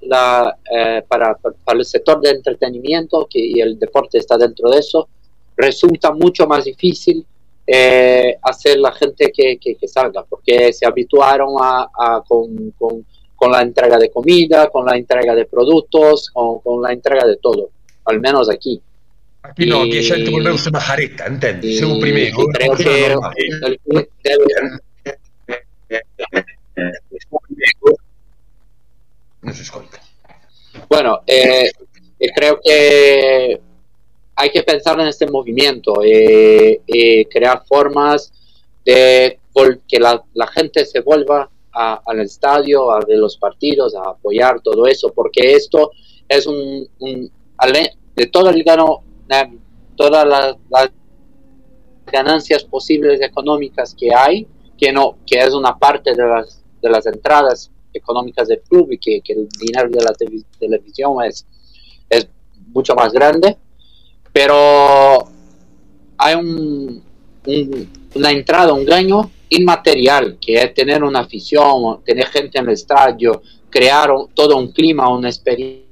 [0.00, 4.78] la, eh, para, para el sector de entretenimiento que, y el deporte está dentro de
[4.80, 5.08] eso,
[5.56, 7.24] resulta mucho más difícil
[7.66, 13.04] eh, hacer la gente que, que, que salga, porque se habituaron a, a con, con,
[13.34, 17.36] con la entrega de comida, con la entrega de productos, con, con la entrega de
[17.38, 17.70] todo,
[18.04, 18.80] al menos aquí.
[19.42, 21.70] Aquí no, aquí a xente volveuse majareta, entendes?
[21.70, 22.34] Y, Seu o primeiro.
[22.42, 23.06] y creo que
[23.66, 24.80] el club debe-
[29.42, 29.64] Non se.
[30.88, 31.70] Bueno, eh,
[32.34, 33.60] creo que
[34.36, 38.32] hay que pensar en este movimiento, eh, eh, crear formas
[38.84, 39.40] de
[39.88, 44.86] que la, gente se vuelva a- al estadio, a ver los partidos, a apoyar todo
[44.86, 45.90] eso, porque esto
[46.28, 47.30] es un, un-
[48.14, 49.58] de todo el gano, de
[49.96, 50.56] todas las,
[52.06, 54.46] ganancias posibles económicas que hay,
[54.78, 58.98] que no, que es una parte de las, de las entradas económicas del club y
[58.98, 61.44] que, que el dinero de la televi- televisión es,
[62.08, 62.28] es
[62.68, 63.56] mucho más grande,
[64.36, 65.16] pero
[66.18, 67.02] hay un,
[67.46, 72.72] un- una entrada, un gaño inmaterial, que es tener una afición, tener gente en el
[72.74, 73.40] estadio,
[73.70, 75.86] crear todo un clima, una experiencia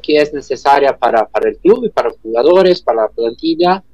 [0.00, 3.84] que es necesaria para, para el club y para los jugadores, para la plantilla,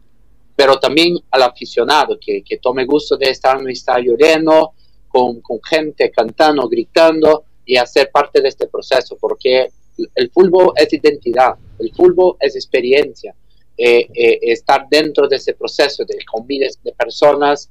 [0.54, 4.74] pero también al aficionado, que, que tome gusto de estar en un estadio lleno,
[5.08, 9.70] con, con gente cantando, gritando y hacer parte de este proceso, porque
[10.14, 13.34] el fútbol es identidad, el fútbol es experiencia,
[13.76, 17.70] eh, eh, estar dentro de ese proceso de con miles de personas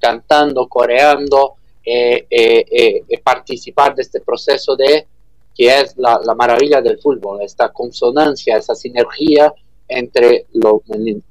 [0.00, 1.54] cantando, coreando,
[1.84, 5.06] eh, participar de este proceso de
[5.54, 9.52] que es la, la maravilla del fútbol, esta consonancia, esa sinergia
[9.86, 10.82] entre, lo,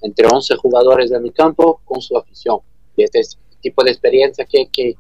[0.01, 2.59] entre 11 jugadores de mi campo con su afición.
[2.95, 4.95] Y este es el tipo de experiencia que, que,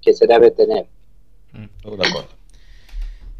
[0.00, 0.86] que, se debe tener.
[1.84, 2.35] Acordo.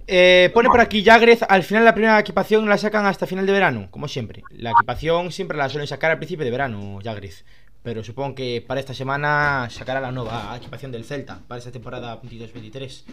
[0.08, 3.52] Eh, pone por aquí Jagrez, al final la primera equipación la sacan hasta final de
[3.52, 4.42] verano, como siempre.
[4.50, 7.44] La equipación siempre la suelen sacar al principio de verano, Jagrez.
[7.82, 12.20] Pero supongo que para esta semana sacará la nueva equipación del Celta, para esta temporada
[12.20, 13.04] 22-23.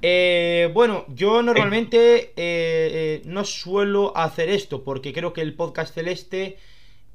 [0.00, 5.94] Eh, bueno, yo normalmente eh, eh, no suelo hacer esto, porque creo que el podcast
[5.94, 6.58] celeste...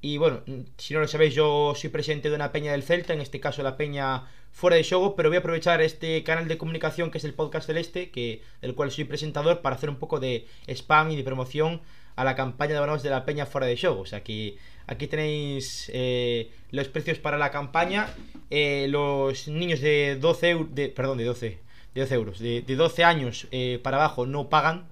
[0.02, 0.42] Y bueno,
[0.78, 3.64] si no lo sabéis, yo soy presidente de una peña del Celta, en este caso
[3.64, 7.24] la peña fuera de show, pero voy a aprovechar este canal de comunicación que es
[7.26, 11.18] el podcast celeste, que, del cual soy presentador, para hacer un poco de spam y
[11.18, 11.82] de promoción
[12.16, 14.00] a la campaña de abonados de la peña fuera de show.
[14.00, 14.58] O sea que
[14.88, 18.14] aquí tenéis eh, los precios para la campaña.
[18.50, 21.60] Eh, los niños de 12 euros, de, perdón, de 12,
[21.94, 24.88] de 12 euros, de, de 12 años eh, para abajo no pagan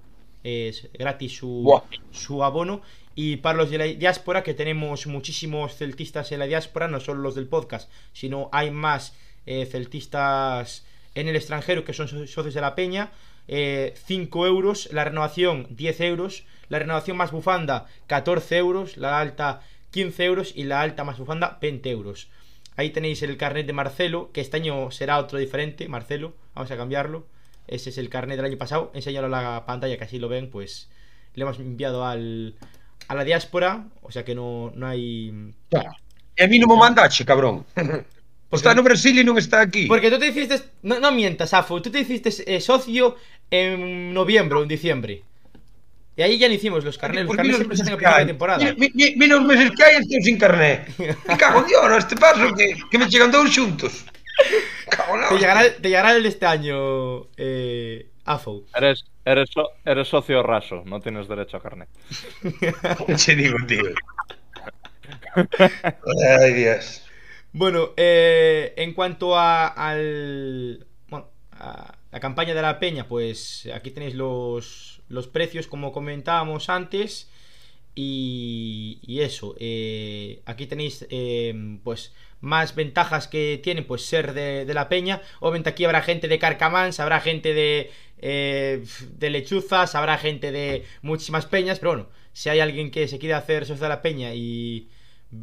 [0.47, 1.84] es gratis su, Buah.
[2.11, 2.81] su abono.
[3.19, 7.22] Y para los de la diáspora, que tenemos muchísimos celtistas en la diáspora, no solo
[7.23, 9.15] los del podcast, sino hay más
[9.48, 10.85] eh, celtistas
[11.15, 13.11] en el extranjero que son so- socios de la peña.
[13.49, 19.61] eh, 5 euros, la renovación 10 euros, la renovación más bufanda 14 euros, la alta
[19.91, 22.27] 15 euros y la alta más bufanda 20 euros.
[22.76, 26.77] Ahí tenéis el carnet de Marcelo, que este año será otro diferente, Marcelo, vamos a
[26.77, 27.26] cambiarlo.
[27.68, 30.49] Ese es el carnet del año pasado, enséñalo a la pantalla que así lo ven,
[30.52, 30.89] pues
[31.34, 32.53] le hemos enviado al,
[33.07, 35.53] a la diáspora, o sea que no, no hay...
[36.38, 37.65] E a mí non me mandache, cabrón.
[38.52, 39.88] Está no Brasil e non está aquí.
[39.91, 40.56] Porque tú te hiciste,
[40.88, 43.19] no, no mientas, Afo, tú te hiciste eh, socio
[43.52, 45.24] en noviembre o en diciembre.
[46.15, 48.26] Y ahí ya no hicimos los carnets, los carnets los siempre se hacen a hai.
[48.26, 48.64] temporada.
[48.80, 50.88] Mi- mi- Mira os meses que hai estou sin carné.
[51.28, 54.06] Me cago en Dios, no, este paso que, que me chegan todos xuntos.
[54.90, 58.64] Cago na Te llegará, te llegará el de este año, eh, Afo.
[58.74, 61.89] Eres, eres, so- eres socio raso, no tienes derecho a carnet.
[63.17, 63.83] Che digo, tío.
[66.39, 67.03] Ay, Dios.
[67.51, 70.85] Bueno, eh, en cuanto a, al.
[71.09, 76.69] Bueno, a la campaña de la peña, pues aquí tenéis los, los precios, como comentábamos
[76.69, 77.29] antes.
[77.99, 84.65] Y, y eso, eh, aquí tenéis eh, pues más ventajas que tiene pues ser de,
[84.65, 85.22] de la peña.
[85.40, 88.84] Obviamente aquí habrá gente de Carcamans, habrá gente de, eh,
[89.18, 93.34] de lechuzas, habrá gente de muchísimas peñas, pero bueno, si hay alguien que se quiere
[93.34, 94.90] hacer socio de la peña y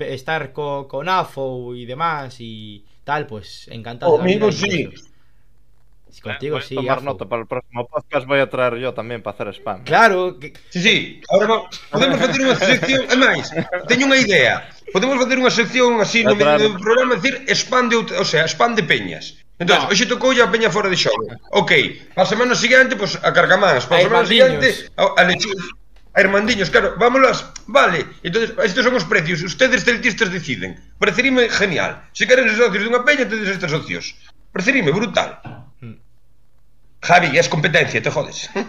[0.00, 4.12] estar co- con AFO y demás y tal, pues encantado.
[4.14, 4.88] Conmigo sí.
[4.92, 5.13] eso.
[6.18, 6.74] Eh, contigo, eh, sí.
[6.74, 7.06] tomar afo.
[7.06, 9.82] nota para o próximo podcast vai a traer yo tamén para hacer spam.
[9.88, 10.38] Claro.
[10.38, 10.54] Que...
[10.70, 10.96] Sí, sí.
[11.30, 13.00] Ahora podemos facer unha sección...
[13.10, 13.50] E máis,
[13.90, 14.68] teño unha idea.
[14.94, 18.78] Podemos facer unha sección así no medio do programa decir spam de, o sea, spam
[18.78, 19.40] de peñas.
[19.58, 19.88] Entón, no.
[19.90, 21.30] hoxe tocou a peña fora de xogo.
[21.54, 21.70] Ok,
[22.14, 23.86] pa semana seguinte, pois, pues, a carcamans.
[23.86, 25.62] Pa semana seguinte, a, a lechuga.
[26.14, 28.06] A Hermandiños, claro, vámonos, vale.
[28.22, 30.78] Entonces, estes son os precios, ustedes celtistas deciden.
[30.98, 32.06] Parecerime genial.
[32.12, 34.14] Se queren ser socios dunha peña, tedes estes socios.
[34.54, 35.42] Parecerime brutal.
[37.04, 38.50] Javi, es competencia, te jodes.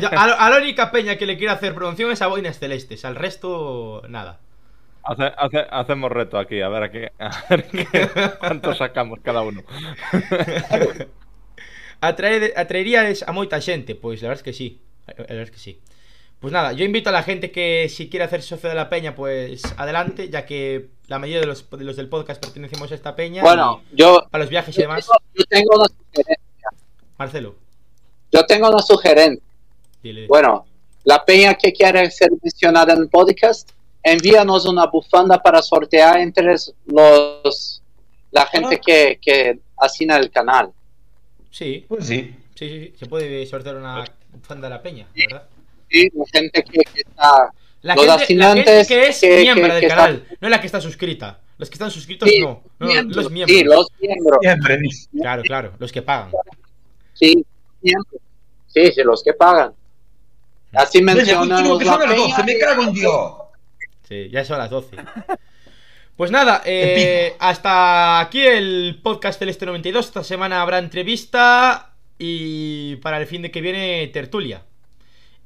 [0.00, 3.04] Ya, a, a la única peña que le quiero hacer promoción es a Boinas Celestes,
[3.04, 4.40] al resto, nada.
[5.04, 7.86] Hace- hace- hacemos reto aquí, a ver, a qué, a ver qué-
[8.40, 9.62] cuánto sacamos cada uno.
[12.00, 14.80] Atraer, atraerías a moita xente, pois la verdad es que sí.
[15.06, 15.80] La verdad es que sí.
[16.40, 19.14] Pues nada, yo invito a la gente que si quiere hacer socio de la peña,
[19.14, 23.16] pues adelante, ya que la mayoría de los, de los del podcast pertenecemos a esta
[23.16, 23.42] peña.
[23.42, 26.47] Bueno, yo, para los viajes y demás, tengo, yo tengo sugerencia.
[27.18, 27.56] Marcelo,
[28.32, 29.42] Yo tengo una sugerencia.
[30.02, 30.26] dile.
[30.26, 30.66] Bueno,
[31.04, 33.70] la peña que quiere ser mencionada en el podcast,
[34.02, 36.54] envíanos una bufanda para sortear entre
[36.86, 37.82] los
[38.30, 38.80] la gente Ah.
[38.84, 40.70] que, que asina el canal.
[41.50, 42.34] Sí, Pues sí.
[42.54, 44.04] sí, sí, sí, se puede sortear una
[44.42, 45.44] fan de la peña, ¿verdad?
[45.90, 47.50] Sí, la gente que, que está
[47.80, 50.60] La Los gente, la gente que es que- miembro que- del que canal, no la
[50.60, 51.38] que está suscrita.
[51.58, 53.56] Los que están suscritos Sí, no, no, miembros, los miembros.
[53.58, 55.08] Sí, los miembros.
[55.20, 56.30] Claro, claro, los que pagan.
[57.18, 57.44] Sí,
[57.82, 58.20] miembros.
[58.66, 59.72] Sí, sí, los que pagan.
[60.72, 62.36] Así continúa, mencionamos que la son las peña.
[62.36, 63.32] 12, me cago en Dios.
[64.08, 64.96] Sí, ya son las 12.
[66.16, 70.06] Pues nada, eh, hasta aquí el podcast Celeste 92.
[70.06, 74.64] Esta semana habrá entrevista y para el fin de que viene tertulia.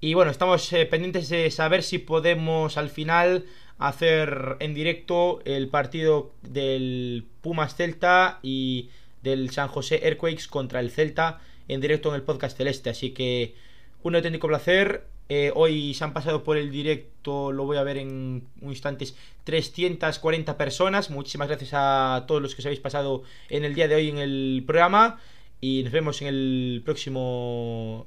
[0.00, 3.44] Y bueno, estamos eh, pendientes de saber si podemos al final
[3.78, 8.88] hacer en directo el partido del Pumas Celta y
[9.22, 12.90] del San José Earthquakes contra el Celta en directo en el podcast Celeste.
[12.90, 13.54] Así que
[14.02, 15.06] un auténtico placer.
[15.28, 19.16] Eh, hoy se han pasado por el directo, lo voy a ver en un instantes,
[19.44, 21.10] 340 personas.
[21.10, 24.18] Muchísimas gracias a todos los que os habéis pasado en el día de hoy en
[24.18, 25.20] el programa.
[25.60, 28.06] Y nos vemos en el próximo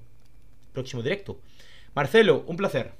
[0.73, 1.39] próximo directo.
[1.95, 2.91] Marcelo, un placer.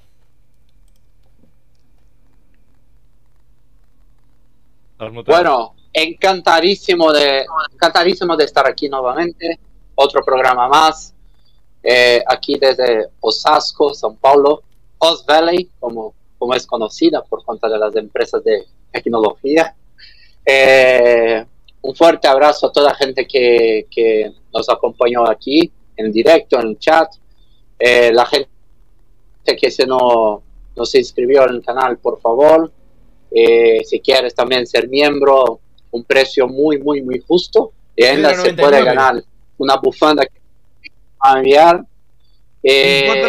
[4.98, 9.60] Bueno, encantadísimo de, encantadísimo de estar aquí nuevamente.
[9.96, 11.14] Otro programa más.
[11.82, 14.64] Eh, aquí desde Osasco, São Paulo.
[14.98, 19.76] Oz Valley, como, como es conocida por cuenta de las empresas de tecnología.
[20.46, 21.46] Eh,
[21.82, 26.70] un fuerte abrazo a toda la gente que, que nos acompañó aquí, en directo, en
[26.70, 27.14] el chat.
[27.78, 28.50] Eh, la gente
[29.60, 30.42] que se no,
[30.76, 32.72] no se inscribió en el canal, por favor,
[33.32, 35.60] eh, si quieres también ser miembro,
[35.92, 37.72] un precio muy, muy, muy justo.
[37.96, 38.62] Y ainda se 1,99.
[38.62, 39.24] puede ganar
[39.57, 40.40] una bufanda que
[41.23, 41.86] va a enviar.
[42.64, 43.26] Eh,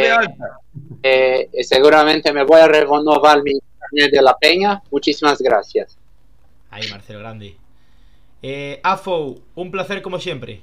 [1.03, 4.83] eh, y seguramente me voy a renovar mi carnet de la peña.
[4.91, 5.99] Muchísimas gracias.
[6.71, 7.57] Ahí, Marcelo Grande.
[8.43, 10.63] Eh, Afo, un placer como siempre.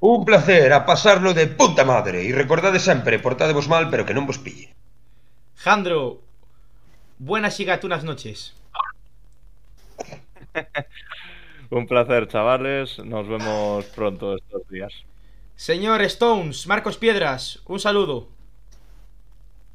[0.00, 2.22] Un placer, a pasarlo de puta madre.
[2.22, 4.70] E recordade sempre, portadevos mal, pero que non vos pille.
[5.58, 6.22] Jandro,
[7.18, 8.54] buenas y gatunas noches.
[11.70, 12.98] Un placer, chavales.
[12.98, 14.92] Nos vemos pronto estos días.
[15.54, 18.28] Señor Stones, Marcos Piedras, un saludo.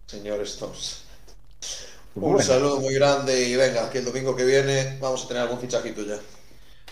[0.08, 1.06] Señor Stones.
[2.16, 2.38] Bueno.
[2.38, 5.60] Un saludo muy grande y venga, que el domingo que viene vamos a tener algún
[5.60, 6.18] fichajito ya.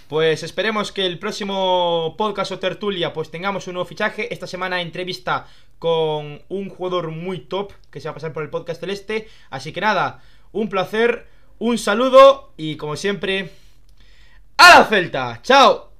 [0.07, 4.33] Pues esperemos que el próximo podcast o tertulia pues tengamos un nuevo fichaje.
[4.33, 5.47] Esta semana entrevista
[5.79, 9.29] con un jugador muy top que se va a pasar por el podcast celeste.
[9.49, 10.21] Así que nada,
[10.51, 11.27] un placer,
[11.59, 13.51] un saludo y como siempre,
[14.61, 15.39] ¡a la Celta!
[15.41, 15.90] ¡Chao!